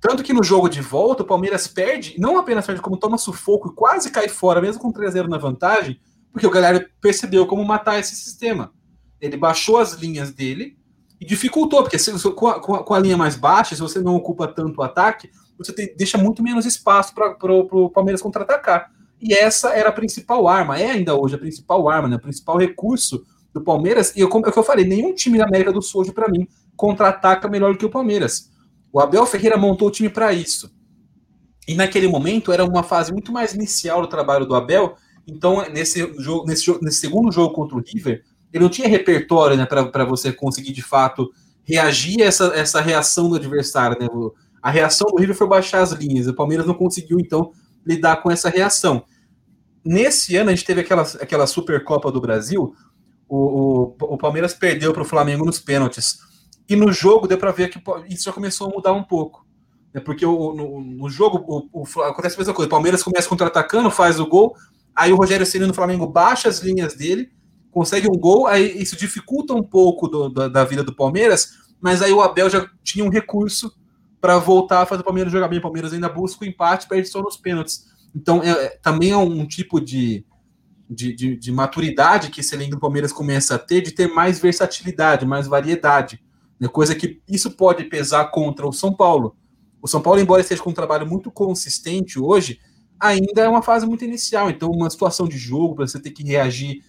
Tanto 0.00 0.22
que 0.22 0.32
no 0.32 0.42
jogo 0.42 0.68
de 0.68 0.80
volta, 0.80 1.22
o 1.22 1.26
Palmeiras 1.26 1.66
perde, 1.66 2.14
não 2.18 2.38
apenas 2.38 2.64
perde, 2.64 2.80
como 2.80 2.96
toma 2.96 3.18
sufoco 3.18 3.68
e 3.68 3.74
quase 3.74 4.10
cai 4.10 4.28
fora, 4.28 4.60
mesmo 4.60 4.80
com 4.80 4.92
3 4.92 5.08
a 5.08 5.12
0 5.12 5.28
na 5.28 5.38
vantagem, 5.38 6.00
porque 6.38 6.46
o 6.46 6.50
Galhardo 6.50 6.86
percebeu 7.00 7.46
como 7.48 7.64
matar 7.64 7.98
esse 7.98 8.14
sistema. 8.14 8.72
Ele 9.20 9.36
baixou 9.36 9.78
as 9.78 9.94
linhas 9.94 10.30
dele 10.30 10.78
e 11.20 11.26
dificultou, 11.26 11.82
porque 11.82 11.98
se, 11.98 12.12
com, 12.30 12.46
a, 12.46 12.60
com, 12.60 12.94
a, 12.94 12.98
linha 13.00 13.16
mais 13.16 13.34
baixa, 13.34 13.74
se 13.74 13.80
você 13.80 13.98
não 13.98 14.14
ocupa 14.14 14.46
tanto 14.46 14.78
o 14.78 14.82
ataque, 14.84 15.28
você 15.58 15.72
te, 15.72 15.92
deixa 15.98 16.16
muito 16.16 16.40
menos 16.40 16.64
espaço 16.64 17.12
para 17.12 17.36
o 17.52 17.90
Palmeiras 17.90 18.22
contra-atacar. 18.22 18.92
E 19.20 19.34
essa 19.34 19.70
era 19.70 19.88
a 19.88 19.92
principal 19.92 20.46
arma, 20.46 20.78
é 20.78 20.92
ainda 20.92 21.16
hoje 21.16 21.34
a 21.34 21.38
principal 21.38 21.88
arma, 21.88 22.06
né, 22.06 22.14
o 22.14 22.20
principal 22.20 22.56
recurso 22.56 23.24
do 23.52 23.60
Palmeiras. 23.60 24.14
E 24.14 24.20
eu, 24.20 24.28
como 24.28 24.46
é 24.46 24.52
que 24.52 24.58
eu 24.58 24.62
falei, 24.62 24.84
nenhum 24.84 25.12
time 25.12 25.38
da 25.38 25.44
América 25.44 25.72
do 25.72 25.82
Sul, 25.82 26.04
para 26.12 26.28
mim, 26.28 26.46
contra-ataca 26.76 27.48
melhor 27.48 27.72
do 27.72 27.78
que 27.78 27.86
o 27.86 27.90
Palmeiras. 27.90 28.48
O 28.92 29.00
Abel 29.00 29.26
Ferreira 29.26 29.56
montou 29.56 29.88
o 29.88 29.90
time 29.90 30.08
para 30.08 30.32
isso. 30.32 30.72
E 31.66 31.74
naquele 31.74 32.06
momento 32.06 32.52
era 32.52 32.64
uma 32.64 32.84
fase 32.84 33.12
muito 33.12 33.32
mais 33.32 33.54
inicial 33.54 34.00
do 34.00 34.06
trabalho 34.06 34.46
do 34.46 34.54
Abel. 34.54 34.94
Então, 35.28 35.62
nesse, 35.70 36.00
jogo, 36.18 36.46
nesse, 36.46 36.82
nesse 36.82 37.00
segundo 37.00 37.30
jogo 37.30 37.54
contra 37.54 37.76
o 37.76 37.82
River, 37.86 38.24
ele 38.52 38.64
não 38.64 38.70
tinha 38.70 38.88
repertório 38.88 39.56
né, 39.56 39.66
para 39.66 40.04
você 40.04 40.32
conseguir 40.32 40.72
de 40.72 40.82
fato 40.82 41.30
reagir 41.62 42.22
a 42.22 42.24
essa, 42.24 42.46
essa 42.54 42.80
reação 42.80 43.28
do 43.28 43.36
adversário. 43.36 43.98
Né? 44.00 44.08
A 44.62 44.70
reação 44.70 45.06
do 45.10 45.20
River 45.20 45.36
foi 45.36 45.46
baixar 45.46 45.82
as 45.82 45.92
linhas, 45.92 46.26
o 46.26 46.34
Palmeiras 46.34 46.66
não 46.66 46.74
conseguiu 46.74 47.20
então 47.20 47.52
lidar 47.86 48.16
com 48.22 48.30
essa 48.30 48.48
reação. 48.48 49.04
Nesse 49.84 50.34
ano 50.36 50.50
a 50.50 50.54
gente 50.54 50.64
teve 50.64 50.80
aquela, 50.80 51.02
aquela 51.02 51.46
Supercopa 51.46 52.10
do 52.10 52.20
Brasil, 52.20 52.74
o, 53.28 53.36
o, 53.36 54.14
o 54.14 54.18
Palmeiras 54.18 54.54
perdeu 54.54 54.94
para 54.94 55.02
o 55.02 55.06
Flamengo 55.06 55.44
nos 55.44 55.60
pênaltis. 55.60 56.18
E 56.66 56.74
no 56.74 56.90
jogo 56.90 57.28
deu 57.28 57.36
para 57.38 57.52
ver 57.52 57.68
que 57.68 57.80
isso 58.08 58.24
já 58.24 58.32
começou 58.32 58.66
a 58.66 58.70
mudar 58.70 58.92
um 58.92 59.04
pouco. 59.04 59.46
Né? 59.92 60.00
Porque 60.00 60.24
o, 60.24 60.54
no, 60.54 60.80
no 60.80 61.10
jogo 61.10 61.44
o, 61.46 61.82
o, 61.82 62.02
acontece 62.02 62.36
a 62.36 62.38
mesma 62.38 62.54
coisa. 62.54 62.66
O 62.66 62.70
Palmeiras 62.70 63.02
começa 63.02 63.28
contra-atacando, 63.28 63.90
faz 63.90 64.18
o 64.18 64.26
gol, 64.26 64.54
aí 64.94 65.12
o 65.12 65.16
Rogério 65.16 65.46
Ceni 65.46 65.66
no 65.66 65.74
Flamengo 65.74 66.06
baixa 66.06 66.48
as 66.48 66.60
linhas 66.60 66.94
dele 66.94 67.30
consegue 67.70 68.08
um 68.08 68.18
gol, 68.18 68.46
aí 68.46 68.80
isso 68.80 68.96
dificulta 68.96 69.54
um 69.54 69.62
pouco 69.62 70.08
do, 70.08 70.28
da, 70.28 70.48
da, 70.48 70.64
vida 70.64 70.82
do 70.82 70.94
Palmeiras, 70.94 71.58
mas 71.80 72.02
aí 72.02 72.12
o 72.12 72.20
Abel 72.20 72.50
já 72.50 72.68
tinha 72.82 73.04
um 73.04 73.08
recurso 73.08 73.72
para 74.20 74.38
voltar 74.38 74.82
a 74.82 74.86
fazer 74.86 75.02
o 75.02 75.04
Palmeiras 75.04 75.32
jogar 75.32 75.48
bem. 75.48 75.60
O 75.60 75.62
Palmeiras 75.62 75.92
ainda 75.92 76.08
busca 76.08 76.44
o 76.44 76.48
empate, 76.48 76.88
perde 76.88 77.08
só 77.08 77.22
nos 77.22 77.36
pênaltis. 77.36 77.86
Então, 78.14 78.42
é, 78.42 78.50
é, 78.50 78.68
também 78.82 79.12
é 79.12 79.16
um 79.16 79.46
tipo 79.46 79.80
de, 79.80 80.24
de, 80.90 81.14
de, 81.14 81.36
de, 81.36 81.52
maturidade 81.52 82.30
que 82.30 82.40
esse 82.40 82.54
elenco 82.54 82.72
do 82.72 82.80
Palmeiras 82.80 83.12
começa 83.12 83.54
a 83.54 83.58
ter, 83.58 83.80
de 83.80 83.92
ter 83.92 84.08
mais 84.08 84.40
versatilidade, 84.40 85.24
mais 85.24 85.46
variedade. 85.46 86.20
Né? 86.58 86.66
Coisa 86.66 86.96
que 86.96 87.20
isso 87.28 87.52
pode 87.52 87.84
pesar 87.84 88.24
contra 88.32 88.66
o 88.66 88.72
São 88.72 88.92
Paulo. 88.92 89.36
O 89.80 89.86
São 89.86 90.00
Paulo, 90.00 90.18
embora 90.18 90.40
esteja 90.42 90.62
com 90.62 90.70
um 90.70 90.74
trabalho 90.74 91.06
muito 91.06 91.30
consistente 91.30 92.18
hoje, 92.18 92.58
ainda 93.00 93.42
é 93.42 93.48
uma 93.48 93.62
fase 93.62 93.86
muito 93.86 94.04
inicial. 94.04 94.50
Então, 94.50 94.70
uma 94.70 94.90
situação 94.90 95.28
de 95.28 95.38
jogo, 95.38 95.76
para 95.76 95.86
você 95.86 96.00
ter 96.00 96.10
que 96.10 96.22
reagir 96.22 96.82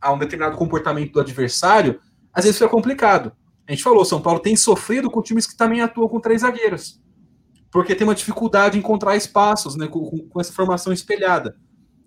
a 0.00 0.12
um 0.12 0.18
determinado 0.18 0.56
comportamento 0.56 1.12
do 1.12 1.20
adversário, 1.20 2.00
às 2.32 2.44
vezes 2.44 2.58
fica 2.58 2.70
complicado. 2.70 3.32
A 3.66 3.72
gente 3.72 3.82
falou, 3.82 4.04
São 4.04 4.20
Paulo 4.20 4.40
tem 4.40 4.56
sofrido 4.56 5.10
com 5.10 5.20
times 5.22 5.46
que 5.46 5.56
também 5.56 5.80
atuam 5.80 6.08
com 6.08 6.20
três 6.20 6.40
zagueiros, 6.40 7.02
porque 7.70 7.94
tem 7.94 8.06
uma 8.06 8.14
dificuldade 8.14 8.76
em 8.76 8.80
encontrar 8.80 9.16
espaços 9.16 9.76
né, 9.76 9.86
com, 9.86 10.26
com 10.28 10.40
essa 10.40 10.52
formação 10.52 10.92
espelhada. 10.92 11.56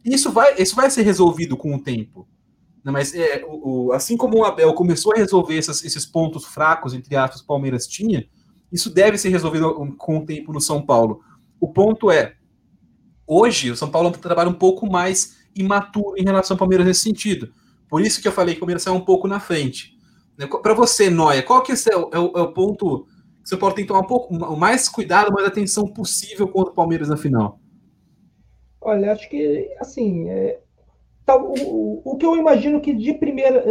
isso 0.04 0.32
vai, 0.32 0.56
isso 0.58 0.76
vai 0.76 0.90
ser 0.90 1.04
resolvido 1.04 1.56
com 1.56 1.76
o 1.76 1.80
tempo. 1.80 2.28
Né, 2.84 2.92
mas 2.92 3.14
é, 3.14 3.44
o, 3.48 3.90
o, 3.90 3.92
assim 3.92 4.18
como 4.18 4.40
o 4.40 4.46
Abel 4.46 4.74
começou 4.74 5.14
a 5.14 5.18
resolver 5.18 5.58
essas, 5.58 5.84
esses 5.84 6.06
pontos 6.06 6.46
fracos, 6.46 6.94
entre 6.94 7.16
aspas, 7.16 7.42
o 7.42 7.46
Palmeiras 7.46 7.86
tinha, 7.86 8.28
isso 8.72 8.90
deve 8.90 9.18
ser 9.18 9.30
resolvido 9.30 9.74
com 9.98 10.18
o 10.18 10.26
tempo 10.26 10.52
no 10.52 10.62
São 10.62 10.84
Paulo. 10.84 11.22
O 11.60 11.68
ponto 11.68 12.10
é, 12.10 12.38
hoje 13.32 13.72
o 13.72 13.76
São 13.78 13.90
Paulo 13.90 14.12
trabalha 14.12 14.50
um 14.50 14.54
pouco 14.54 14.86
mais 14.86 15.38
imaturo 15.56 16.18
em 16.18 16.24
relação 16.24 16.56
ao 16.56 16.60
Palmeiras 16.60 16.86
nesse 16.86 17.02
sentido. 17.02 17.54
Por 17.90 18.02
isso 18.02 18.22
que 18.22 18.28
eu 18.28 18.32
falei 18.32 18.54
que 18.54 18.60
o 18.60 18.62
Palmeiras 18.62 18.84
sai 18.84 18.94
um 18.94 19.00
pouco 19.00 19.28
na 19.28 19.40
frente. 19.40 19.98
Né, 20.38 20.46
Para 20.48 20.74
você, 20.74 21.10
Noia, 21.10 21.42
qual 21.42 21.62
que 21.62 21.72
é 21.72 21.96
o, 21.96 22.10
é 22.12 22.20
o, 22.20 22.38
é 22.38 22.42
o 22.42 22.52
ponto 22.52 23.06
que 23.42 23.50
você 23.50 23.58
pode 23.58 23.84
tomar 23.86 24.02
um 24.02 24.08
pouco 24.08 24.34
mais 24.56 24.90
cuidado, 24.90 25.32
mais 25.32 25.48
atenção 25.48 25.88
possível 25.88 26.48
contra 26.48 26.72
o 26.72 26.76
Palmeiras 26.76 27.08
na 27.08 27.18
final? 27.18 27.60
Olha, 28.82 29.12
acho 29.12 29.30
que 29.30 29.70
assim, 29.80 30.30
é, 30.30 30.60
tá, 31.26 31.38
o, 31.38 32.02
o 32.04 32.18
que 32.18 32.26
eu 32.26 32.36
imagino 32.36 32.82
que 32.82 32.94
de 32.94 33.14
primeira, 33.14 33.64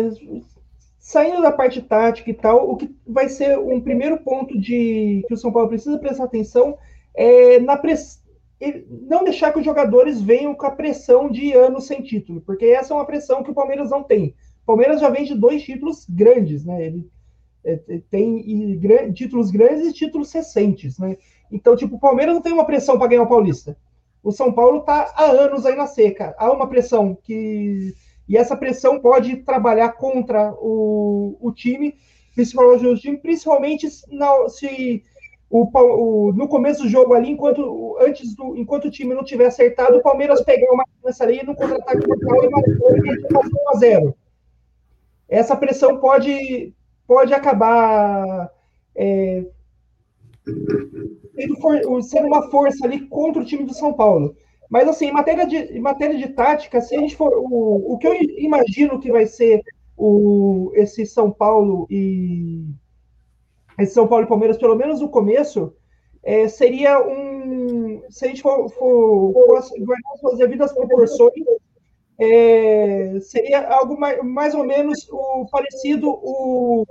saindo 0.98 1.42
da 1.42 1.52
parte 1.52 1.82
tática 1.82 2.30
e 2.30 2.34
tal, 2.34 2.70
o 2.70 2.76
que 2.76 2.94
vai 3.06 3.28
ser 3.28 3.58
um 3.58 3.80
primeiro 3.80 4.18
ponto 4.18 4.58
de 4.58 5.24
que 5.26 5.34
o 5.34 5.36
São 5.36 5.52
Paulo 5.52 5.68
precisa 5.68 5.98
prestar 5.98 6.24
atenção 6.24 6.78
é 7.14 7.58
na 7.58 7.76
press, 7.76 8.20
não 9.08 9.24
deixar 9.24 9.52
que 9.52 9.58
os 9.58 9.64
jogadores 9.64 10.20
venham 10.20 10.54
com 10.54 10.66
a 10.66 10.70
pressão 10.70 11.30
de 11.30 11.52
anos 11.52 11.86
sem 11.86 12.02
título, 12.02 12.42
porque 12.42 12.66
essa 12.66 12.92
é 12.92 12.96
uma 12.96 13.06
pressão 13.06 13.42
que 13.42 13.50
o 13.50 13.54
Palmeiras 13.54 13.90
não 13.90 14.02
tem. 14.02 14.34
O 14.62 14.66
Palmeiras 14.66 15.00
já 15.00 15.08
vem 15.08 15.24
de 15.24 15.34
dois 15.34 15.62
títulos 15.62 16.06
grandes, 16.08 16.64
né? 16.64 16.86
Ele 16.86 17.11
é, 17.64 17.80
é 17.88 18.00
tem 18.11 18.38
e, 18.38 19.12
títulos 19.12 19.50
grandes 19.50 19.88
e 19.88 19.92
títulos 19.92 20.30
recentes, 20.32 20.98
né? 20.98 21.16
Então, 21.50 21.74
tipo, 21.74 21.96
o 21.96 22.00
Palmeiras 22.00 22.34
não 22.34 22.42
tem 22.42 22.52
uma 22.52 22.66
pressão 22.66 22.98
para 22.98 23.08
ganhar 23.08 23.22
o 23.22 23.28
Paulista. 23.28 23.76
O 24.22 24.30
São 24.30 24.52
Paulo 24.52 24.80
está 24.80 25.12
há 25.16 25.24
anos 25.24 25.64
aí 25.64 25.74
na 25.74 25.86
seca. 25.86 26.34
Há 26.38 26.52
uma 26.52 26.68
pressão 26.68 27.16
que. 27.22 27.94
E 28.28 28.36
essa 28.36 28.56
pressão 28.56 29.00
pode 29.00 29.38
trabalhar 29.38 29.92
contra 29.92 30.52
o, 30.61 31.36
o 31.40 31.50
time, 31.50 31.96
principalmente 32.34 32.86
o 32.86 33.18
principalmente 33.18 33.88
na, 34.08 34.48
se 34.48 35.02
o, 35.51 35.68
o, 35.74 36.32
no 36.32 36.48
começo 36.48 36.84
do 36.84 36.88
jogo 36.88 37.12
ali, 37.12 37.30
enquanto 37.30 37.96
antes 38.01 38.34
do, 38.34 38.57
enquanto 38.57 38.86
o 38.86 38.90
time 38.90 39.14
não 39.14 39.24
tiver 39.24 39.46
acertado, 39.46 39.98
o 39.98 40.03
Palmeiras 40.03 40.42
pegar 40.42 40.72
uma 40.72 40.84
chance 41.03 41.22
ali 41.22 41.44
no 41.44 41.55
contra-ataque 41.55 42.07
mortal 42.07 42.44
e 42.44 42.51
fazer 43.32 43.55
1 43.55 43.68
a 43.68 43.78
0. 43.78 44.14
Essa 45.28 45.57
pressão 45.57 45.98
pode 45.98 46.72
pode 47.07 47.34
acabar 47.34 48.48
é, 48.94 49.44
sendo 52.03 52.26
uma 52.26 52.48
força 52.51 52.84
ali 52.84 53.07
contra 53.07 53.42
o 53.42 53.44
time 53.44 53.64
do 53.64 53.74
São 53.74 53.92
Paulo. 53.92 54.36
Mas, 54.70 54.88
assim, 54.88 55.07
em 55.07 55.12
matéria 55.12 55.46
de, 55.46 55.57
em 55.57 55.80
matéria 55.80 56.16
de 56.16 56.28
tática, 56.28 56.80
se 56.80 56.94
a 56.94 57.01
gente 57.01 57.16
for. 57.16 57.32
O, 57.36 57.94
o 57.94 57.98
que 57.98 58.07
eu 58.07 58.14
imagino 58.14 59.01
que 59.01 59.11
vai 59.11 59.26
ser 59.26 59.62
o, 59.96 60.70
esse 60.74 61.05
São 61.05 61.30
Paulo 61.30 61.86
e. 61.90 62.64
Esse 63.81 63.95
São 63.95 64.07
Paulo 64.07 64.24
e 64.24 64.28
Palmeiras, 64.28 64.59
pelo 64.59 64.76
menos 64.76 65.01
no 65.01 65.09
começo, 65.09 65.74
é, 66.22 66.49
seria 66.49 67.01
um. 67.01 68.03
Se 68.11 68.24
a 68.24 68.28
gente 68.28 68.43
for, 68.43 68.68
for, 68.70 69.62
for 70.20 70.37
devidas 70.37 70.72
proporções, 70.72 71.45
é, 72.20 73.18
seria 73.20 73.66
algo 73.68 73.99
mais, 73.99 74.22
mais, 74.22 74.55
ou 74.55 74.62
menos 74.62 75.09
o 75.11 75.47
parecido 75.51 76.11
o 76.11 76.85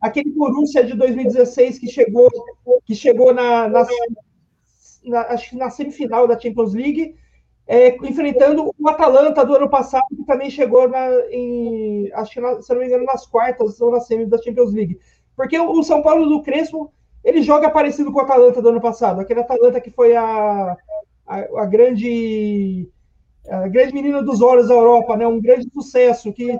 aquele 0.00 0.30
Borussia 0.30 0.84
de 0.84 0.92
2016 0.94 1.78
que 1.78 1.88
chegou 1.88 2.28
que 2.84 2.94
chegou 2.94 3.32
na, 3.32 3.68
na, 3.68 3.86
na 5.04 5.36
na 5.54 5.70
semifinal 5.70 6.28
da 6.28 6.38
Champions 6.38 6.74
League 6.74 7.16
é, 7.66 7.96
enfrentando 8.06 8.70
o 8.78 8.88
Atalanta 8.88 9.46
do 9.46 9.56
ano 9.56 9.70
passado 9.70 10.04
que 10.14 10.26
também 10.26 10.50
chegou 10.50 10.86
na, 10.86 11.08
em 11.30 12.12
acho 12.12 12.34
que 12.34 12.62
se 12.62 12.72
não 12.74 12.80
me 12.80 12.86
engano 12.86 13.04
nas 13.04 13.26
quartas 13.26 13.80
ou 13.80 13.90
na 13.90 14.00
semi 14.00 14.26
da 14.26 14.36
Champions 14.36 14.74
League 14.74 15.00
porque 15.36 15.58
o, 15.58 15.82
São 15.82 16.02
Paulo 16.02 16.26
do 16.28 16.42
Crespo 16.42 16.92
ele 17.22 17.42
joga 17.42 17.68
parecido 17.70 18.12
com 18.12 18.18
o 18.18 18.22
Atalanta 18.22 18.62
do 18.62 18.68
ano 18.68 18.80
passado 18.80 19.20
aquele 19.20 19.40
Atalanta 19.40 19.80
que 19.80 19.90
foi 19.90 20.16
a, 20.16 20.76
a, 21.26 21.38
a 21.62 21.66
grande 21.66 22.88
a 23.48 23.68
grande 23.68 23.94
menina 23.94 24.22
dos 24.22 24.42
olhos 24.42 24.68
da 24.68 24.74
Europa, 24.74 25.16
né? 25.16 25.26
um 25.26 25.40
grande 25.40 25.68
sucesso, 25.72 26.32
que, 26.32 26.58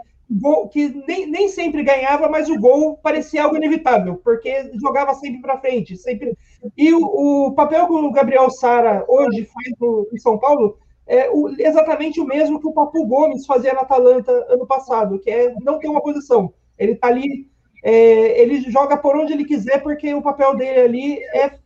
que 0.73 0.89
nem, 1.07 1.27
nem 1.27 1.49
sempre 1.49 1.83
ganhava, 1.83 2.29
mas 2.29 2.49
o 2.49 2.59
gol 2.59 2.97
parecia 2.99 3.45
algo 3.45 3.57
inevitável, 3.57 4.21
porque 4.23 4.71
jogava 4.81 5.15
sempre 5.15 5.41
para 5.41 5.61
frente. 5.61 5.97
sempre. 5.97 6.37
E 6.77 6.93
o, 6.93 7.47
o, 7.47 7.53
papel 7.53 7.87
que 7.87 7.93
o 7.93 8.13
Gabriel 8.13 8.51
Sara 8.51 9.05
hoje 9.09 9.45
faz 9.47 9.69
no, 9.81 10.09
em 10.13 10.19
São 10.19 10.39
Paulo 10.39 10.79
é 11.07 11.31
o, 11.31 11.49
exatamente 11.59 12.21
o 12.21 12.27
mesmo 12.27 12.61
que 12.61 12.67
o 12.67 12.73
Papu 12.73 13.07
Gomes 13.07 13.47
fazia 13.47 13.73
na 13.73 13.83
Atalanta 13.83 14.33
ano 14.49 14.67
passado, 14.67 15.19
que 15.19 15.31
é 15.31 15.55
não 15.61 15.79
ter 15.79 15.89
uma 15.89 16.03
posição. 16.03 16.53
Ele 16.79 16.93
está 16.93 17.09
ali, 17.09 17.49
é, 17.83 18.41
ele 18.41 18.61
joga 18.71 18.97
por 18.97 19.17
onde 19.17 19.33
ele 19.33 19.45
quiser, 19.45 19.83
porque 19.83 20.13
o 20.15 20.23
papel 20.23 20.57
dele 20.57 20.81
ali 20.81 21.23
é 21.35 21.59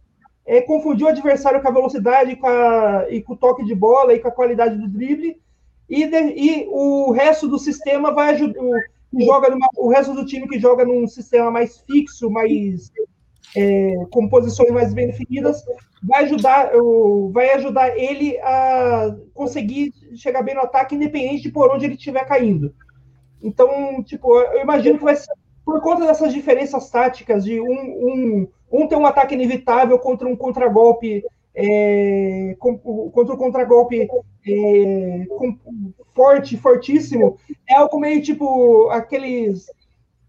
é, 0.50 0.60
confundir 0.60 1.06
o 1.06 1.08
adversário 1.08 1.62
com 1.62 1.68
a 1.68 1.72
velocidade 1.72 2.34
com 2.34 2.48
a, 2.48 3.06
e 3.08 3.22
com 3.22 3.34
o 3.34 3.36
toque 3.36 3.64
de 3.64 3.72
bola 3.72 4.12
e 4.12 4.18
com 4.18 4.26
a 4.26 4.32
qualidade 4.32 4.76
do 4.76 4.88
drible, 4.88 5.40
e, 5.88 6.06
de, 6.06 6.16
e 6.16 6.66
o 6.68 7.12
resto 7.12 7.46
do 7.46 7.56
sistema 7.56 8.12
vai 8.12 8.34
ajudar. 8.34 8.60
O, 8.60 9.24
joga 9.24 9.48
numa, 9.48 9.68
o 9.76 9.88
resto 9.88 10.12
do 10.12 10.26
time 10.26 10.48
que 10.48 10.58
joga 10.58 10.84
num 10.84 11.06
sistema 11.06 11.52
mais 11.52 11.78
fixo, 11.80 12.28
mais 12.28 12.90
é, 13.56 13.94
com 14.10 14.28
posições 14.28 14.70
mais 14.70 14.92
bem 14.92 15.06
definidas, 15.06 15.62
vai 16.02 16.24
ajudar, 16.24 16.70
vai 17.32 17.50
ajudar 17.54 17.96
ele 17.96 18.36
a 18.38 19.14
conseguir 19.34 19.92
chegar 20.14 20.42
bem 20.42 20.54
no 20.56 20.62
ataque, 20.62 20.96
independente 20.96 21.42
de 21.42 21.52
por 21.52 21.70
onde 21.70 21.84
ele 21.84 21.94
estiver 21.94 22.24
caindo. 22.24 22.74
Então, 23.42 24.02
tipo, 24.02 24.36
eu 24.36 24.62
imagino 24.62 24.98
que 24.98 25.04
vai 25.04 25.16
ser 25.16 25.32
por 25.64 25.80
conta 25.80 26.06
dessas 26.06 26.32
diferenças 26.32 26.90
táticas 26.90 27.44
de 27.44 27.60
um, 27.60 27.66
um 27.66 28.48
um 28.72 28.86
tem 28.86 28.96
um 28.96 29.06
ataque 29.06 29.34
inevitável 29.34 29.98
contra 29.98 30.28
um 30.28 30.36
contragolpe 30.36 31.24
é, 31.54 32.56
contra 32.58 33.34
um 33.34 33.36
contragolpe 33.36 34.08
é, 34.46 35.26
forte, 36.14 36.56
fortíssimo, 36.56 37.36
é 37.68 37.74
algo 37.74 37.98
meio 37.98 38.22
tipo 38.22 38.88
aqueles. 38.90 39.66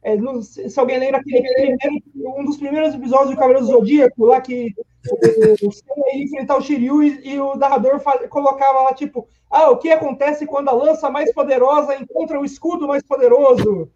É, 0.04 0.18
se 0.44 0.80
alguém 0.80 0.98
lembra 0.98 1.20
aquele 1.20 1.44
primeiro, 1.44 2.40
um 2.40 2.44
dos 2.44 2.58
primeiros 2.58 2.96
episódios 2.96 3.30
do 3.30 3.36
Cavaleiro 3.36 3.64
do 3.64 3.72
Zodíaco, 3.72 4.26
lá 4.26 4.42
que 4.42 4.74
o 5.62 6.16
ia 6.16 6.24
enfrentar 6.24 6.58
o 6.58 6.62
Shiryu 6.62 7.04
e, 7.04 7.34
e 7.34 7.40
o 7.40 7.56
narrador 7.56 8.00
faz, 8.00 8.28
colocava 8.28 8.82
lá, 8.82 8.94
tipo, 8.96 9.28
ah, 9.50 9.70
o 9.70 9.78
que 9.78 9.92
acontece 9.92 10.48
quando 10.48 10.70
a 10.70 10.74
lança 10.74 11.08
mais 11.10 11.32
poderosa 11.32 11.96
encontra 11.96 12.40
o 12.40 12.46
escudo 12.46 12.88
mais 12.88 13.04
poderoso? 13.04 13.92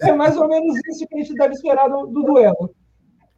É 0.00 0.12
mais 0.12 0.36
ou 0.36 0.48
menos 0.48 0.76
isso 0.86 1.06
que 1.06 1.14
a 1.14 1.18
gente 1.18 1.34
deve 1.34 1.54
esperar 1.54 1.88
do, 1.88 2.06
do 2.06 2.22
duelo. 2.22 2.74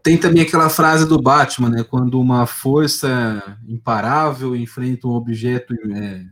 Tem 0.03 0.16
também 0.16 0.43
aquela 0.43 0.70
frase 0.70 1.07
do 1.07 1.20
Batman, 1.20 1.68
né? 1.68 1.84
Quando 1.84 2.20
uma 2.20 2.47
força 2.47 3.59
imparável 3.68 4.55
enfrenta 4.55 5.09
um 5.09 5.12
objeto 5.12 5.74
é, 5.74 6.24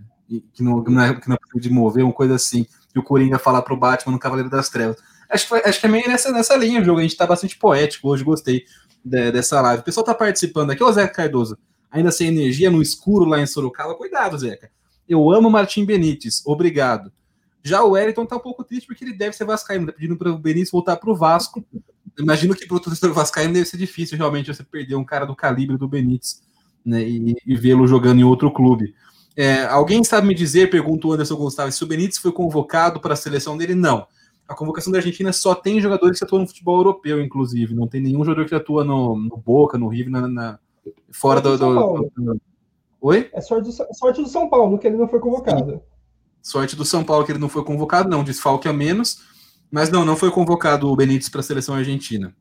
que, 0.53 0.63
não, 0.63 0.83
que, 0.83 0.91
não 0.91 1.03
é, 1.03 1.15
que 1.15 1.29
não 1.29 1.35
é 1.35 1.39
possível 1.39 1.61
de 1.61 1.71
mover, 1.71 2.05
uma 2.05 2.13
coisa 2.13 2.37
assim, 2.37 2.67
que 2.93 2.99
o 2.99 3.03
Coringa 3.03 3.39
fala 3.39 3.61
pro 3.61 3.77
Batman 3.77 4.13
no 4.13 4.19
Cavaleiro 4.19 4.49
das 4.49 4.69
Trevas. 4.69 4.97
Acho 5.29 5.49
que, 5.49 5.55
acho 5.55 5.81
que 5.81 5.87
é 5.87 5.89
meio 5.89 6.09
nessa, 6.09 6.31
nessa 6.31 6.57
linha 6.57 6.81
o 6.81 6.85
jogo. 6.85 7.01
A 7.01 7.03
gente 7.03 7.17
tá 7.17 7.27
bastante 7.27 7.59
poético 7.59 8.09
hoje, 8.09 8.25
gostei 8.25 8.65
de, 9.05 9.33
dessa 9.33 9.61
live. 9.61 9.83
O 9.83 9.85
pessoal 9.85 10.07
tá 10.07 10.15
participando 10.15 10.71
aqui. 10.71 10.83
Ô, 10.83 10.93
Zeca 10.93 11.13
Cardoso, 11.13 11.59
ainda 11.91 12.13
sem 12.13 12.29
energia, 12.29 12.71
no 12.71 12.81
escuro 12.81 13.25
lá 13.25 13.41
em 13.41 13.47
Sorocaba. 13.47 13.95
Cuidado, 13.95 14.39
Zeca. 14.39 14.71
Eu 15.09 15.31
amo 15.31 15.51
Martim 15.51 15.85
Benítez, 15.85 16.43
obrigado. 16.47 17.13
Já 17.67 17.83
o 17.83 17.91
Wellington 17.91 18.27
tá 18.27 18.37
um 18.37 18.41
pouco 18.41 18.65
triste 18.65 18.87
porque 18.87 19.05
ele 19.05 19.13
deve 19.13 19.37
ser 19.37 19.45
vascaíno, 19.45 19.87
tá 19.87 19.93
pedindo 19.93 20.17
para 20.17 20.31
o 20.31 20.39
Benítez 20.39 20.71
voltar 20.71 20.97
pro 20.97 21.15
Vasco 21.15 21.65
imagino 22.19 22.55
que 22.55 22.67
para 22.67 22.77
o 22.77 22.81
torcedor 22.81 23.15
vascaíno 23.15 23.55
deve 23.55 23.67
ser 23.67 23.77
difícil 23.77 24.17
realmente 24.17 24.53
você 24.53 24.63
perder 24.63 24.95
um 24.95 25.05
cara 25.05 25.27
do 25.27 25.37
calibre 25.37 25.77
do 25.77 25.89
Benítez 25.89 26.43
né, 26.85 27.03
e, 27.03 27.35
e 27.47 27.57
vê-lo 27.57 27.87
jogando 27.87 28.21
em 28.21 28.25
outro 28.25 28.51
clube. 28.51 28.95
É, 29.37 29.65
alguém 29.65 30.03
sabe 30.03 30.27
me 30.27 30.35
dizer, 30.35 30.71
pergunta 30.71 31.07
o 31.07 31.13
Anderson 31.13 31.37
Gonçalves, 31.37 31.75
se 31.75 31.85
o 31.85 31.87
Benítez 31.87 32.19
foi 32.19 32.33
convocado 32.33 33.01
para 33.01 33.13
a 33.13 33.17
seleção 33.17 33.57
dele? 33.57 33.75
Não. 33.75 34.07
A 34.49 34.55
convocação 34.55 34.93
da 34.93 34.99
Argentina 34.99 35.33
só 35.33 35.55
tem 35.55 35.81
jogadores 35.81 36.19
que 36.19 36.25
atuam 36.25 36.43
no 36.43 36.49
futebol 36.49 36.79
europeu, 36.79 37.21
inclusive. 37.21 37.75
Não 37.75 37.89
tem 37.89 38.01
nenhum 38.01 38.25
jogador 38.25 38.47
que 38.47 38.55
atua 38.55 38.85
no, 38.85 39.17
no 39.17 39.37
Boca, 39.37 39.77
no 39.77 39.89
River, 39.89 40.11
na, 40.11 40.29
na 40.29 40.59
fora 41.11 41.41
do, 41.41 41.59
do, 41.59 42.11
do, 42.17 42.41
Oi? 43.01 43.29
É 43.33 43.41
sorte 43.41 43.69
do, 43.69 43.95
sorte 43.95 44.23
do 44.23 44.29
São 44.29 44.49
Paulo 44.49 44.79
que 44.79 44.87
ele 44.87 44.97
não 44.97 45.09
foi 45.09 45.19
convocado. 45.19 45.73
Sim. 45.73 45.81
Sorte 46.47 46.77
do 46.77 46.85
São 46.85 47.03
Paulo 47.03 47.25
que 47.25 47.33
ele 47.33 47.41
não 47.41 47.49
foi 47.49 47.65
convocado, 47.65 48.09
não. 48.09 48.23
Desfalque 48.23 48.69
a 48.69 48.73
menos. 48.73 49.19
Mas 49.69 49.91
não, 49.91 50.05
não 50.05 50.15
foi 50.15 50.31
convocado 50.31 50.89
o 50.89 50.95
Benítez 50.95 51.29
para 51.29 51.41
a 51.41 51.43
seleção 51.43 51.75
argentina. 51.75 52.33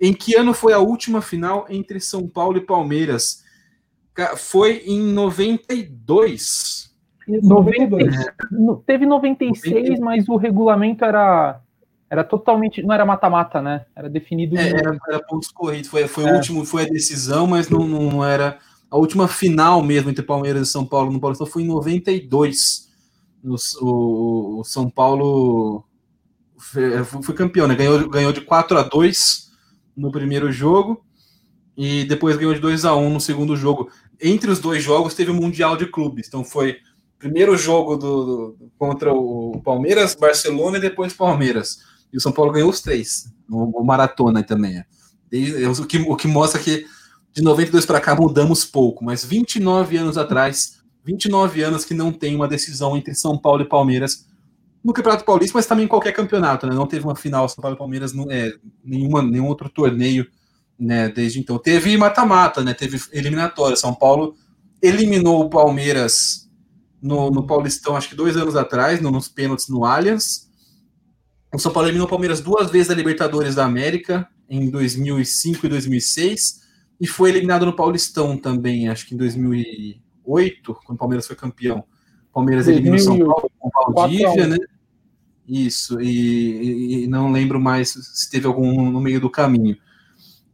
Em 0.00 0.12
que 0.12 0.34
ano 0.34 0.52
foi 0.52 0.72
a 0.72 0.80
última 0.80 1.22
final 1.22 1.64
entre 1.70 2.00
São 2.00 2.26
Paulo 2.26 2.56
e 2.56 2.60
Palmeiras? 2.60 3.44
Foi 4.36 4.82
em 4.84 5.00
92. 5.00 6.92
92. 7.28 8.12
É. 8.12 8.34
Teve 8.84 9.06
96, 9.06 10.00
mas 10.00 10.28
o 10.28 10.34
regulamento 10.34 11.04
era 11.04 11.60
era 12.10 12.24
totalmente. 12.24 12.82
Não 12.82 12.92
era 12.92 13.06
mata-mata, 13.06 13.62
né? 13.62 13.86
Era 13.94 14.10
definido. 14.10 14.58
É, 14.58 14.68
era, 14.68 14.98
era, 15.08 15.22
pontos 15.22 15.52
corridos. 15.52 15.88
Foi, 15.88 16.08
foi 16.08 16.24
é. 16.24 16.32
o 16.32 16.34
último, 16.34 16.64
foi 16.64 16.82
a 16.82 16.88
decisão, 16.88 17.46
mas 17.46 17.70
não, 17.70 17.86
não 17.86 18.24
era. 18.24 18.58
A 18.90 18.98
última 18.98 19.28
final 19.28 19.80
mesmo 19.80 20.10
entre 20.10 20.24
Palmeiras 20.24 20.68
e 20.68 20.72
São 20.72 20.84
Paulo 20.84 21.12
no 21.12 21.20
Paulistão 21.20 21.46
foi 21.46 21.62
em 21.62 21.68
92. 21.68 22.83
No, 23.44 23.56
o, 23.82 24.60
o 24.60 24.64
São 24.64 24.88
Paulo 24.88 25.84
foi 27.22 27.34
campeão, 27.34 27.68
né? 27.68 27.74
Ganhou, 27.74 28.08
ganhou 28.08 28.32
de 28.32 28.40
4 28.40 28.78
a 28.78 28.82
2 28.82 29.52
no 29.94 30.10
primeiro 30.10 30.50
jogo 30.50 31.04
e 31.76 32.04
depois 32.04 32.36
ganhou 32.36 32.54
de 32.54 32.60
2 32.60 32.86
a 32.86 32.96
1 32.96 33.10
no 33.10 33.20
segundo 33.20 33.54
jogo. 33.54 33.90
Entre 34.20 34.50
os 34.50 34.58
dois 34.58 34.82
jogos 34.82 35.14
teve 35.14 35.30
o 35.30 35.34
Mundial 35.34 35.76
de 35.76 35.86
Clubes, 35.86 36.26
então 36.26 36.42
foi 36.42 36.78
primeiro 37.18 37.56
jogo 37.56 37.96
do, 37.96 38.24
do 38.24 38.72
contra 38.78 39.12
o 39.12 39.60
Palmeiras, 39.62 40.14
Barcelona 40.14 40.78
e 40.78 40.80
depois 40.80 41.12
Palmeiras. 41.12 41.80
E 42.12 42.16
o 42.16 42.20
São 42.20 42.32
Paulo 42.32 42.52
ganhou 42.52 42.70
os 42.70 42.80
três, 42.80 43.30
o, 43.50 43.80
o 43.80 43.84
maratona 43.84 44.42
também. 44.42 44.78
É. 44.78 44.84
E, 45.30 45.66
o, 45.66 45.86
que, 45.86 45.98
o 45.98 46.16
que 46.16 46.28
mostra 46.28 46.60
que 46.60 46.86
de 47.32 47.42
92 47.42 47.84
para 47.84 48.00
cá 48.00 48.14
mudamos 48.14 48.64
pouco, 48.64 49.04
mas 49.04 49.24
29 49.24 49.96
anos 49.96 50.16
atrás, 50.16 50.78
29 51.04 51.62
anos 51.62 51.84
que 51.84 51.94
não 51.94 52.12
tem 52.12 52.34
uma 52.34 52.48
decisão 52.48 52.96
entre 52.96 53.14
São 53.14 53.36
Paulo 53.36 53.62
e 53.62 53.68
Palmeiras 53.68 54.26
no 54.82 54.92
Campeonato 54.92 55.24
Paulista, 55.24 55.56
mas 55.56 55.66
também 55.66 55.86
em 55.86 55.88
qualquer 55.88 56.12
campeonato, 56.12 56.66
né? 56.66 56.74
Não 56.74 56.86
teve 56.86 57.04
uma 57.04 57.16
final 57.16 57.48
São 57.48 57.62
Paulo 57.62 57.76
e 57.76 57.78
Palmeiras, 57.78 58.12
não, 58.12 58.30
é, 58.30 58.52
nenhuma, 58.84 59.22
nenhum 59.22 59.46
outro 59.46 59.68
torneio, 59.68 60.26
né? 60.78 61.08
Desde 61.08 61.38
então. 61.40 61.58
Teve 61.58 61.96
mata-mata, 61.96 62.62
né? 62.62 62.74
Teve 62.74 63.00
eliminatória. 63.12 63.76
São 63.76 63.94
Paulo 63.94 64.34
eliminou 64.82 65.44
o 65.44 65.50
Palmeiras 65.50 66.50
no, 67.00 67.30
no 67.30 67.46
Paulistão, 67.46 67.96
acho 67.96 68.10
que 68.10 68.14
dois 68.14 68.36
anos 68.36 68.56
atrás, 68.56 69.00
no, 69.00 69.10
nos 69.10 69.28
pênaltis 69.28 69.68
no 69.68 69.84
Allianz. 69.84 70.50
O 71.54 71.58
São 71.58 71.72
Paulo 71.72 71.88
eliminou 71.88 72.06
o 72.06 72.10
Palmeiras 72.10 72.40
duas 72.40 72.70
vezes 72.70 72.88
da 72.88 72.94
Libertadores 72.94 73.54
da 73.54 73.64
América, 73.64 74.28
em 74.48 74.68
2005 74.70 75.64
e 75.64 75.68
2006, 75.68 76.60
e 77.00 77.06
foi 77.06 77.30
eliminado 77.30 77.64
no 77.64 77.74
Paulistão 77.74 78.36
também, 78.36 78.88
acho 78.88 79.06
que 79.06 79.14
em 79.14 79.18
2008, 80.26 80.74
quando 80.84 80.96
o 80.96 80.98
Palmeiras 80.98 81.26
foi 81.26 81.36
campeão. 81.36 81.84
O 82.30 82.34
Palmeiras 82.34 82.68
eliminou 82.68 82.96
o 82.96 83.00
São 83.00 83.18
Paulo 83.18 83.50
com 83.58 83.92
Valdívia, 83.92 84.46
né? 84.46 84.56
Isso, 85.46 86.00
e, 86.00 87.04
e, 87.04 87.06
não 87.06 87.30
lembro 87.30 87.60
mais 87.60 87.90
se 87.90 88.30
teve 88.30 88.46
algum 88.46 88.90
no 88.90 89.00
meio 89.00 89.20
do 89.20 89.30
caminho. 89.30 89.76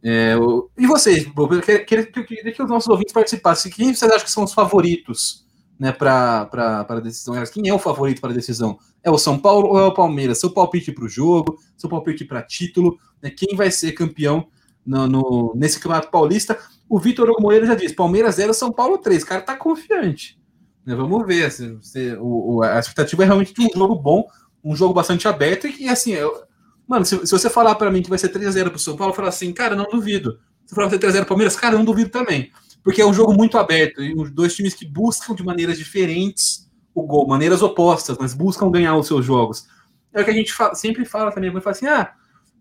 É, 0.03 0.35
e 0.77 0.85
vocês, 0.85 1.25
eu 1.25 1.61
queria, 1.61 1.85
queria, 1.85 2.51
que 2.51 2.61
os 2.61 2.69
nossos 2.69 2.89
ouvintes 2.89 3.13
participassem. 3.13 3.71
Quem 3.71 3.93
vocês 3.93 4.11
acham 4.11 4.25
que 4.25 4.31
são 4.31 4.43
os 4.43 4.53
favoritos 4.53 5.45
né, 5.79 5.91
para 5.91 6.49
a 6.89 6.99
decisão? 6.99 7.35
Quem 7.53 7.69
é 7.69 7.73
o 7.73 7.79
favorito 7.79 8.19
para 8.19 8.31
a 8.31 8.35
decisão? 8.35 8.77
É 9.01 9.09
o 9.09 9.17
São 9.17 9.39
Paulo 9.39 9.69
ou 9.69 9.79
é 9.79 9.85
o 9.85 9.93
Palmeiras? 9.93 10.39
Seu 10.39 10.51
palpite 10.51 10.91
para 10.91 11.05
o 11.05 11.09
jogo, 11.09 11.57
seu 11.77 11.89
palpite 11.89 12.25
para 12.25 12.41
título, 12.41 12.97
né, 13.21 13.29
quem 13.29 13.55
vai 13.55 13.71
ser 13.71 13.93
campeão 13.93 14.47
no, 14.85 15.07
no, 15.07 15.53
nesse 15.55 15.79
Campeonato 15.79 16.09
Paulista? 16.09 16.57
O 16.89 16.99
Vitor 16.99 17.33
Moreira 17.39 17.65
já 17.65 17.75
disse: 17.75 17.95
Palmeiras 17.95 18.35
0, 18.35 18.53
São 18.53 18.71
Paulo 18.71 18.97
3. 18.97 19.23
O 19.23 19.25
cara 19.25 19.41
tá 19.41 19.55
confiante. 19.55 20.39
Né, 20.85 20.95
vamos 20.95 21.25
ver. 21.25 21.51
Se, 21.51 21.77
se, 21.81 22.17
o, 22.19 22.61
a 22.63 22.79
expectativa 22.79 23.23
é 23.23 23.25
realmente 23.25 23.53
de 23.53 23.61
um 23.61 23.69
jogo 23.73 23.95
bom 23.95 24.25
um 24.63 24.75
jogo 24.75 24.93
bastante 24.93 25.27
aberto 25.27 25.67
e, 25.67 25.89
assim, 25.89 26.11
eu, 26.11 26.43
mano, 26.87 27.05
se, 27.05 27.17
se, 27.25 27.31
você 27.31 27.49
falar 27.49 27.75
para 27.75 27.91
mim 27.91 28.01
que 28.01 28.09
vai 28.09 28.19
ser 28.19 28.31
3x0 28.31 28.69
pro 28.69 28.79
São 28.79 28.95
Paulo, 28.95 29.11
eu 29.11 29.15
falar 29.15 29.29
assim, 29.29 29.51
cara, 29.51 29.75
não 29.75 29.85
duvido. 29.85 30.39
Se 30.65 30.75
falar 30.75 30.87
que 30.89 30.97
vai 30.97 31.11
ser 31.11 31.17
3x0 31.17 31.19
pro 31.21 31.29
Palmeiras, 31.29 31.55
cara, 31.55 31.75
não 31.75 31.85
duvido 31.85 32.09
também. 32.09 32.51
Porque 32.83 33.01
é 33.01 33.05
um 33.05 33.13
jogo 33.13 33.33
muito 33.33 33.57
aberto 33.57 34.01
e 34.01 34.13
os 34.13 34.31
dois 34.31 34.55
times 34.55 34.73
que 34.73 34.85
buscam 34.85 35.35
de 35.35 35.43
maneiras 35.43 35.77
diferentes 35.77 36.69
o 36.93 37.03
gol, 37.03 37.27
maneiras 37.27 37.61
opostas, 37.61 38.17
mas 38.19 38.33
buscam 38.33 38.69
ganhar 38.69 38.95
os 38.97 39.07
seus 39.07 39.25
jogos. 39.25 39.65
É 40.13 40.21
o 40.21 40.25
que 40.25 40.31
a 40.31 40.33
gente 40.33 40.51
fala, 40.51 40.75
sempre 40.75 41.05
fala 41.05 41.31
também, 41.31 41.49
fala 41.61 41.71
assim, 41.71 41.87
ah, 41.87 42.11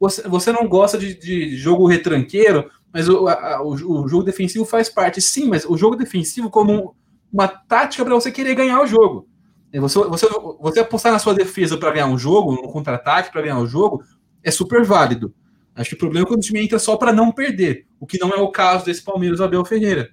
você, 0.01 0.27
você 0.27 0.51
não 0.51 0.67
gosta 0.67 0.97
de, 0.97 1.15
de 1.15 1.55
jogo 1.57 1.87
retranqueiro, 1.87 2.71
mas 2.93 3.07
o, 3.07 3.29
a, 3.29 3.63
o, 3.63 3.75
o, 4.03 4.09
jogo 4.09 4.25
defensivo 4.25 4.65
faz 4.65 4.89
parte. 4.89 5.21
Sim, 5.21 5.49
mas 5.49 5.67
o 5.67 5.77
jogo 5.77 5.95
defensivo 5.95 6.49
como 6.49 6.97
uma 7.31 7.47
tática 7.47 8.03
para 8.03 8.15
você 8.15 8.33
querer 8.33 8.55
ganhar 8.55 8.81
o 8.81 8.87
jogo. 8.87 9.29
Você, 9.73 9.99
você, 9.99 10.27
você 10.59 10.81
apostar 10.81 11.13
na 11.13 11.19
sua 11.19 11.35
defesa 11.35 11.77
para 11.77 11.93
ganhar 11.93 12.07
um 12.07 12.19
jogo, 12.19 12.53
no 12.53 12.73
contra-ataque 12.73 13.31
para 13.31 13.43
ganhar 13.43 13.59
um 13.59 13.67
jogo, 13.67 14.03
é 14.43 14.51
super 14.51 14.85
válido. 14.85 15.33
Acho 15.77 15.91
que 15.91 15.97
o 15.97 15.99
problema 15.99 16.27
é 16.27 16.29
quando 16.29 16.41
o 16.41 16.43
time 16.43 16.61
entra 16.65 16.79
só 16.79 16.97
para 16.97 17.13
não 17.13 17.31
perder, 17.31 17.87
o 18.01 18.07
que 18.07 18.19
não 18.19 18.31
é 18.31 18.41
o 18.41 18.51
caso 18.51 18.87
desse 18.87 19.03
Palmeiras 19.03 19.41
Abel 19.41 19.65
Ferreira. 19.65 20.11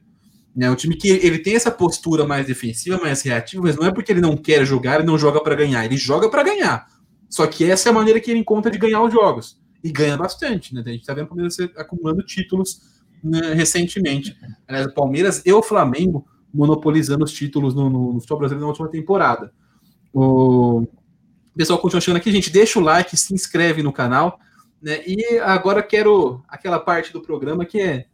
É 0.59 0.69
um 0.69 0.75
time 0.75 0.95
que 0.95 1.07
ele 1.09 1.39
tem 1.39 1.55
essa 1.55 1.71
postura 1.71 2.25
mais 2.25 2.45
defensiva, 2.45 2.99
mais 2.99 3.21
reativa, 3.21 3.63
mas 3.63 3.75
não 3.75 3.85
é 3.85 3.91
porque 3.91 4.11
ele 4.11 4.21
não 4.21 4.35
quer 4.35 4.65
jogar 4.65 5.01
e 5.01 5.05
não 5.05 5.17
joga 5.17 5.41
para 5.41 5.55
ganhar, 5.55 5.85
ele 5.85 5.97
joga 5.97 6.29
para 6.29 6.43
ganhar. 6.43 6.85
Só 7.29 7.47
que 7.47 7.63
essa 7.69 7.89
é 7.89 7.91
a 7.91 7.93
maneira 7.93 8.19
que 8.19 8.29
ele 8.29 8.39
encontra 8.39 8.71
de 8.71 8.77
ganhar 8.77 9.01
os 9.01 9.13
jogos. 9.13 9.59
E 9.83 9.91
ganha 9.91 10.17
bastante, 10.17 10.73
né? 10.73 10.83
A 10.85 10.89
gente 10.89 11.05
tá 11.05 11.13
vendo 11.13 11.25
o 11.25 11.29
Palmeiras 11.29 11.57
acumulando 11.77 12.23
títulos 12.23 12.81
né, 13.23 13.53
recentemente. 13.53 14.35
Aliás, 14.67 14.87
o 14.87 14.93
Palmeiras 14.93 15.41
e 15.45 15.51
o 15.51 15.61
Flamengo 15.61 16.25
monopolizando 16.53 17.23
os 17.23 17.31
títulos 17.31 17.75
no, 17.75 17.89
no, 17.89 18.13
no 18.13 18.19
futebol 18.19 18.39
brasileiro 18.39 18.65
na 18.65 18.69
última 18.69 18.89
temporada. 18.89 19.53
O 20.13 20.87
pessoal 21.55 21.79
continua 21.79 22.01
chegando 22.01 22.17
aqui, 22.17 22.31
gente, 22.31 22.49
deixa 22.49 22.79
o 22.79 22.81
like, 22.81 23.15
se 23.15 23.33
inscreve 23.33 23.83
no 23.83 23.93
canal, 23.93 24.39
né? 24.81 25.03
E 25.05 25.39
agora 25.39 25.83
quero 25.83 26.43
aquela 26.47 26.79
parte 26.79 27.11
do 27.11 27.21
programa 27.21 27.65
que 27.65 27.79
é, 27.79 28.05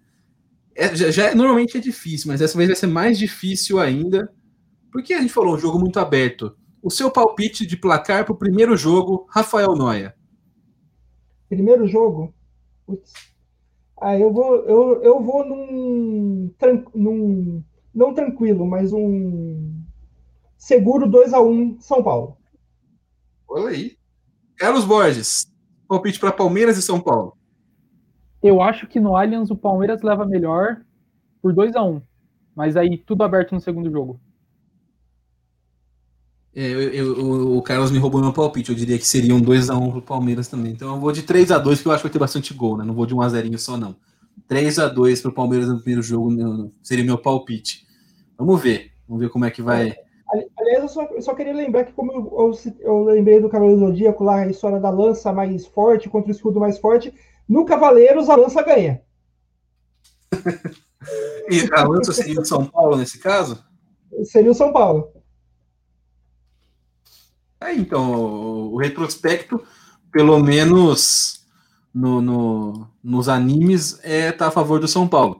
é 0.76 0.95
já, 0.95 1.11
já, 1.11 1.36
normalmente 1.36 1.78
é 1.78 1.80
difícil, 1.80 2.30
mas 2.30 2.39
dessa 2.39 2.57
vez 2.57 2.70
vai 2.70 2.76
ser 2.76 2.88
mais 2.88 3.18
difícil 3.18 3.80
ainda, 3.80 4.32
porque 4.91 5.14
a 5.14 5.22
gente 5.22 5.34
falou 5.34 5.55
um 5.55 5.59
jogo 5.59 5.80
muito 5.80 5.99
aberto. 5.99 6.55
O 6.82 6.89
seu 6.89 7.09
palpite 7.09 7.66
de 7.66 7.78
placar 7.78 8.26
para 8.26 8.34
o 8.34 8.38
primeiro 8.38 8.76
jogo, 8.76 9.26
Rafael 9.30 9.76
Noia. 9.76 10.14
Primeiro 11.54 11.88
jogo? 11.88 12.34
Putz. 12.86 13.14
Ah, 13.99 14.18
eu 14.18 14.34
vou, 14.34 14.56
eu, 14.66 15.01
eu 15.04 15.22
vou 15.22 15.45
num, 15.45 16.54
num 16.93 17.64
não 17.93 18.14
tranquilo, 18.14 18.66
mas 18.66 18.91
um 18.91 19.82
seguro 20.58 21.08
2 21.08 21.34
a 21.34 21.41
1 21.41 21.80
São 21.80 22.04
Paulo. 22.04 22.38
Olha 23.47 23.70
aí. 23.70 23.97
Carlos 24.58 24.86
Borges, 24.86 25.51
palpite 25.88 26.20
para 26.20 26.32
Palmeiras 26.32 26.78
e 26.78 26.82
São 26.82 26.99
Paulo. 26.99 27.38
Eu 28.41 28.62
acho 28.62 28.88
que 28.88 28.99
no 28.99 29.16
Allianz 29.16 29.49
o 29.51 29.56
Palmeiras 29.56 30.01
leva 30.01 30.26
melhor 30.26 30.82
por 31.41 31.54
2 31.54 31.76
a 31.76 31.84
1 31.84 32.01
mas 32.56 32.78
aí 32.78 32.97
tudo 32.97 33.24
aberto 33.24 33.54
no 33.54 33.62
segundo 33.62 33.91
jogo. 33.91 34.20
É, 36.56 36.70
eu, 36.70 36.91
eu, 36.91 37.58
o 37.58 37.62
Carlos 37.62 37.91
me 37.91 37.97
roubou 37.97 38.22
meu 38.22 38.34
palpite. 38.34 38.70
Eu 38.70 38.76
diria 38.76 38.97
que 38.97 39.08
seria 39.08 39.34
um 39.34 39.41
2x1 39.41 39.91
pro 39.91 40.01
Palmeiras 40.01 40.47
também. 40.47 40.72
Então 40.72 40.93
eu 40.93 40.99
vou 40.99 41.12
de 41.12 41.24
3x2, 41.24 41.64
porque 41.64 41.88
eu 41.88 41.91
acho 41.91 42.01
que 42.01 42.08
vai 42.08 42.12
ter 42.12 42.20
bastante 42.20 42.54
gol, 42.54 42.78
né? 42.78 42.84
Não 42.86 42.93
vou 42.93 43.06
de 43.06 43.16
1x0 43.16 43.58
só, 43.58 43.78
não. 43.78 43.95
3 44.47 44.80
a 44.80 44.88
2 44.88 45.22
para 45.22 45.32
o 45.32 45.34
Palmeiras 45.34 45.68
no 45.68 45.78
primeiro 45.78 46.01
jogo 46.01 46.30
meu, 46.30 46.72
seria 46.82 47.04
meu 47.04 47.18
palpite. 47.18 47.86
Vamos 48.38 48.62
ver. 48.62 48.91
Vamos 49.08 49.24
ver 49.24 49.30
como 49.30 49.45
é 49.45 49.51
que 49.51 49.62
vai. 49.62 49.95
Aliás, 50.58 50.82
eu 50.82 50.88
só, 50.88 51.04
eu 51.04 51.22
só 51.22 51.36
queria 51.36 51.54
lembrar 51.54 51.84
que, 51.84 51.93
como 51.93 52.12
eu, 52.12 52.54
eu, 52.80 53.04
lembrei 53.04 53.39
do 53.39 53.49
Cavaleiro 53.49 53.80
do 53.80 53.88
Zodíaco 53.88 54.24
lá, 54.24 54.38
a 54.38 54.49
história 54.49 54.80
da 54.80 54.89
lança 54.89 55.32
mais 55.32 55.66
forte 55.68 56.10
contra 56.10 56.30
o 56.30 56.32
escudo 56.32 56.60
mais 56.60 56.80
forte, 56.80 57.14
no 57.47 57.66
Cavaleiros 57.66 58.30
a 58.30 58.36
lança 58.36 58.64
ganha. 58.64 59.01
e 61.51 61.70
a 61.72 61.88
lança 61.88 62.12
seria 62.14 62.41
o 62.41 62.45
São 62.45 62.66
Paulo 62.66 62.97
nesse 62.97 63.20
caso? 63.20 63.64
Seria 64.24 64.49
o 64.49 64.56
São 64.56 64.74
Paulo. 64.74 65.12
É, 67.64 67.74
então, 67.74 68.11
o 68.74 68.78
retrospecto, 68.78 69.61
pelo 70.11 70.38
menos 70.39 71.45
no, 71.93 72.22
no, 72.22 72.88
nos 73.01 73.30
animes 73.30 73.99
é 74.03 74.32
tá 74.32 74.47
a 74.47 74.51
favor 74.51 74.80
do 74.80 74.88
São 74.88 75.07
Paulo. 75.07 75.39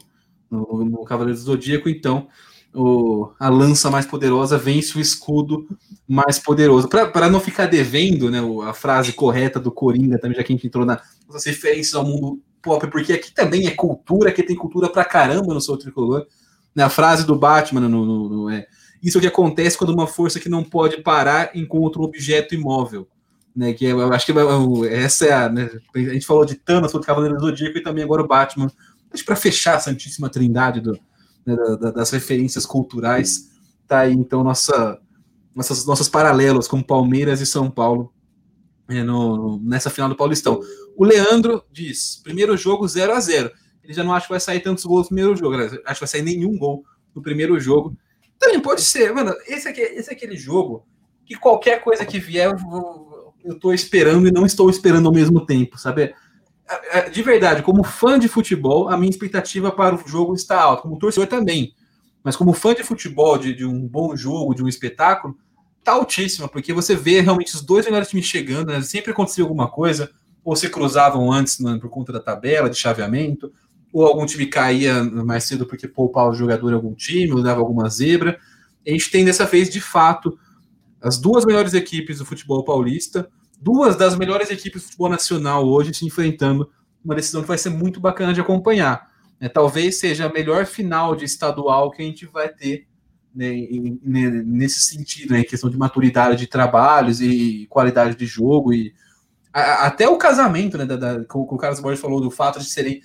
No, 0.50 0.86
no 0.86 1.04
Cavaleiro 1.04 1.38
do 1.38 1.44
Zodíaco, 1.44 1.90
então, 1.90 2.28
o, 2.74 3.32
a 3.40 3.50
lança 3.50 3.92
mais 3.92 4.06
poderosa 4.06 4.58
vence 4.58 4.98
o 4.98 5.02
escudo 5.02 5.68
mais 6.08 6.40
poderoso. 6.40 6.88
Para 6.88 7.30
não 7.30 7.40
ficar 7.40 7.66
devendo 7.66 8.32
né, 8.32 8.40
a 8.68 8.74
frase 8.74 9.14
correta 9.14 9.60
do 9.60 9.72
Coringa, 9.72 10.18
também, 10.18 10.38
já 10.38 10.44
que 10.44 10.54
a 10.54 10.56
gente 10.56 10.68
entrou 10.68 10.86
na, 10.86 11.02
nas 11.30 11.46
referências 11.46 11.96
ao 11.96 12.06
mundo 12.06 12.42
pop, 12.62 12.88
porque 12.88 13.12
aqui 13.12 13.34
também 13.34 13.68
é 13.68 13.72
cultura, 13.72 14.32
que 14.32 14.44
tem 14.44 14.56
cultura 14.56 14.90
pra 14.90 15.04
caramba 15.04 15.54
no 15.54 15.60
seu 15.60 15.76
tricolor. 15.76 16.26
Né, 16.74 16.84
a 16.84 16.90
frase 16.90 17.26
do 17.26 17.36
Batman 17.36 17.82
no, 17.82 18.06
no, 18.06 18.30
no 18.30 18.50
é, 18.50 18.66
isso 19.04 19.18
é 19.18 19.20
o 19.20 19.22
que 19.22 19.28
acontece 19.28 19.78
quando 19.78 19.94
uma 19.94 20.08
força 20.08 20.40
que 20.40 20.50
não 20.50 20.64
pode 20.64 21.04
parar 21.04 21.52
encontra 21.54 22.02
um 22.02 22.06
objeto 22.06 22.56
imóvel 22.56 23.08
né? 23.56 23.74
Que 23.74 23.86
eu 23.86 24.12
acho 24.12 24.26
que 24.26 24.34
essa 24.90 25.26
é 25.26 25.32
a. 25.32 25.50
Né, 25.50 25.70
a 25.96 26.00
gente 26.00 26.26
falou 26.26 26.46
de 26.46 26.56
Thanos, 26.56 26.92
falou 26.92 27.02
de 27.02 27.08
Cavaleiro 27.08 27.36
do 27.36 27.42
Zodíaco 27.42 27.78
e 27.78 27.84
também 27.84 28.04
agora 28.04 28.24
o 28.24 28.28
Batman. 28.28 28.72
Acho 29.14 29.26
para 29.26 29.36
fechar 29.36 29.76
a 29.76 29.80
Santíssima 29.80 30.30
Trindade 30.30 30.82
do, 30.82 30.94
né, 31.46 31.56
da, 31.80 31.92
das 31.92 32.10
referências 32.10 32.66
culturais, 32.66 33.52
tá 33.88 34.00
aí 34.00 34.14
então 34.14 34.44
nossa, 34.44 35.00
nossas, 35.56 35.86
nossos 35.86 36.10
paralelos 36.10 36.68
com 36.68 36.82
Palmeiras 36.82 37.40
e 37.40 37.46
São 37.46 37.70
Paulo 37.70 38.12
é, 38.88 39.04
no, 39.04 39.60
nessa 39.64 39.92
final 39.92 40.10
do 40.10 40.16
Paulistão. 40.16 40.60
O 40.98 41.06
Leandro 41.06 41.64
diz: 41.72 42.20
primeiro 42.24 42.58
jogo 42.58 42.88
0 42.88 43.14
a 43.14 43.20
0 43.20 43.52
Ele 43.84 43.94
já 43.94 44.04
não 44.04 44.14
acha 44.14 44.26
que 44.26 44.34
vai 44.34 44.40
sair 44.40 44.62
tantos 44.62 44.84
gols 44.84 45.04
no 45.04 45.16
primeiro 45.16 45.36
jogo, 45.36 45.56
acho 45.56 45.76
que 45.76 46.00
vai 46.00 46.08
sair 46.08 46.24
nenhum 46.24 46.58
gol 46.58 46.84
no 47.14 47.22
primeiro 47.22 47.60
jogo. 47.60 47.96
Também 48.40 48.60
pode 48.60 48.82
ser, 48.82 49.14
mano. 49.14 49.34
Esse, 49.48 49.68
aqui, 49.68 49.82
esse 49.82 50.10
é 50.10 50.14
aquele 50.14 50.36
jogo 50.36 50.86
que 51.26 51.36
qualquer 51.36 51.82
coisa 51.82 52.06
que 52.06 52.20
vier, 52.20 52.52
eu 53.44 53.54
estou 53.54 53.74
esperando 53.74 54.28
e 54.28 54.32
não 54.32 54.46
estou 54.46 54.70
esperando 54.70 55.08
ao 55.08 55.14
mesmo 55.14 55.46
tempo, 55.46 55.78
sabe? 55.78 56.14
É, 56.70 57.00
é, 57.00 57.10
de 57.10 57.22
verdade, 57.22 57.62
como 57.62 57.84
fã 57.84 58.18
de 58.18 58.28
futebol, 58.28 58.90
a 58.90 58.98
minha 58.98 59.10
expectativa 59.10 59.72
para 59.72 59.96
o 59.96 60.08
jogo 60.08 60.34
está 60.34 60.62
alta, 60.62 60.84
como 60.84 60.98
torcedor 60.98 61.28
também. 61.28 61.74
Mas 62.24 62.36
como 62.36 62.54
fã 62.54 62.74
de 62.74 62.84
futebol, 62.84 63.38
de, 63.38 63.54
de 63.54 63.66
um 63.66 63.88
bom 63.88 64.16
jogo, 64.16 64.56
de 64.56 64.64
um 64.64 64.68
espetáculo, 64.68 65.38
tá 65.84 65.94
altíssima, 65.94 66.48
porque 66.48 66.72
você 66.74 66.96
vê 66.96 67.20
realmente 67.20 67.54
os 67.54 67.62
dois 67.62 67.86
melhores 67.86 68.08
times 68.08 68.26
chegando, 68.26 68.68
né? 68.68 68.82
sempre 68.82 69.12
acontecia 69.12 69.44
alguma 69.44 69.70
coisa, 69.70 70.10
ou 70.44 70.56
se 70.56 70.70
cruzavam 70.70 71.32
antes 71.32 71.60
né, 71.60 71.78
por 71.80 71.90
conta 71.90 72.12
da 72.12 72.20
tabela, 72.20 72.70
de 72.70 72.78
chaveamento, 72.78 73.52
ou 73.94 74.08
algum 74.08 74.26
time 74.26 74.48
caía 74.48 75.04
mais 75.04 75.44
cedo 75.44 75.68
porque 75.68 75.88
poupava 75.88 76.32
o 76.32 76.34
jogador 76.34 76.72
em 76.72 76.74
algum 76.74 76.96
time, 76.96 77.32
ou 77.32 77.44
dava 77.44 77.60
alguma 77.60 77.88
zebra. 77.88 78.40
A 78.86 78.90
gente 78.90 79.12
tem 79.12 79.24
dessa 79.24 79.46
vez, 79.46 79.70
de 79.70 79.80
fato, 79.80 80.38
as 81.00 81.20
duas 81.20 81.46
melhores 81.46 81.76
equipes 81.76 82.18
do 82.18 82.26
futebol 82.26 82.66
paulista, 82.66 83.30
duas 83.62 83.96
das 83.96 84.18
melhores 84.18 84.50
equipes 84.50 84.82
do 84.82 84.86
futebol 84.86 85.10
nacional 85.10 85.66
hoje 85.68 85.94
se 85.94 86.06
enfrentando, 86.06 86.70
uma 87.06 87.14
decisão 87.14 87.44
que 87.44 87.48
vai 87.48 87.58
ser 87.58 87.70
muito 87.70 88.00
bacana 88.00 88.34
de 88.34 88.42
acompanhar. 88.42 89.12
É, 89.40 89.48
talvez 89.48 90.00
seja 90.00 90.26
a 90.26 90.34
melhor 90.34 90.66
final 90.66 91.16
de 91.16 91.26
estadual 91.26 91.92
que 91.92 92.02
a 92.02 92.06
gente 92.06 92.26
vai 92.26 92.50
ter 92.50 92.88
né, 93.36 93.52
nesse 94.46 94.82
sentido, 94.82 95.34
né, 95.34 95.42
em 95.42 95.44
questão 95.44 95.70
de 95.70 95.78
maturidade 95.78 96.38
de 96.38 96.48
trabalhos 96.48 97.20
e 97.20 97.68
qualidade 97.70 98.16
de 98.16 98.26
jogo 98.26 98.74
e 98.74 98.94
a, 99.52 99.88
até 99.88 100.08
o 100.08 100.18
casamento, 100.18 100.78
né, 100.78 100.86
da, 100.86 100.96
da, 100.96 101.26
como, 101.26 101.46
o 101.46 101.58
Carlos 101.58 101.80
Borges 101.80 102.00
falou 102.00 102.22
do 102.22 102.32
fato 102.32 102.60
de 102.60 102.66
serem 102.66 103.02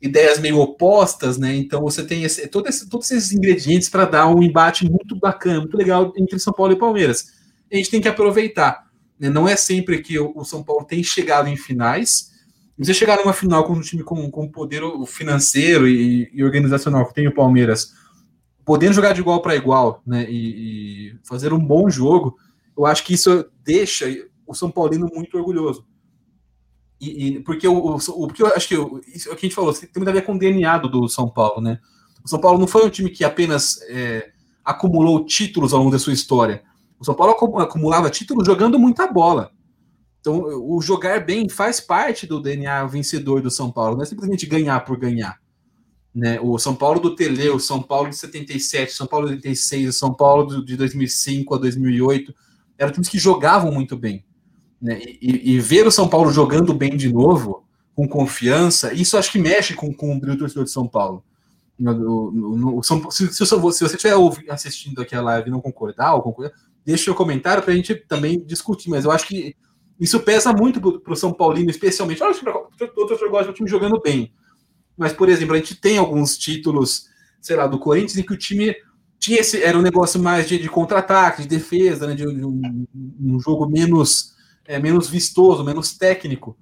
ideias 0.00 0.38
meio 0.38 0.58
opostas, 0.58 1.38
né? 1.38 1.54
Então 1.54 1.80
você 1.82 2.04
tem 2.04 2.24
esse, 2.24 2.46
todo 2.48 2.68
esse, 2.68 2.88
todos 2.88 3.10
esses 3.10 3.32
ingredientes 3.32 3.88
para 3.88 4.04
dar 4.04 4.28
um 4.28 4.42
embate 4.42 4.88
muito 4.88 5.16
bacana, 5.16 5.60
muito 5.60 5.76
legal 5.76 6.12
entre 6.16 6.38
São 6.38 6.52
Paulo 6.52 6.72
e 6.72 6.78
Palmeiras. 6.78 7.32
A 7.72 7.76
gente 7.76 7.90
tem 7.90 8.00
que 8.00 8.08
aproveitar. 8.08 8.86
Né? 9.18 9.28
Não 9.28 9.48
é 9.48 9.56
sempre 9.56 10.00
que 10.00 10.18
o, 10.18 10.32
o 10.34 10.44
São 10.44 10.62
Paulo 10.62 10.84
tem 10.84 11.02
chegado 11.02 11.48
em 11.48 11.56
finais. 11.56 12.32
Você 12.78 12.92
chegar 12.92 13.16
numa 13.16 13.32
final 13.32 13.64
com 13.64 13.72
um 13.72 13.80
time 13.80 14.02
com, 14.02 14.30
com 14.30 14.48
poder 14.48 14.82
financeiro 15.06 15.88
e, 15.88 16.30
e 16.32 16.44
organizacional 16.44 17.06
que 17.06 17.14
tem 17.14 17.26
o 17.26 17.34
Palmeiras 17.34 17.94
podendo 18.66 18.94
jogar 18.94 19.12
de 19.12 19.20
igual 19.20 19.40
para 19.40 19.54
igual, 19.54 20.02
né, 20.04 20.26
e, 20.28 21.12
e, 21.12 21.18
fazer 21.22 21.52
um 21.52 21.64
bom 21.64 21.88
jogo, 21.88 22.36
eu 22.76 22.84
acho 22.84 23.04
que 23.04 23.14
isso 23.14 23.46
deixa 23.62 24.06
o 24.44 24.52
São 24.52 24.72
Paulino 24.72 25.08
muito 25.14 25.38
orgulhoso. 25.38 25.86
E, 27.00 27.26
e 27.26 27.40
porque, 27.40 27.68
o, 27.68 27.96
o, 27.96 28.26
porque 28.26 28.42
eu 28.42 28.46
acho 28.48 28.68
que 28.68 28.74
isso 29.14 29.28
é 29.28 29.32
o 29.32 29.36
que 29.36 29.46
a 29.46 29.48
gente 29.48 29.54
falou, 29.54 29.72
tem 29.72 29.90
muito 29.96 30.08
a 30.08 30.12
ver 30.12 30.22
com 30.22 30.34
o 30.34 30.38
DNA 30.38 30.78
do, 30.78 30.88
do 30.88 31.08
São 31.08 31.28
Paulo, 31.28 31.60
né? 31.60 31.78
O 32.24 32.28
São 32.28 32.40
Paulo 32.40 32.58
não 32.58 32.66
foi 32.66 32.84
um 32.84 32.90
time 32.90 33.10
que 33.10 33.24
apenas 33.24 33.80
é, 33.88 34.30
acumulou 34.64 35.24
títulos 35.24 35.72
ao 35.72 35.78
longo 35.78 35.92
da 35.92 35.98
sua 35.98 36.12
história. 36.12 36.62
O 36.98 37.04
São 37.04 37.14
Paulo 37.14 37.34
acumulava 37.60 38.10
títulos 38.10 38.46
jogando 38.46 38.78
muita 38.78 39.06
bola. 39.06 39.52
Então, 40.20 40.42
o 40.42 40.80
jogar 40.82 41.24
bem 41.24 41.48
faz 41.48 41.78
parte 41.78 42.26
do 42.26 42.40
DNA 42.40 42.84
vencedor 42.86 43.40
do 43.40 43.50
São 43.50 43.70
Paulo, 43.70 43.94
não 43.94 44.02
é 44.02 44.06
simplesmente 44.06 44.44
ganhar 44.44 44.80
por 44.84 44.98
ganhar. 44.98 45.38
Né? 46.12 46.40
O 46.40 46.58
São 46.58 46.74
Paulo 46.74 46.98
do 46.98 47.14
Tele, 47.14 47.48
o 47.50 47.60
São 47.60 47.80
Paulo 47.80 48.08
de 48.08 48.16
77, 48.16 48.92
São 48.92 49.06
Paulo 49.06 49.28
de 49.28 49.34
86, 49.34 49.88
o 49.90 49.92
São 49.92 50.12
Paulo 50.12 50.64
de 50.64 50.76
2005 50.76 51.54
a 51.54 51.58
2008, 51.58 52.34
eram 52.76 52.90
times 52.90 53.08
que 53.08 53.20
jogavam 53.20 53.70
muito 53.70 53.96
bem. 53.96 54.24
Né? 54.80 55.00
E, 55.20 55.54
e, 55.54 55.60
ver 55.60 55.86
o 55.86 55.90
São 55.90 56.08
Paulo 56.08 56.30
jogando 56.30 56.74
bem 56.74 56.96
de 56.96 57.12
novo, 57.12 57.64
com 57.94 58.06
confiança, 58.06 58.92
isso 58.92 59.16
acho 59.16 59.32
que 59.32 59.38
mexe 59.38 59.74
com, 59.74 59.92
com 59.92 60.16
o 60.16 60.36
torcedor 60.36 60.64
de 60.64 60.70
São 60.70 60.86
Paulo. 60.86 61.24
No, 61.78 62.30
no, 62.32 62.56
no, 62.56 62.82
se, 62.82 63.32
se, 63.32 63.46
se, 63.46 63.56
você 63.56 63.84
estiver 63.84 64.14
assistindo 64.48 65.02
aqui 65.02 65.14
a 65.14 65.20
live 65.20 65.48
e 65.48 65.50
não 65.50 65.60
concordar, 65.60 66.14
ou 66.14 66.22
concordar 66.22 66.52
deixa 66.86 67.10
o 67.10 67.14
comentário 67.16 67.64
para 67.64 67.72
a 67.72 67.76
gente 67.76 67.96
também 67.96 68.38
discutir, 68.46 68.88
mas 68.88 69.04
eu 69.04 69.10
acho 69.10 69.26
que 69.26 69.56
isso 69.98 70.20
pesa 70.20 70.52
muito 70.52 70.80
para 71.00 71.12
o 71.12 71.16
São 71.16 71.32
Paulino, 71.32 71.68
especialmente. 71.68 72.20
Que 72.78 72.84
outros 72.96 73.18
gostam 73.28 73.52
do 73.52 73.56
time 73.56 73.68
jogando 73.68 74.00
bem. 74.00 74.32
Mas, 74.96 75.12
por 75.12 75.28
exemplo, 75.28 75.54
a 75.54 75.58
gente 75.58 75.74
tem 75.74 75.98
alguns 75.98 76.38
títulos, 76.38 77.08
sei 77.40 77.56
lá, 77.56 77.66
do 77.66 77.78
Corinthians, 77.78 78.16
em 78.16 78.22
que 78.22 78.32
o 78.32 78.38
time 78.38 78.76
tinha 79.18 79.40
esse, 79.40 79.60
era 79.60 79.76
um 79.76 79.82
negócio 79.82 80.22
mais 80.22 80.48
de, 80.48 80.58
de 80.58 80.68
contra-ataque, 80.68 81.42
de 81.42 81.48
defesa, 81.48 82.06
né, 82.06 82.14
de, 82.14 82.24
de 82.24 82.44
um, 82.44 82.86
um, 83.20 83.40
jogo 83.40 83.68
menos, 83.68 84.35
é, 84.66 84.78
menos 84.78 85.08
vistoso, 85.08 85.64
menos 85.64 85.96
técnico. 85.96 86.56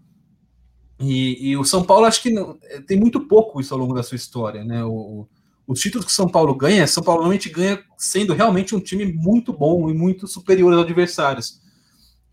E, 0.98 1.50
e, 1.50 1.56
o 1.56 1.64
São 1.64 1.82
Paulo, 1.82 2.06
acho 2.06 2.22
que 2.22 2.30
não, 2.30 2.58
é, 2.62 2.80
tem 2.80 2.98
muito 2.98 3.20
pouco 3.26 3.60
isso 3.60 3.74
ao 3.74 3.80
longo 3.80 3.94
da 3.94 4.02
sua 4.02 4.16
história, 4.16 4.64
né? 4.64 4.84
O, 4.84 5.26
os 5.66 5.80
títulos 5.80 6.06
que 6.06 6.12
o 6.12 6.14
São 6.14 6.28
Paulo 6.28 6.54
ganha, 6.54 6.86
São 6.86 7.02
Paulo 7.02 7.20
normalmente 7.20 7.48
ganha 7.48 7.82
sendo 7.96 8.34
realmente 8.34 8.74
um 8.74 8.80
time 8.80 9.12
muito 9.12 9.52
bom 9.52 9.88
e 9.90 9.94
muito 9.94 10.26
superior 10.26 10.72
aos 10.72 10.82
adversários. 10.82 11.60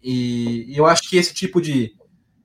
E, 0.04 0.66
e 0.68 0.78
eu 0.78 0.86
acho 0.86 1.10
que 1.10 1.18
esse 1.18 1.34
tipo 1.34 1.62
de, 1.62 1.96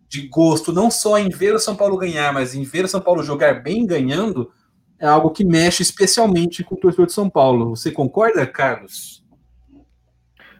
de 0.08 0.28
gosto, 0.28 0.72
não 0.72 0.90
só 0.90 1.18
em 1.18 1.28
ver 1.28 1.54
o 1.54 1.58
São 1.58 1.74
Paulo 1.74 1.96
ganhar, 1.96 2.32
mas 2.32 2.54
em 2.54 2.62
ver 2.62 2.84
o 2.84 2.88
São 2.88 3.00
Paulo 3.00 3.22
jogar 3.22 3.62
bem 3.62 3.84
ganhando, 3.84 4.50
é 4.98 5.06
algo 5.06 5.30
que 5.30 5.44
mexe 5.44 5.82
especialmente 5.82 6.64
com 6.64 6.74
o 6.74 6.78
torcedor 6.78 7.06
de 7.06 7.12
São 7.12 7.28
Paulo. 7.28 7.70
Você 7.76 7.90
concorda, 7.90 8.46
Carlos? 8.46 9.25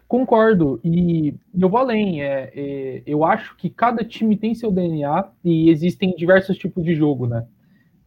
Concordo, 0.07 0.79
e 0.83 1.35
eu 1.59 1.69
vou 1.69 1.79
além. 1.79 2.21
É, 2.21 2.51
é, 2.55 3.03
eu 3.05 3.23
acho 3.25 3.55
que 3.57 3.69
cada 3.69 4.03
time 4.03 4.37
tem 4.37 4.55
seu 4.55 4.71
DNA 4.71 5.29
e 5.43 5.69
existem 5.69 6.15
diversos 6.15 6.57
tipos 6.57 6.83
de 6.83 6.95
jogo, 6.95 7.27
né? 7.27 7.45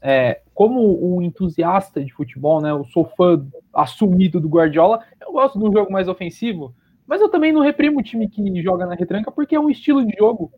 É, 0.03 0.41
como 0.55 1.15
um 1.15 1.21
entusiasta 1.21 2.03
de 2.03 2.13
futebol, 2.13 2.61
né? 2.63 2.71
Eu 2.71 2.85
sou 2.87 3.05
fã 3.05 3.47
assumido 3.73 4.41
do 4.41 4.49
Guardiola, 4.49 5.01
eu 5.21 5.33
gosto 5.33 5.59
de 5.59 5.65
um 5.65 5.73
jogo 5.73 5.93
mais 5.93 6.09
ofensivo, 6.09 6.75
mas 7.07 7.21
eu 7.21 7.29
também 7.29 7.53
não 7.53 7.61
reprimo 7.61 8.01
o 8.01 8.03
time 8.03 8.29
que 8.29 8.63
joga 8.63 8.87
na 8.87 8.95
retranca 8.95 9.31
porque 9.31 9.55
é 9.55 9.61
um 9.61 9.69
estilo 9.69 10.05
de 10.05 10.17
jogo 10.17 10.51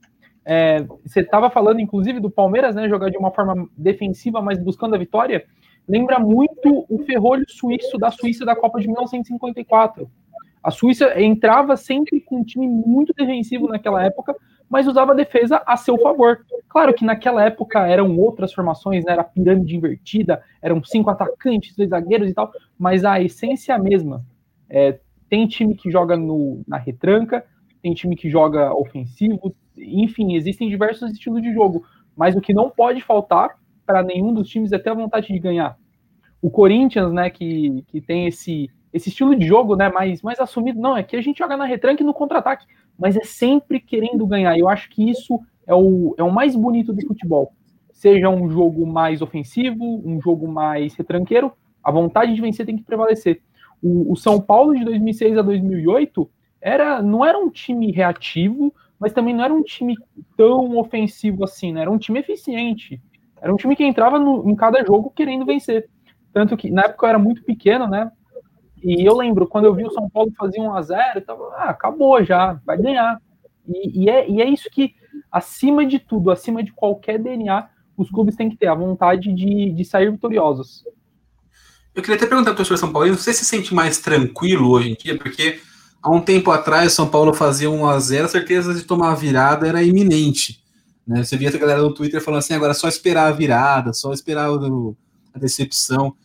é, 0.45 0.83
você 1.05 1.21
estava 1.21 1.51
falando, 1.51 1.81
inclusive, 1.81 2.21
do 2.21 2.31
Palmeiras, 2.31 2.75
né? 2.75 2.89
Jogar 2.89 3.11
de 3.11 3.17
uma 3.17 3.31
forma 3.31 3.69
defensiva, 3.77 4.43
mas 4.43 4.59
buscando 4.59 4.95
a 4.95 4.99
vitória. 4.99 5.45
Lembra 5.87 6.19
muito 6.19 6.85
o 6.89 6.99
ferrolho 7.05 7.45
suíço 7.49 7.99
da 7.99 8.11
Suíça 8.11 8.45
da 8.45 8.57
Copa 8.57 8.81
de 8.81 8.87
1954. 8.87 10.11
A 10.63 10.71
Suíça 10.71 11.21
entrava 11.21 11.77
sempre 11.77 12.21
com 12.21 12.39
um 12.39 12.45
time 12.45 12.69
muito 12.69 13.13
defensivo 13.13 13.67
naquela 13.67 14.05
época, 14.05 14.35
mas 14.69 14.87
usava 14.87 15.13
a 15.13 15.17
defesa 15.17 15.63
a 15.67 15.77
seu 15.77 15.99
favor. 15.99 16.47
Claro 16.69 16.95
que 16.95 17.05
naquela 17.05 17.45
época 17.45 17.87
eram 17.87 18.17
outras 18.19 18.53
formações, 18.53 19.05
né? 19.05 19.13
era 19.13 19.25
pirâmide 19.25 19.77
invertida, 19.77 20.43
eram 20.63 20.83
cinco 20.83 21.11
atacantes, 21.11 21.77
dois 21.77 21.91
zagueiros 21.91 22.31
e 22.31 22.35
tal, 22.35 22.51
mas 22.79 23.05
a 23.05 23.21
essência 23.21 23.73
é 23.73 23.77
a 23.77 23.79
mesma. 23.79 24.25
É, 24.71 24.99
tem 25.29 25.47
time 25.47 25.75
que 25.75 25.91
joga 25.91 26.17
no, 26.17 26.63
na 26.67 26.79
retranca, 26.79 27.45
tem 27.83 27.93
time 27.93 28.15
que 28.15 28.31
joga 28.31 28.73
ofensivo, 28.73 29.55
enfim, 29.77 30.35
existem 30.35 30.69
diversos 30.69 31.11
estilos 31.11 31.43
de 31.43 31.53
jogo, 31.53 31.85
mas 32.17 32.37
o 32.37 32.41
que 32.41 32.55
não 32.55 32.71
pode 32.71 33.03
faltar 33.03 33.59
para 33.85 34.03
nenhum 34.03 34.33
dos 34.33 34.49
times 34.49 34.73
é 34.73 34.79
ter 34.79 34.91
a 34.91 34.95
vontade 34.95 35.27
de 35.27 35.39
ganhar. 35.39 35.77
O 36.41 36.51
Corinthians, 36.51 37.13
né, 37.13 37.31
que, 37.31 37.85
que 37.89 38.01
tem 38.01 38.27
esse, 38.27 38.71
esse 38.93 39.09
estilo 39.09 39.35
de 39.35 39.47
jogo, 39.47 39.75
né, 39.75 39.89
mais, 39.89 40.23
mais 40.23 40.39
assumido, 40.39 40.81
não, 40.81 40.97
é 40.97 41.03
que 41.03 41.17
a 41.17 41.21
gente 41.21 41.39
joga 41.39 41.57
na 41.57 41.65
retranque 41.65 42.03
e 42.03 42.07
no 42.07 42.13
contra-ataque, 42.13 42.67
mas 42.99 43.17
é 43.17 43.25
sempre 43.25 43.81
querendo 43.81 44.27
ganhar. 44.27 44.59
Eu 44.59 44.69
acho 44.69 44.91
que 44.91 45.09
isso 45.09 45.41
é 45.67 45.75
o, 45.75 46.15
é 46.19 46.23
o 46.23 46.31
mais 46.31 46.55
bonito 46.55 46.93
do 46.93 47.07
futebol. 47.07 47.53
Seja 47.93 48.29
um 48.29 48.51
jogo 48.51 48.87
mais 48.87 49.23
ofensivo, 49.23 50.03
um 50.05 50.21
jogo 50.21 50.47
mais 50.47 50.95
retranqueiro, 50.95 51.53
a 51.83 51.91
vontade 51.91 52.35
de 52.35 52.41
vencer 52.41 52.67
tem 52.67 52.77
que 52.77 52.85
prevalecer. 52.85 53.41
O, 53.83 54.13
o 54.13 54.17
São 54.17 54.41
Paulo 54.41 54.77
de 54.77 54.85
2006 54.85 55.39
a 55.39 55.43
2008 55.43 56.31
era, 56.61 57.03
não 57.03 57.25
era 57.25 57.39
um 57.39 57.51
time 57.51 57.91
reativo, 57.91 58.73
mas 58.99 59.13
também 59.13 59.35
não 59.35 59.45
era 59.45 59.53
um 59.53 59.63
time 59.63 59.97
tão 60.37 60.77
ofensivo 60.79 61.43
assim, 61.43 61.73
né? 61.73 61.81
Era 61.81 61.91
um 61.91 61.99
time 61.99 62.21
eficiente. 62.21 63.01
Era 63.41 63.53
um 63.53 63.57
time 63.57 63.75
que 63.75 63.85
entrava 63.85 64.19
no, 64.21 64.49
em 64.49 64.55
cada 64.55 64.85
jogo 64.85 65.11
querendo 65.11 65.45
vencer. 65.45 65.89
Tanto 66.33 66.57
que 66.57 66.71
na 66.71 66.83
época 66.83 67.07
eu 67.07 67.11
era 67.11 67.19
muito 67.19 67.43
pequeno, 67.43 67.89
né? 67.89 68.13
E 68.83 69.07
eu 69.07 69.17
lembro, 69.17 69.47
quando 69.47 69.67
eu 69.67 69.75
vi 69.75 69.85
o 69.85 69.93
São 69.93 70.11
Paulo 70.11 70.33
fazer 70.37 70.61
1 70.61 70.75
a 70.75 70.83
0 70.83 71.03
eu 71.17 71.25
tava, 71.25 71.45
ah, 71.57 71.71
acabou 71.71 72.23
já, 72.25 72.61
vai 72.67 72.77
ganhar. 72.77 73.21
E, 73.67 74.05
e, 74.05 74.11
é, 74.11 74.29
e 74.29 74.43
é 74.43 74.49
isso 74.49 74.69
que, 74.71 74.95
acima 75.31 75.87
de 75.87 75.99
tudo, 75.99 76.31
acima 76.31 76.63
de 76.65 76.73
qualquer 76.73 77.19
DNA, 77.19 77.69
os 77.97 78.11
clubes 78.11 78.35
têm 78.35 78.51
que 78.51 78.57
ter 78.57 78.67
a 78.67 78.75
vontade 78.75 79.33
de, 79.33 79.71
de 79.71 79.85
sair 79.85 80.11
vitoriosos. 80.11 80.85
Eu 81.95 82.03
queria 82.03 82.17
até 82.17 82.27
perguntar 82.27 82.51
para 82.51 82.55
o 82.55 82.57
professor 82.57 82.79
São 82.79 82.93
Paulo, 82.93 83.15
você 83.15 83.33
se 83.33 83.45
sente 83.45 83.75
mais 83.75 83.99
tranquilo 83.99 84.71
hoje 84.71 84.91
em 84.91 84.95
dia? 84.95 85.17
Porque 85.17 85.61
há 86.03 86.11
um 86.11 86.21
tempo 86.21 86.51
atrás, 86.51 86.93
São 86.93 87.09
Paulo 87.09 87.33
fazia 87.35 87.71
1 87.71 87.87
a 87.87 88.01
0 88.01 88.25
a 88.25 88.29
certeza 88.29 88.75
de 88.75 88.83
tomar 88.83 89.13
a 89.13 89.15
virada 89.15 89.69
era 89.69 89.83
iminente. 89.83 90.63
Né? 91.07 91.23
Você 91.23 91.37
via 91.37 91.51
a 91.51 91.59
galera 91.59 91.83
no 91.83 91.95
Twitter 91.95 92.21
falando 92.21 92.39
assim, 92.39 92.55
agora 92.55 92.73
é 92.73 92.75
só 92.75 92.89
esperar 92.89 93.29
a 93.29 93.33
virada, 93.33 93.93
só 93.93 94.13
esperar 94.13 94.51
o, 94.51 94.97
a 95.35 95.39
decepção. 95.39 96.17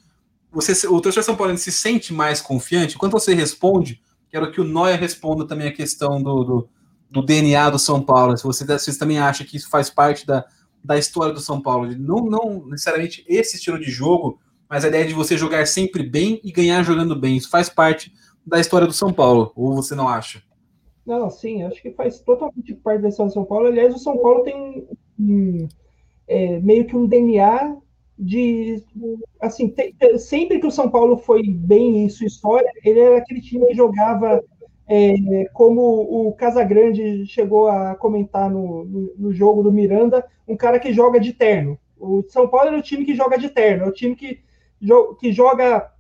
Você, 0.51 0.87
o 0.87 1.01
torcedor 1.01 1.23
São 1.23 1.35
Paulo 1.35 1.57
se 1.57 1.71
sente 1.71 2.13
mais 2.13 2.41
confiante? 2.41 2.97
Quando 2.97 3.11
você 3.11 3.33
responde, 3.33 4.01
quero 4.29 4.51
que 4.51 4.61
o 4.61 4.63
Noia 4.63 4.95
responda 4.95 5.45
também 5.45 5.67
a 5.67 5.73
questão 5.73 6.21
do, 6.21 6.43
do, 6.43 6.69
do 7.09 7.21
DNA 7.21 7.69
do 7.69 7.79
São 7.79 8.01
Paulo. 8.01 8.37
Se 8.37 8.43
você, 8.43 8.65
você 8.65 8.97
também 8.97 9.19
acha 9.19 9.43
que 9.43 9.57
isso 9.57 9.69
faz 9.69 9.89
parte 9.89 10.25
da, 10.25 10.45
da 10.83 10.97
história 10.97 11.33
do 11.33 11.39
São 11.39 11.61
Paulo, 11.61 11.89
não, 11.97 12.25
não 12.25 12.65
necessariamente 12.67 13.25
esse 13.27 13.57
estilo 13.57 13.79
de 13.79 13.91
jogo, 13.91 14.39
mas 14.69 14.83
a 14.83 14.87
ideia 14.87 15.05
de 15.05 15.13
você 15.13 15.37
jogar 15.37 15.65
sempre 15.67 16.03
bem 16.03 16.39
e 16.43 16.51
ganhar 16.51 16.83
jogando 16.83 17.15
bem. 17.15 17.37
Isso 17.37 17.49
faz 17.49 17.69
parte 17.69 18.13
da 18.45 18.59
história 18.59 18.87
do 18.87 18.93
São 18.93 19.11
Paulo, 19.11 19.51
ou 19.55 19.75
você 19.75 19.95
não 19.95 20.07
acha? 20.07 20.41
Não, 21.05 21.29
sim, 21.29 21.63
acho 21.63 21.81
que 21.81 21.91
faz 21.91 22.19
totalmente 22.19 22.73
parte 22.73 23.01
da 23.01 23.09
história 23.09 23.29
do 23.29 23.33
São 23.33 23.45
Paulo. 23.45 23.67
Aliás, 23.67 23.93
o 23.93 23.99
São 23.99 24.17
Paulo 24.17 24.43
tem 24.43 24.55
um, 24.55 24.87
um 25.19 25.67
é, 26.27 26.59
meio 26.59 26.85
que 26.85 26.95
um 26.95 27.05
DNA 27.05 27.77
de 28.17 28.83
assim 29.39 29.69
tem, 29.69 29.93
sempre 30.17 30.59
que 30.59 30.67
o 30.67 30.71
São 30.71 30.89
Paulo 30.89 31.17
foi 31.17 31.43
bem 31.43 32.03
em 32.03 32.09
sua 32.09 32.25
história, 32.25 32.71
ele 32.83 32.99
era 32.99 33.17
aquele 33.17 33.41
time 33.41 33.67
que 33.67 33.75
jogava 33.75 34.43
é, 34.87 35.45
como 35.53 35.81
o 35.81 36.33
Casagrande 36.33 37.25
chegou 37.25 37.67
a 37.67 37.95
comentar 37.95 38.49
no, 38.49 38.85
no, 38.85 39.13
no, 39.17 39.33
jogo 39.33 39.61
do 39.61 39.71
Miranda, 39.71 40.25
um 40.47 40.55
cara 40.55 40.79
que 40.79 40.93
joga 40.93 41.19
de 41.19 41.33
terno. 41.33 41.77
O 41.99 42.23
São 42.29 42.47
Paulo 42.47 42.69
é 42.69 42.77
o 42.77 42.81
time 42.81 43.03
que 43.03 43.13
joga 43.13 43.37
de 43.37 43.49
terno, 43.49 43.83
é 43.83 43.87
o 43.87 43.93
time 43.93 44.15
que, 44.15 44.41
que 45.19 45.31
joga 45.31 45.91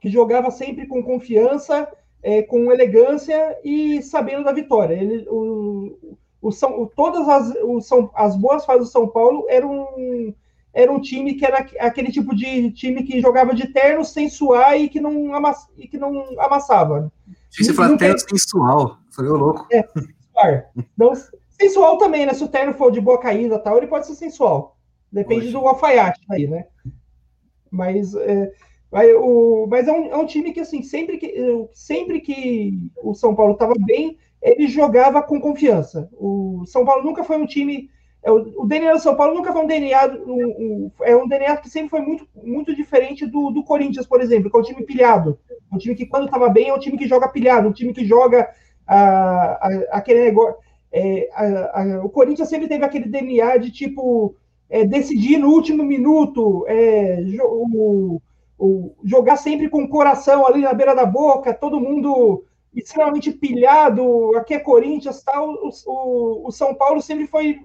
que 0.00 0.08
jogava 0.08 0.50
sempre 0.50 0.86
com 0.86 1.02
confiança, 1.02 1.88
é, 2.22 2.42
com 2.42 2.72
elegância 2.72 3.58
e 3.64 4.00
sabendo 4.00 4.44
da 4.44 4.52
vitória. 4.52 4.94
Ele, 4.94 5.26
o, 5.28 6.16
o 6.40 6.52
São, 6.52 6.88
todas 6.94 7.28
as, 7.28 7.54
o 7.62 7.80
São, 7.80 8.10
as 8.14 8.36
boas 8.36 8.64
fases 8.64 8.88
do 8.88 8.92
São 8.92 9.08
Paulo 9.08 9.46
eram 9.48 10.34
era 10.78 10.92
um 10.92 11.00
time 11.00 11.34
que 11.34 11.44
era 11.44 11.66
aquele 11.80 12.12
tipo 12.12 12.32
de 12.32 12.70
time 12.70 13.02
que 13.02 13.20
jogava 13.20 13.52
de 13.52 13.66
terno 13.72 14.04
sem 14.04 14.30
suar 14.30 14.78
e 14.78 14.88
que 14.88 15.00
não, 15.00 15.34
amass, 15.34 15.66
e 15.76 15.88
que 15.88 15.98
não 15.98 16.40
amassava. 16.40 17.12
Você 17.50 17.74
fala 17.74 17.98
terno 17.98 18.16
sensual, 18.20 18.96
foi 19.10 19.26
louco. 19.26 19.66
É, 19.72 19.84
Não, 20.96 21.12
sensual 21.48 21.98
também, 21.98 22.24
né? 22.24 22.32
Se 22.32 22.44
o 22.44 22.48
terno 22.48 22.74
for 22.74 22.92
de 22.92 23.00
boa 23.00 23.18
caída 23.18 23.58
tal, 23.58 23.76
ele 23.76 23.88
pode 23.88 24.06
ser 24.06 24.14
sensual. 24.14 24.78
Depende 25.10 25.46
Oxe. 25.46 25.52
do 25.52 25.66
alfaiate 25.66 26.20
aí, 26.30 26.46
né? 26.46 26.66
Mas, 27.68 28.14
é, 28.14 28.52
o, 29.16 29.66
mas 29.68 29.88
é, 29.88 29.92
um, 29.92 30.12
é 30.12 30.16
um 30.16 30.26
time 30.26 30.52
que, 30.52 30.60
assim, 30.60 30.84
sempre 30.84 31.18
que, 31.18 31.34
sempre 31.74 32.20
que 32.20 32.92
o 33.02 33.14
São 33.14 33.34
Paulo 33.34 33.54
estava 33.54 33.74
bem, 33.80 34.16
ele 34.40 34.68
jogava 34.68 35.24
com 35.24 35.40
confiança. 35.40 36.08
O 36.12 36.62
São 36.66 36.84
Paulo 36.84 37.02
nunca 37.02 37.24
foi 37.24 37.36
um 37.36 37.46
time 37.46 37.90
é, 38.22 38.30
o, 38.30 38.66
DNA 38.66 38.94
do 38.94 39.00
São 39.00 39.14
Paulo 39.14 39.34
nunca 39.34 39.52
foi 39.52 39.62
um 39.62 39.66
DNA, 39.66 40.06
um, 40.26 40.32
um, 40.32 40.90
é 41.02 41.16
um 41.16 41.26
DNA 41.26 41.56
que 41.58 41.70
sempre 41.70 41.88
foi 41.88 42.00
muito, 42.00 42.26
muito 42.34 42.74
diferente 42.74 43.26
do, 43.26 43.50
do 43.50 43.62
Corinthians, 43.62 44.06
por 44.06 44.20
exemplo, 44.20 44.50
que 44.50 44.56
é 44.56 44.60
um 44.60 44.64
time 44.64 44.84
pilhado. 44.84 45.38
Um 45.72 45.78
time 45.78 45.94
que, 45.94 46.06
quando 46.06 46.26
estava 46.26 46.48
bem, 46.48 46.68
é 46.68 46.74
um 46.74 46.78
time 46.78 46.98
que 46.98 47.06
joga 47.06 47.28
pilhado, 47.28 47.68
um 47.68 47.72
time 47.72 47.92
que 47.92 48.04
joga 48.04 48.48
ah, 48.86 49.68
aquele 49.90 50.24
negócio. 50.24 50.56
É, 50.90 51.28
a, 51.32 51.82
a, 51.82 52.04
o 52.04 52.08
Corinthians 52.08 52.48
sempre 52.48 52.66
teve 52.66 52.84
aquele 52.84 53.08
DNA 53.08 53.58
de 53.58 53.70
tipo 53.70 54.34
é, 54.70 54.84
decidir 54.84 55.38
no 55.38 55.48
último 55.48 55.84
minuto, 55.84 56.64
é, 56.66 57.18
o, 57.42 58.20
o, 58.58 58.94
jogar 59.04 59.36
sempre 59.36 59.68
com 59.68 59.82
o 59.84 59.88
coração 59.88 60.46
ali 60.46 60.62
na 60.62 60.72
beira 60.72 60.94
da 60.94 61.06
boca, 61.06 61.54
todo 61.54 61.80
mundo 61.80 62.44
extremamente 62.74 63.30
pilhado. 63.30 64.36
Aqui 64.36 64.54
é 64.54 64.58
Corinthians, 64.58 65.22
tal. 65.22 65.50
O, 65.50 65.70
o, 65.86 66.48
o 66.48 66.50
São 66.50 66.74
Paulo 66.74 67.00
sempre 67.00 67.26
foi 67.26 67.60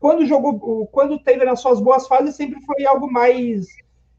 quando 0.00 0.24
jogou, 0.24 0.86
quando 0.86 1.18
teve 1.18 1.44
nas 1.44 1.60
suas 1.60 1.78
boas 1.78 2.08
fases, 2.08 2.34
sempre 2.34 2.58
foi 2.62 2.86
algo 2.86 3.12
mais, 3.12 3.66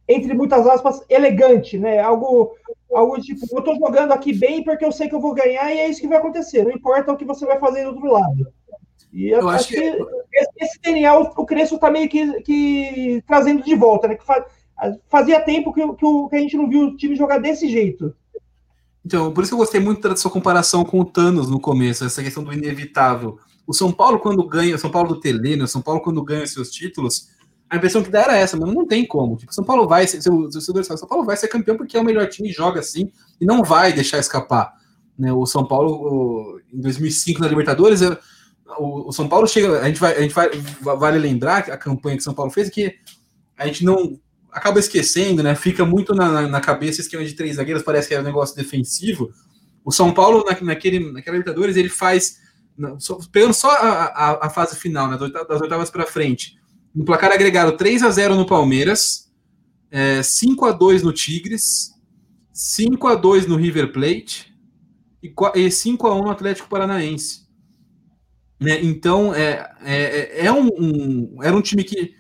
entre 0.07 0.33
muitas 0.35 0.65
aspas, 0.67 1.03
elegante, 1.09 1.77
né? 1.79 1.99
Algo, 1.99 2.55
algo 2.93 3.19
tipo, 3.19 3.45
eu 3.51 3.63
tô 3.63 3.73
jogando 3.75 4.11
aqui 4.11 4.31
bem 4.31 4.63
porque 4.63 4.85
eu 4.85 4.91
sei 4.91 5.09
que 5.09 5.15
eu 5.15 5.19
vou 5.19 5.33
ganhar 5.33 5.73
e 5.73 5.79
é 5.79 5.89
isso 5.89 5.99
que 5.99 6.07
vai 6.07 6.19
acontecer, 6.19 6.63
não 6.63 6.71
importa 6.71 7.11
o 7.11 7.17
que 7.17 7.25
você 7.25 7.47
vai 7.47 7.59
fazer 7.59 7.83
do 7.83 7.89
outro 7.89 8.11
lado. 8.11 8.47
E 9.11 9.29
eu 9.29 9.49
acho 9.49 9.67
que, 9.67 9.75
que 9.75 10.63
esse 10.63 10.79
DNA 10.79 11.13
o 11.17 11.45
Crespo 11.45 11.77
tá 11.77 11.91
meio 11.91 12.07
que, 12.07 12.41
que 12.43 13.23
trazendo 13.27 13.63
de 13.63 13.75
volta, 13.75 14.07
né? 14.07 14.15
Que 14.15 14.23
fazia 15.09 15.41
tempo 15.41 15.73
que, 15.73 15.81
que, 15.95 16.05
o, 16.05 16.29
que 16.29 16.35
a 16.35 16.39
gente 16.39 16.55
não 16.55 16.69
viu 16.69 16.83
o 16.83 16.95
time 16.95 17.15
jogar 17.15 17.39
desse 17.39 17.67
jeito. 17.67 18.15
Então, 19.05 19.33
por 19.33 19.41
isso 19.43 19.49
que 19.49 19.55
eu 19.55 19.59
gostei 19.59 19.81
muito 19.81 20.07
da 20.07 20.15
sua 20.15 20.31
comparação 20.31 20.85
com 20.85 20.99
o 20.99 21.05
Thanos 21.05 21.49
no 21.49 21.59
começo, 21.59 22.05
essa 22.05 22.23
questão 22.23 22.43
do 22.43 22.53
inevitável. 22.53 23.37
O 23.65 23.73
São 23.73 23.91
Paulo, 23.91 24.19
quando 24.19 24.45
ganha, 24.47 24.75
o 24.75 24.79
São 24.79 24.89
Paulo 24.89 25.09
do 25.09 25.19
Tele, 25.19 25.55
né? 25.55 25.63
o 25.63 25.67
São 25.67 25.81
Paulo, 25.81 26.01
quando 26.01 26.23
ganha 26.23 26.45
seus 26.45 26.69
títulos, 26.71 27.29
a 27.69 27.77
impressão 27.77 28.03
que 28.03 28.09
dá 28.09 28.23
era 28.23 28.37
essa, 28.37 28.57
mas 28.57 28.73
não 28.73 28.85
tem 28.85 29.05
como. 29.05 29.37
Tipo, 29.37 29.53
São 29.53 29.63
Paulo 29.63 29.87
vai 29.87 30.05
ser, 30.05 30.17
o 30.29 30.51
São 30.51 31.07
Paulo 31.07 31.23
vai 31.23 31.37
ser 31.37 31.47
campeão 31.47 31.77
porque 31.77 31.95
é 31.95 32.01
o 32.01 32.03
melhor 32.03 32.27
time, 32.27 32.51
joga 32.51 32.81
assim, 32.81 33.11
e 33.39 33.45
não 33.45 33.63
vai 33.63 33.93
deixar 33.93 34.19
escapar. 34.19 34.73
Né? 35.17 35.31
O 35.31 35.45
São 35.45 35.65
Paulo, 35.65 35.91
o, 35.91 36.59
em 36.73 36.81
2005, 36.81 37.39
na 37.39 37.47
Libertadores, 37.47 38.01
o, 38.01 39.07
o, 39.07 39.11
São 39.11 39.29
Paulo 39.29 39.47
chega. 39.47 39.79
A 39.79 39.87
gente, 39.87 39.99
vai, 39.99 40.17
a 40.17 40.21
gente 40.21 40.33
vai, 40.33 40.49
vale 40.81 41.17
lembrar 41.17 41.59
a 41.59 41.77
campanha 41.77 42.17
que 42.17 42.21
o 42.21 42.23
São 42.23 42.33
Paulo 42.33 42.51
fez, 42.51 42.69
que 42.69 42.93
a 43.57 43.67
gente 43.67 43.85
não 43.85 44.19
acaba 44.51 44.79
esquecendo, 44.79 45.41
né? 45.41 45.55
Fica 45.55 45.85
muito 45.85 46.13
na, 46.13 46.47
na, 46.47 46.59
cabeça 46.59 46.99
esquema 46.99 47.23
de 47.23 47.33
três 47.33 47.55
zagueiros, 47.55 47.83
parece 47.83 48.09
que 48.09 48.15
é 48.15 48.19
um 48.19 48.23
negócio 48.23 48.55
defensivo. 48.55 49.31
O 49.85 49.91
São 49.91 50.13
Paulo, 50.13 50.43
na, 50.45 50.59
naquele, 50.61 51.11
naquela 51.11 51.37
Libertadores, 51.37 51.77
ele 51.77 51.89
faz 51.89 52.39
só, 52.99 53.19
pegando 53.31 53.53
só 53.53 53.69
a, 53.69 54.05
a, 54.05 54.47
a, 54.47 54.49
fase 54.49 54.75
final, 54.75 55.09
né, 55.09 55.17
das 55.17 55.61
oitavas 55.61 55.89
para 55.89 56.05
frente, 56.05 56.57
no 56.93 57.05
placar 57.05 57.31
agregado 57.31 57.77
3 57.77 58.03
a 58.03 58.09
0 58.09 58.35
no 58.35 58.45
Palmeiras, 58.45 59.31
é, 59.89 60.23
5 60.23 60.65
a 60.65 60.71
2 60.71 61.03
no 61.03 61.13
Tigres, 61.13 61.91
5 62.53 63.07
a 63.07 63.15
2 63.15 63.47
no 63.47 63.55
River 63.55 63.91
Plate 63.91 64.53
e, 65.21 65.33
e 65.55 65.71
5 65.71 66.07
a 66.07 66.15
1 66.15 66.23
no 66.23 66.31
Atlético 66.31 66.69
Paranaense. 66.69 67.41
Né, 68.59 68.79
então, 68.83 69.33
é, 69.33 69.71
é, 69.83 70.45
é 70.45 70.51
um, 70.51 70.67
um, 70.67 71.37
era 71.41 71.55
um 71.55 71.61
time 71.61 71.83
que. 71.83 72.13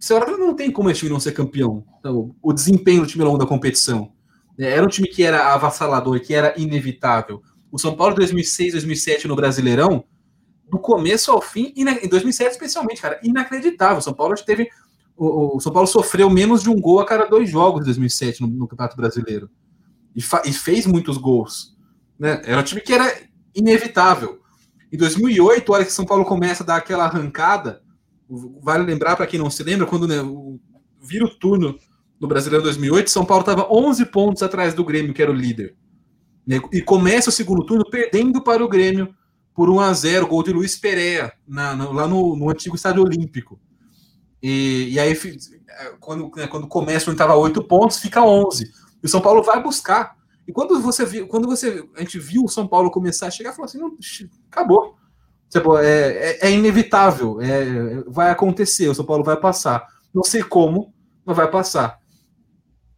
Você 0.00 0.18
não 0.18 0.54
tem 0.54 0.70
como 0.70 0.90
esse 0.90 1.00
time 1.00 1.12
não 1.12 1.20
ser 1.20 1.32
campeão. 1.32 1.84
Então, 2.00 2.34
o 2.42 2.52
desempenho 2.52 3.02
do 3.02 3.06
time 3.06 3.22
ao 3.22 3.28
longo 3.28 3.38
da 3.38 3.48
competição. 3.48 4.12
É, 4.58 4.70
era 4.70 4.84
um 4.84 4.88
time 4.88 5.06
que 5.06 5.22
era 5.22 5.52
avassalador, 5.52 6.18
que 6.20 6.34
era 6.34 6.54
inevitável. 6.60 7.42
O 7.70 7.78
São 7.78 7.96
Paulo 7.96 8.14
2006, 8.14 8.72
2007 8.72 9.28
no 9.28 9.36
Brasileirão, 9.36 10.04
do 10.68 10.78
começo 10.78 11.30
ao 11.30 11.40
fim, 11.40 11.72
e 11.76 11.82
em 11.82 12.08
2007 12.08 12.52
especialmente, 12.52 13.00
cara, 13.00 13.20
inacreditável. 13.22 13.98
O 13.98 14.02
São 14.02 14.14
Paulo 14.14 14.34
teve. 14.44 14.68
O, 15.16 15.56
o, 15.56 15.60
São 15.60 15.72
Paulo 15.72 15.86
sofreu 15.86 16.28
menos 16.28 16.62
de 16.62 16.68
um 16.68 16.78
gol 16.78 17.00
a 17.00 17.06
cada 17.06 17.24
dois 17.24 17.48
jogos 17.48 17.82
em 17.82 17.84
2007 17.84 18.42
no, 18.42 18.48
no 18.48 18.68
Campeonato 18.68 18.96
Brasileiro. 18.96 19.48
E, 20.14 20.20
e, 20.44 20.52
fez 20.52 20.86
muitos 20.86 21.16
gols. 21.16 21.76
Né? 22.18 22.42
Era 22.44 22.60
um 22.60 22.64
time 22.64 22.80
que 22.80 22.92
era 22.92 23.22
inevitável. 23.54 24.40
Em 24.92 24.96
2008, 24.98 25.72
a 25.72 25.76
hora 25.76 25.84
que 25.84 25.92
São 25.92 26.04
Paulo 26.04 26.24
começa 26.24 26.62
a 26.62 26.66
dar 26.66 26.76
aquela 26.76 27.04
arrancada, 27.04 27.82
vale 28.62 28.84
lembrar 28.84 29.16
para 29.16 29.26
quem 29.26 29.38
não 29.38 29.50
se 29.50 29.62
lembra, 29.62 29.86
quando 29.86 30.06
né, 30.06 30.16
vira 31.00 31.24
o 31.24 31.34
turno 31.34 31.78
no 32.20 32.28
Brasileiro 32.28 32.64
2008, 32.64 33.10
São 33.10 33.24
Paulo 33.24 33.42
estava 33.42 33.68
11 33.70 34.06
pontos 34.06 34.42
atrás 34.42 34.74
do 34.74 34.84
Grêmio, 34.84 35.14
que 35.14 35.22
era 35.22 35.30
o 35.30 35.34
líder. 35.34 35.76
Né? 36.46 36.60
E 36.72 36.80
começa 36.80 37.30
o 37.30 37.32
segundo 37.32 37.64
turno 37.64 37.88
perdendo 37.88 38.42
para 38.42 38.64
o 38.64 38.68
Grêmio 38.68 39.14
por 39.54 39.70
1 39.70 39.80
a 39.80 39.92
0 39.92 40.26
gol 40.26 40.42
de 40.42 40.52
Luiz 40.52 40.76
Pereira, 40.76 41.32
na, 41.48 41.74
na, 41.74 41.90
lá 41.90 42.06
no, 42.06 42.36
no, 42.36 42.50
antigo 42.50 42.76
Estádio 42.76 43.02
Olímpico. 43.02 43.58
E, 44.42 44.90
e 44.92 45.00
aí, 45.00 45.12
é, 45.12 45.94
quando, 45.98 46.30
né, 46.36 46.46
quando 46.46 46.68
começa, 46.68 47.10
estava 47.10 47.34
8 47.34 47.64
pontos, 47.64 47.98
fica 47.98 48.22
11. 48.22 48.70
E 49.02 49.06
o 49.06 49.08
São 49.08 49.20
Paulo 49.20 49.42
vai 49.42 49.62
buscar. 49.62 50.14
E 50.46 50.52
quando 50.52 50.80
você 50.80 51.04
viu, 51.04 51.26
quando 51.26 51.48
você, 51.48 51.84
a 51.96 52.00
gente 52.00 52.18
viu 52.18 52.44
o 52.44 52.48
São 52.48 52.68
Paulo 52.68 52.90
começar 52.90 53.26
a 53.26 53.30
chegar, 53.30 53.52
falou 53.52 53.64
assim: 53.64 53.78
não, 53.78 53.96
acabou. 54.50 54.94
Tipo, 55.48 55.78
é, 55.78 56.10
é, 56.10 56.48
é 56.48 56.50
inevitável, 56.50 57.40
é, 57.40 58.02
vai 58.08 58.30
acontecer, 58.30 58.88
o 58.88 58.94
São 58.94 59.04
Paulo 59.04 59.24
vai 59.24 59.36
passar. 59.36 59.86
Não 60.12 60.22
sei 60.22 60.42
como, 60.42 60.92
mas 61.24 61.36
vai 61.36 61.50
passar. 61.50 61.98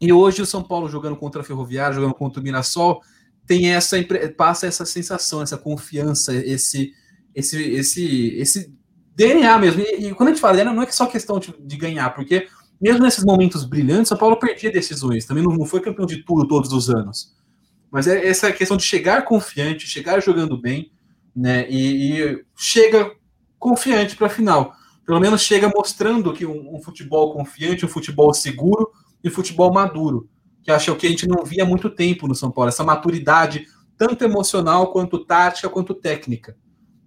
E 0.01 0.13
hoje 0.13 0.43
o 0.43 0.47
São 0.47 0.63
Paulo 0.63 0.89
jogando 0.89 1.17
contra 1.17 1.41
a 1.41 1.45
Ferroviária, 1.45 1.95
jogando 1.95 2.15
contra 2.15 2.41
o 2.41 2.43
Mirassol, 2.43 3.01
tem 3.49 3.73
essa 3.73 3.97
passa 4.37 4.67
essa 4.67 4.85
sensação, 4.85 5.43
essa 5.43 5.57
confiança, 5.57 6.35
esse 6.35 6.93
esse 7.35 7.57
esse 7.57 8.35
esse 8.37 8.75
DNA 9.17 9.59
mesmo. 9.59 9.81
E, 9.81 10.09
e 10.09 10.15
quando 10.15 10.29
a 10.29 10.33
gente 10.33 10.41
fala 10.41 10.57
DNA, 10.57 10.73
não 10.73 10.83
é 10.83 10.91
só 10.93 11.07
questão 11.07 11.41
de, 11.41 11.53
de, 11.59 11.77
ganhar, 11.77 12.11
porque 12.11 12.47
mesmo 12.81 13.03
nesses 13.03 13.25
momentos 13.25 13.65
brilhantes, 13.65 14.09
São 14.09 14.19
Paulo 14.19 14.39
perdia 14.39 14.71
decisões. 14.71 15.25
Também 15.25 15.43
não, 15.43 15.57
não 15.57 15.65
foi 15.65 15.81
campeão 15.81 16.07
de 16.07 16.23
tudo 16.23 16.47
todos 16.47 16.73
os 16.73 16.91
anos. 16.91 17.35
Mas 17.91 18.07
é 18.07 18.29
essa 18.29 18.53
questão 18.53 18.77
de 18.77 18.85
chegar 18.85 19.25
confiante, 19.25 19.89
chegar 19.89 20.21
jogando 20.23 20.61
bem, 20.61 20.93
né? 21.35 21.67
E, 21.71 22.21
e 22.21 22.45
chega 22.55 23.11
confiante 23.59 24.15
para 24.15 24.27
a 24.27 24.31
final. 24.31 24.75
Pelo 25.07 25.19
menos 25.19 25.41
chega 25.41 25.73
mostrando 25.75 26.35
que 26.35 26.45
um, 26.45 26.77
um 26.77 26.83
futebol 26.83 27.33
confiante, 27.33 27.87
um 27.87 27.89
futebol 27.89 28.33
seguro 28.35 28.91
e 29.25 29.29
um 29.29 29.33
futebol 29.33 29.73
maduro 29.73 30.29
que 30.69 30.73
acho 30.73 30.95
que 30.97 31.07
a 31.07 31.11
gente 31.11 31.27
não 31.27 31.45
via 31.45 31.63
há 31.63 31.67
muito 31.67 31.89
tempo 31.89 32.29
no 32.29 32.35
São 32.35 32.51
Paulo, 32.51 32.69
essa 32.69 32.85
maturidade, 32.85 33.67
tanto 33.97 34.23
emocional 34.23 34.93
quanto 34.93 35.25
tática, 35.25 35.69
quanto 35.71 35.95
técnica. 35.95 36.55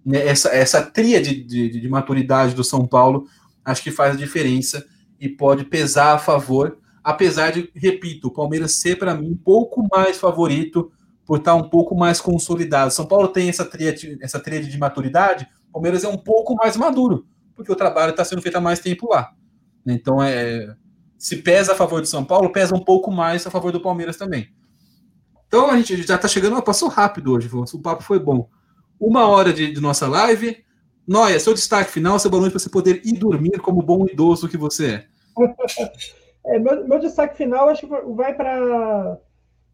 Né, 0.04 0.26
essa, 0.26 0.48
essa 0.48 0.82
tríade 0.82 1.44
de, 1.44 1.68
de, 1.68 1.80
de 1.80 1.88
maturidade 1.88 2.56
do 2.56 2.64
São 2.64 2.88
Paulo 2.88 3.28
acho 3.64 3.84
que 3.84 3.92
faz 3.92 4.16
a 4.16 4.18
diferença 4.18 4.84
e 5.20 5.28
pode 5.28 5.64
pesar 5.64 6.14
a 6.14 6.18
favor, 6.18 6.78
apesar 7.04 7.52
de, 7.52 7.70
repito, 7.72 8.26
o 8.26 8.32
Palmeiras 8.32 8.72
ser 8.72 8.98
para 8.98 9.14
mim 9.14 9.30
um 9.30 9.36
pouco 9.36 9.86
mais 9.92 10.18
favorito 10.18 10.90
por 11.24 11.38
estar 11.38 11.54
um 11.54 11.68
pouco 11.68 11.96
mais 11.96 12.20
consolidado. 12.20 12.92
São 12.92 13.06
Paulo 13.06 13.28
tem 13.28 13.48
essa 13.48 13.64
tríade, 13.64 14.18
essa 14.20 14.40
tríade 14.40 14.68
de 14.68 14.76
maturidade, 14.76 15.46
o 15.68 15.74
Palmeiras 15.74 16.02
é 16.02 16.08
um 16.08 16.18
pouco 16.18 16.56
mais 16.56 16.76
maduro, 16.76 17.28
porque 17.54 17.70
o 17.70 17.76
trabalho 17.76 18.10
está 18.10 18.24
sendo 18.24 18.42
feito 18.42 18.56
há 18.56 18.60
mais 18.60 18.80
tempo 18.80 19.08
lá. 19.08 19.32
Então 19.86 20.20
é 20.20 20.74
se 21.22 21.36
pesa 21.36 21.70
a 21.70 21.76
favor 21.76 22.00
do 22.00 22.08
São 22.08 22.24
Paulo, 22.24 22.50
pesa 22.50 22.74
um 22.74 22.80
pouco 22.80 23.08
mais 23.08 23.46
a 23.46 23.50
favor 23.50 23.70
do 23.70 23.80
Palmeiras 23.80 24.16
também. 24.16 24.48
Então 25.46 25.70
a 25.70 25.76
gente 25.76 26.02
já 26.02 26.16
está 26.16 26.26
chegando, 26.26 26.60
passou 26.60 26.88
rápido 26.88 27.32
hoje, 27.32 27.48
o 27.52 27.78
papo 27.78 28.02
foi 28.02 28.18
bom. 28.18 28.48
Uma 28.98 29.28
hora 29.28 29.52
de, 29.52 29.72
de 29.72 29.80
nossa 29.80 30.08
live. 30.08 30.64
Noia, 31.06 31.38
seu 31.38 31.54
destaque 31.54 31.92
final, 31.92 32.18
seu 32.18 32.28
noite 32.28 32.50
para 32.50 32.58
você 32.58 32.68
poder 32.68 33.02
ir 33.04 33.12
dormir 33.12 33.60
como 33.60 33.82
bom 33.82 34.04
idoso 34.04 34.48
que 34.48 34.56
você 34.56 34.94
é. 34.94 35.06
é 36.56 36.58
meu, 36.58 36.88
meu, 36.88 36.98
destaque 36.98 37.36
final 37.36 37.68
acho 37.68 37.86
que 37.86 38.12
vai 38.16 38.34
para 38.34 39.16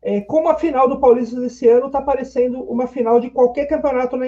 é, 0.02 0.20
como 0.20 0.50
a 0.50 0.58
final 0.58 0.86
do 0.86 1.00
Paulista 1.00 1.40
desse 1.40 1.66
ano 1.66 1.86
está 1.86 2.02
parecendo 2.02 2.60
uma 2.60 2.86
final 2.86 3.20
de 3.20 3.30
qualquer 3.30 3.64
campeonato 3.64 4.18
na, 4.18 4.26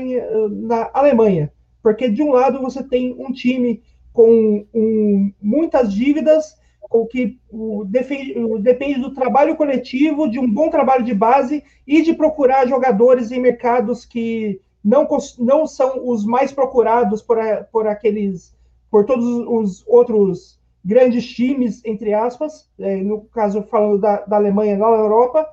na, 0.49 0.91
Alemanha. 0.95 1.53
Porque, 1.83 2.09
de 2.09 2.23
um 2.23 2.33
lado, 2.33 2.63
você 2.63 2.83
tem 2.83 3.15
um 3.19 3.31
time 3.31 3.83
com 4.11 4.67
um, 4.75 5.33
muitas 5.41 5.93
dívidas, 5.93 6.59
o 6.91 7.07
que 7.07 7.39
o, 7.49 7.85
defende, 7.85 8.35
depende 8.59 9.01
do 9.01 9.15
trabalho 9.15 9.57
coletivo, 9.57 10.29
de 10.29 10.41
um 10.41 10.53
bom 10.53 10.69
trabalho 10.69 11.05
de 11.05 11.15
base 11.15 11.63
e 11.87 12.03
de 12.03 12.13
procurar 12.15 12.67
jogadores 12.67 13.31
em 13.31 13.41
mercados 13.41 14.05
que 14.05 14.61
não, 14.85 15.07
não 15.39 15.67
são 15.67 16.09
os 16.09 16.25
mais 16.25 16.53
procurados 16.53 17.23
por, 17.23 17.39
por 17.71 17.87
aqueles, 17.87 18.55
por 18.91 19.05
todos 19.05 19.25
os 19.25 19.85
outros 19.87 20.59
grandes 20.85 21.27
times, 21.27 21.81
entre 21.85 22.13
aspas, 22.13 22.69
é, 22.79 22.97
no 22.97 23.23
caso 23.27 23.63
falando 23.63 23.99
da, 23.99 24.23
da 24.23 24.37
Alemanha 24.37 24.77
na 24.77 24.87
Europa, 24.87 25.47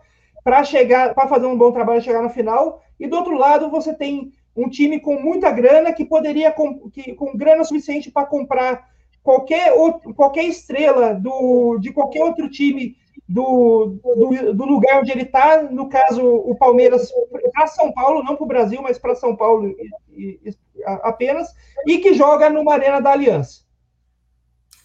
para 0.43 0.63
chegar, 0.63 1.13
para 1.13 1.27
fazer 1.27 1.45
um 1.45 1.57
bom 1.57 1.71
trabalho, 1.71 2.01
chegar 2.01 2.21
na 2.21 2.29
final. 2.29 2.81
E 2.99 3.05
do 3.05 3.17
outro 3.17 3.37
lado, 3.37 3.69
você 3.69 3.93
tem 3.93 4.31
um 4.55 4.69
time 4.69 4.99
com 4.99 5.21
muita 5.21 5.51
grana 5.51 5.93
que 5.93 6.05
poderia 6.05 6.51
com, 6.51 6.89
que, 6.89 7.13
com 7.13 7.37
grana 7.37 7.63
suficiente 7.63 8.09
para 8.09 8.25
comprar 8.25 8.87
qualquer 9.27 9.73
outro, 9.73 10.13
qualquer 10.13 10.45
estrela 10.45 11.13
do, 11.13 11.77
de 11.79 11.91
qualquer 11.91 12.23
outro 12.23 12.49
time 12.49 12.95
do, 13.27 13.99
do, 14.01 14.53
do 14.53 14.65
lugar 14.65 15.01
onde 15.01 15.11
ele 15.11 15.23
está. 15.23 15.63
No 15.63 15.89
caso, 15.89 16.23
o 16.23 16.55
Palmeiras 16.55 17.11
para 17.51 17.67
São 17.67 17.91
Paulo, 17.91 18.23
não 18.23 18.37
para 18.37 18.45
o 18.45 18.47
Brasil, 18.47 18.81
mas 18.81 18.97
para 18.97 19.15
São 19.15 19.35
Paulo 19.35 19.67
e, 19.67 20.39
e, 20.45 20.55
apenas, 21.03 21.49
e 21.85 21.97
que 21.97 22.13
joga 22.13 22.49
numa 22.49 22.71
arena 22.71 23.01
da 23.01 23.11
Aliança. 23.11 23.63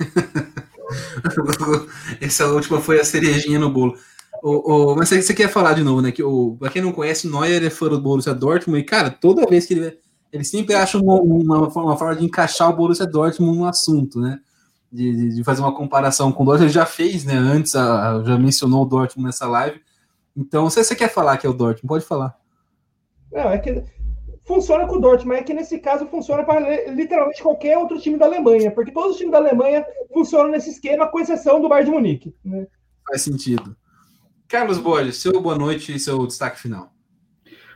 Essa 2.21 2.49
última 2.49 2.81
foi 2.81 2.99
a 2.99 3.05
cerejinha 3.05 3.61
no 3.61 3.71
bolo. 3.71 3.95
O, 4.43 4.93
o, 4.93 4.97
mas 4.97 5.09
você 5.09 5.33
quer 5.33 5.49
falar 5.49 5.75
de 5.75 5.85
novo, 5.85 6.03
né? 6.03 6.11
Que 6.11 6.25
o, 6.25 6.57
pra 6.59 6.69
quem 6.69 6.83
não 6.83 6.91
conhece, 6.91 7.31
Neuer 7.31 7.63
é 7.63 7.71
fã 7.71 7.87
do 7.87 8.01
Borussia 8.01 8.35
Dortmund 8.35 8.81
e, 8.81 8.85
cara, 8.85 9.09
toda 9.09 9.47
vez 9.47 9.67
que 9.67 9.75
ele. 9.75 10.02
Ele 10.33 10.45
sempre 10.45 10.75
acha 10.75 10.99
uma, 10.99 11.21
uma, 11.21 11.69
uma 11.69 11.97
forma 11.97 12.17
de 12.17 12.25
encaixar 12.25 12.71
o 12.71 12.73
Borussia 12.73 13.07
Dortmund 13.07 13.59
no 13.59 13.67
assunto, 13.67 14.19
né? 14.19 14.41
De, 14.91 15.37
de, 15.37 15.45
fazer 15.45 15.61
uma 15.61 15.75
comparação 15.75 16.33
com 16.33 16.43
o 16.43 16.47
Dortmund. 16.47 16.67
Ele 16.67 16.73
já 16.73 16.87
fez, 16.87 17.25
né? 17.25 17.35
Antes, 17.35 17.77
a, 17.77 18.23
já 18.25 18.39
mencionou 18.39 18.83
o 18.83 18.87
Dortmund 18.87 19.27
nessa 19.27 19.47
live. 19.47 19.81
Então, 20.35 20.71
se 20.71 20.83
você 20.83 20.95
quer 20.95 21.13
falar 21.13 21.37
que 21.37 21.47
é 21.47 21.51
o 21.51 21.55
Dortmund, 21.55 21.87
pode 21.87 22.05
falar. 22.05 22.35
Não, 23.31 23.51
é 23.51 23.59
que 23.59 23.83
funciona 24.45 24.87
com 24.87 24.97
o 24.97 25.01
Dortmund, 25.01 25.29
mas 25.29 25.41
é 25.41 25.43
que 25.43 25.55
nesse 25.55 25.79
caso 25.79 26.07
funciona 26.07 26.45
para 26.45 26.91
literalmente 26.91 27.43
qualquer 27.43 27.77
outro 27.79 28.01
time 28.01 28.19
da 28.19 28.27
Alemanha, 28.27 28.71
porque 28.71 28.91
todos 28.91 29.13
os 29.13 29.17
times 29.17 29.33
da 29.33 29.39
Alemanha 29.39 29.85
funcionam 30.13 30.51
nesse 30.51 30.71
esquema, 30.71 31.09
com 31.09 31.21
exceção 31.21 31.61
do 31.61 31.69
Bayern 31.69 31.91
de 31.91 31.97
Munique. 31.97 32.35
Né? 32.45 32.67
Faz 33.07 33.23
sentido. 33.23 33.77
Carlos 34.49 34.79
Borges, 34.79 35.17
seu 35.17 35.41
boa 35.41 35.57
noite 35.57 35.95
e 35.95 35.99
seu 35.99 36.27
destaque 36.27 36.61
final. 36.61 36.93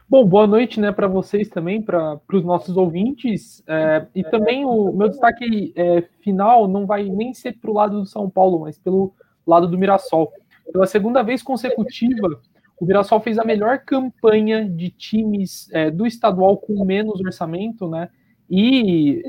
Bom, 0.09 0.25
boa 0.25 0.47
noite 0.47 0.79
né, 0.79 0.93
para 0.93 1.09
vocês 1.09 1.49
também, 1.49 1.83
para 1.83 2.21
os 2.33 2.45
nossos 2.45 2.77
ouvintes. 2.77 3.61
É, 3.67 4.07
e 4.15 4.23
também 4.23 4.65
o 4.65 4.93
meu 4.93 5.09
destaque 5.09 5.73
é, 5.75 6.03
final 6.21 6.69
não 6.69 6.87
vai 6.87 7.09
nem 7.09 7.35
ser 7.35 7.59
para 7.59 7.71
o 7.71 7.75
lado 7.75 8.01
do 8.01 8.07
São 8.07 8.31
Paulo, 8.31 8.61
mas 8.61 8.79
pelo 8.79 9.13
lado 9.45 9.67
do 9.67 9.77
Mirassol. 9.77 10.33
Pela 10.73 10.87
segunda 10.87 11.25
vez 11.25 11.43
consecutiva, 11.43 12.41
o 12.81 12.87
Mirassol 12.87 13.21
fez 13.21 13.37
a 13.37 13.45
melhor 13.45 13.81
campanha 13.81 14.69
de 14.69 14.91
times 14.91 15.69
é, 15.73 15.91
do 15.91 16.07
estadual 16.07 16.57
com 16.57 16.85
menos 16.85 17.21
orçamento, 17.21 17.89
né? 17.89 18.09
E 18.49 19.25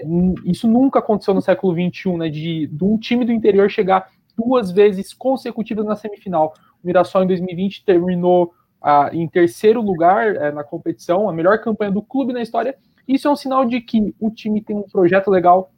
isso 0.45 0.67
nunca 0.67 0.99
aconteceu 0.99 1.33
no 1.33 1.41
século 1.41 1.73
XXI, 1.73 2.17
né? 2.17 2.29
De, 2.29 2.67
de 2.67 2.83
um 2.83 2.99
time 2.99 3.25
do 3.25 3.31
interior 3.31 3.67
chegar 3.67 4.11
duas 4.37 4.69
vezes 4.69 5.11
consecutivas 5.11 5.87
na 5.87 5.95
semifinal. 5.95 6.53
O 6.83 6.85
Mirassol 6.85 7.23
em 7.23 7.27
2020 7.27 7.83
terminou 7.83 8.53
ah, 8.89 9.09
em 9.11 9.27
terceiro 9.27 9.81
lugar 9.81 10.33
eh, 10.37 10.49
na 10.49 10.63
competição, 10.63 11.27
a 11.27 11.33
melhor 11.33 11.59
campanha 11.59 11.91
do 11.91 12.01
clube 12.01 12.31
na 12.31 12.41
história. 12.41 12.73
Isso 13.05 13.27
é 13.27 13.31
um 13.31 13.35
sinal 13.35 13.65
de 13.65 13.81
que 13.81 14.15
o 14.17 14.31
time 14.31 14.61
tem 14.61 14.77
um 14.77 14.83
projeto 14.83 15.29
legal, 15.29 15.69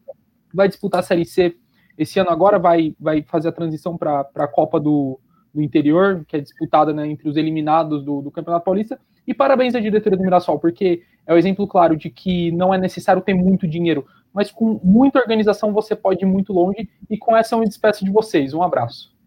vai 0.54 0.68
disputar 0.68 1.00
a 1.00 1.04
Série 1.04 1.26
C. 1.26 1.56
Esse 1.98 2.20
ano 2.20 2.30
agora 2.30 2.60
vai, 2.60 2.96
vai 3.00 3.24
fazer 3.24 3.48
a 3.48 3.52
transição 3.52 3.98
para 3.98 4.30
a 4.36 4.48
Copa 4.48 4.80
do, 4.80 5.20
do 5.52 5.60
Interior, 5.60 6.24
que 6.28 6.38
é 6.38 6.40
disputada 6.40 6.94
né, 6.94 7.08
entre 7.08 7.28
os 7.28 7.36
eliminados 7.36 8.06
do, 8.06 8.22
do 8.22 8.30
Campeonato 8.30 8.66
Paulista. 8.66 9.00
E 9.26 9.34
parabéns 9.34 9.74
à 9.74 9.80
diretoria 9.80 10.16
do 10.16 10.24
Mirassol, 10.24 10.60
porque 10.60 11.02
é 11.26 11.34
o 11.34 11.36
um 11.36 11.40
exemplo 11.40 11.66
claro 11.68 11.98
de 11.98 12.12
que 12.12 12.52
não 12.52 12.72
é 12.72 12.78
necessário 12.78 13.24
ter 13.24 13.34
muito 13.34 13.68
dinheiro, 13.68 14.06
mas 14.32 14.52
com 14.52 14.80
muita 14.84 15.18
organização 15.18 15.74
você 15.74 15.96
pode 15.96 16.24
ir 16.24 16.28
muito 16.28 16.54
longe. 16.54 16.88
E 17.10 17.18
com 17.18 17.36
essa 17.36 17.56
eu 17.56 17.60
me 17.60 17.66
despeço 17.66 18.06
de 18.06 18.12
vocês. 18.12 18.54
Um 18.54 18.62
abraço. 18.62 19.18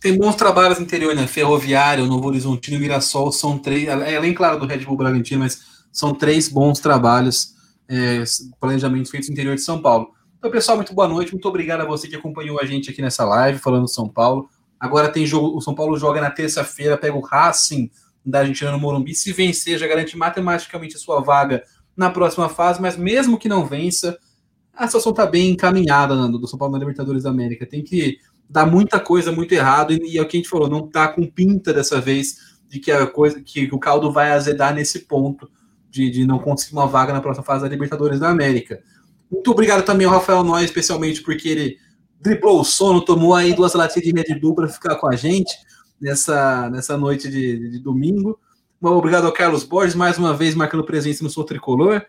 Tem 0.00 0.16
bons 0.16 0.36
trabalhos 0.36 0.78
no 0.78 0.84
interior, 0.84 1.14
né? 1.14 1.26
Ferroviário, 1.26 2.06
Novo 2.06 2.28
Horizontino 2.28 2.76
e 2.76 2.80
Mirassol 2.80 3.32
são 3.32 3.58
três, 3.58 3.88
além, 3.88 4.32
claro, 4.32 4.58
do 4.58 4.66
Red 4.66 4.78
Bull 4.78 4.96
Bragantino, 4.96 5.40
mas 5.40 5.60
são 5.92 6.14
três 6.14 6.48
bons 6.48 6.78
trabalhos, 6.78 7.54
é, 7.88 8.22
planejamentos 8.60 9.10
feitos 9.10 9.28
no 9.28 9.32
interior 9.32 9.56
de 9.56 9.62
São 9.62 9.82
Paulo. 9.82 10.10
Então, 10.38 10.50
pessoal, 10.52 10.76
muito 10.76 10.94
boa 10.94 11.08
noite. 11.08 11.32
Muito 11.32 11.48
obrigado 11.48 11.80
a 11.80 11.84
você 11.84 12.06
que 12.06 12.14
acompanhou 12.14 12.60
a 12.60 12.64
gente 12.64 12.90
aqui 12.90 13.02
nessa 13.02 13.24
live, 13.24 13.58
falando 13.58 13.82
do 13.82 13.90
São 13.90 14.08
Paulo. 14.08 14.48
Agora 14.78 15.08
tem 15.08 15.26
jogo, 15.26 15.56
o 15.56 15.60
São 15.60 15.74
Paulo 15.74 15.98
joga 15.98 16.20
na 16.20 16.30
terça-feira, 16.30 16.96
pega 16.96 17.16
o 17.16 17.20
Racing 17.20 17.90
da 18.24 18.40
Argentina 18.40 18.70
no 18.70 18.78
Morumbi. 18.78 19.14
Se 19.14 19.32
vencer, 19.32 19.78
já 19.78 19.86
garante 19.88 20.16
matematicamente 20.16 20.94
a 20.94 20.98
sua 20.98 21.20
vaga 21.20 21.64
na 21.96 22.08
próxima 22.08 22.48
fase, 22.48 22.80
mas 22.80 22.96
mesmo 22.96 23.36
que 23.36 23.48
não 23.48 23.66
vença, 23.66 24.16
a 24.72 24.86
situação 24.86 25.10
está 25.10 25.26
bem 25.26 25.50
encaminhada 25.50 26.14
Nando, 26.14 26.38
do 26.38 26.46
São 26.46 26.56
Paulo 26.56 26.72
na 26.72 26.78
Libertadores 26.78 27.24
da 27.24 27.30
América. 27.30 27.66
Tem 27.66 27.82
que 27.82 28.18
dar 28.48 28.66
muita 28.66 28.98
coisa 28.98 29.30
muito 29.30 29.52
errado 29.52 29.92
e, 29.92 30.14
e 30.14 30.18
é 30.18 30.22
o 30.22 30.26
que 30.26 30.36
a 30.36 30.40
gente 30.40 30.48
falou, 30.48 30.68
não 30.68 30.86
está 30.86 31.08
com 31.08 31.26
pinta 31.26 31.72
dessa 31.72 32.00
vez 32.00 32.36
de 32.68 32.78
que 32.78 32.90
a 32.90 33.06
coisa 33.06 33.40
que 33.40 33.68
o 33.72 33.78
caldo 33.78 34.12
vai 34.12 34.32
azedar 34.32 34.74
nesse 34.74 35.00
ponto 35.00 35.50
de, 35.90 36.10
de 36.10 36.26
não 36.26 36.38
conseguir 36.38 36.74
uma 36.74 36.86
vaga 36.86 37.12
na 37.12 37.20
próxima 37.20 37.44
fase 37.44 37.62
da 37.62 37.68
Libertadores 37.68 38.20
da 38.20 38.28
América. 38.28 38.80
Muito 39.30 39.50
obrigado 39.50 39.84
também 39.84 40.06
ao 40.06 40.12
Rafael 40.12 40.42
Noy, 40.42 40.64
especialmente 40.64 41.22
porque 41.22 41.48
ele 41.48 41.78
driblou 42.20 42.60
o 42.60 42.64
sono, 42.64 43.04
tomou 43.04 43.34
aí 43.34 43.54
duas 43.54 43.74
latinhas 43.74 44.06
de 44.06 44.12
Red 44.12 44.40
Bull 44.40 44.54
para 44.54 44.68
ficar 44.68 44.96
com 44.96 45.08
a 45.08 45.16
gente 45.16 45.54
nessa, 46.00 46.68
nessa 46.70 46.96
noite 46.96 47.30
de, 47.30 47.70
de 47.70 47.78
domingo. 47.78 48.38
Bom, 48.80 48.96
obrigado 48.96 49.26
ao 49.26 49.32
Carlos 49.32 49.64
Borges, 49.64 49.94
mais 49.94 50.18
uma 50.18 50.34
vez 50.34 50.54
marcando 50.54 50.84
presença 50.84 51.24
no 51.24 51.30
Sou 51.30 51.44
Tricolor. 51.44 52.02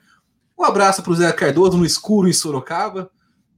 Um 0.57 0.63
abraço 0.63 1.01
para 1.01 1.11
o 1.11 1.15
Zé 1.15 1.31
Cardoso 1.31 1.77
no 1.77 1.85
escuro 1.85 2.27
em 2.27 2.33
Sorocaba. 2.33 3.09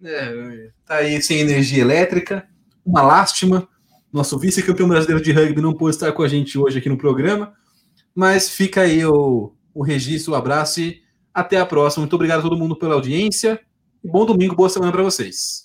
É, 0.04 0.70
tá 0.86 0.96
aí 0.96 1.22
sem 1.22 1.40
energia 1.40 1.82
elétrica. 1.82 2.48
Uma 2.92 3.04
lástima. 3.04 3.66
Nosso 4.12 4.38
vice-campeão 4.38 4.90
brasileiro 4.90 5.24
de 5.24 5.32
rugby 5.32 5.62
não 5.62 5.74
pôde 5.74 5.96
estar 5.96 6.12
com 6.12 6.22
a 6.22 6.28
gente 6.28 6.58
hoje 6.58 6.78
aqui 6.78 6.90
no 6.90 6.98
programa. 6.98 7.54
Mas 8.14 8.50
fica 8.50 8.82
aí 8.82 9.06
o, 9.06 9.54
o 9.74 9.82
registro, 9.82 10.34
o 10.34 10.36
abraço 10.36 10.82
e 10.82 11.02
até 11.34 11.58
a 11.58 11.66
próxima. 11.66 12.02
Muito 12.02 12.16
obrigado 12.16 12.40
a 12.40 12.42
todo 12.42 12.58
mundo 12.58 12.76
pela 12.76 12.96
audiência. 12.96 13.62
Bom 14.04 14.26
domingo, 14.26 14.58
boa 14.58 14.68
semana 14.68 14.92
para 14.92 15.04
vocês. 15.04 15.61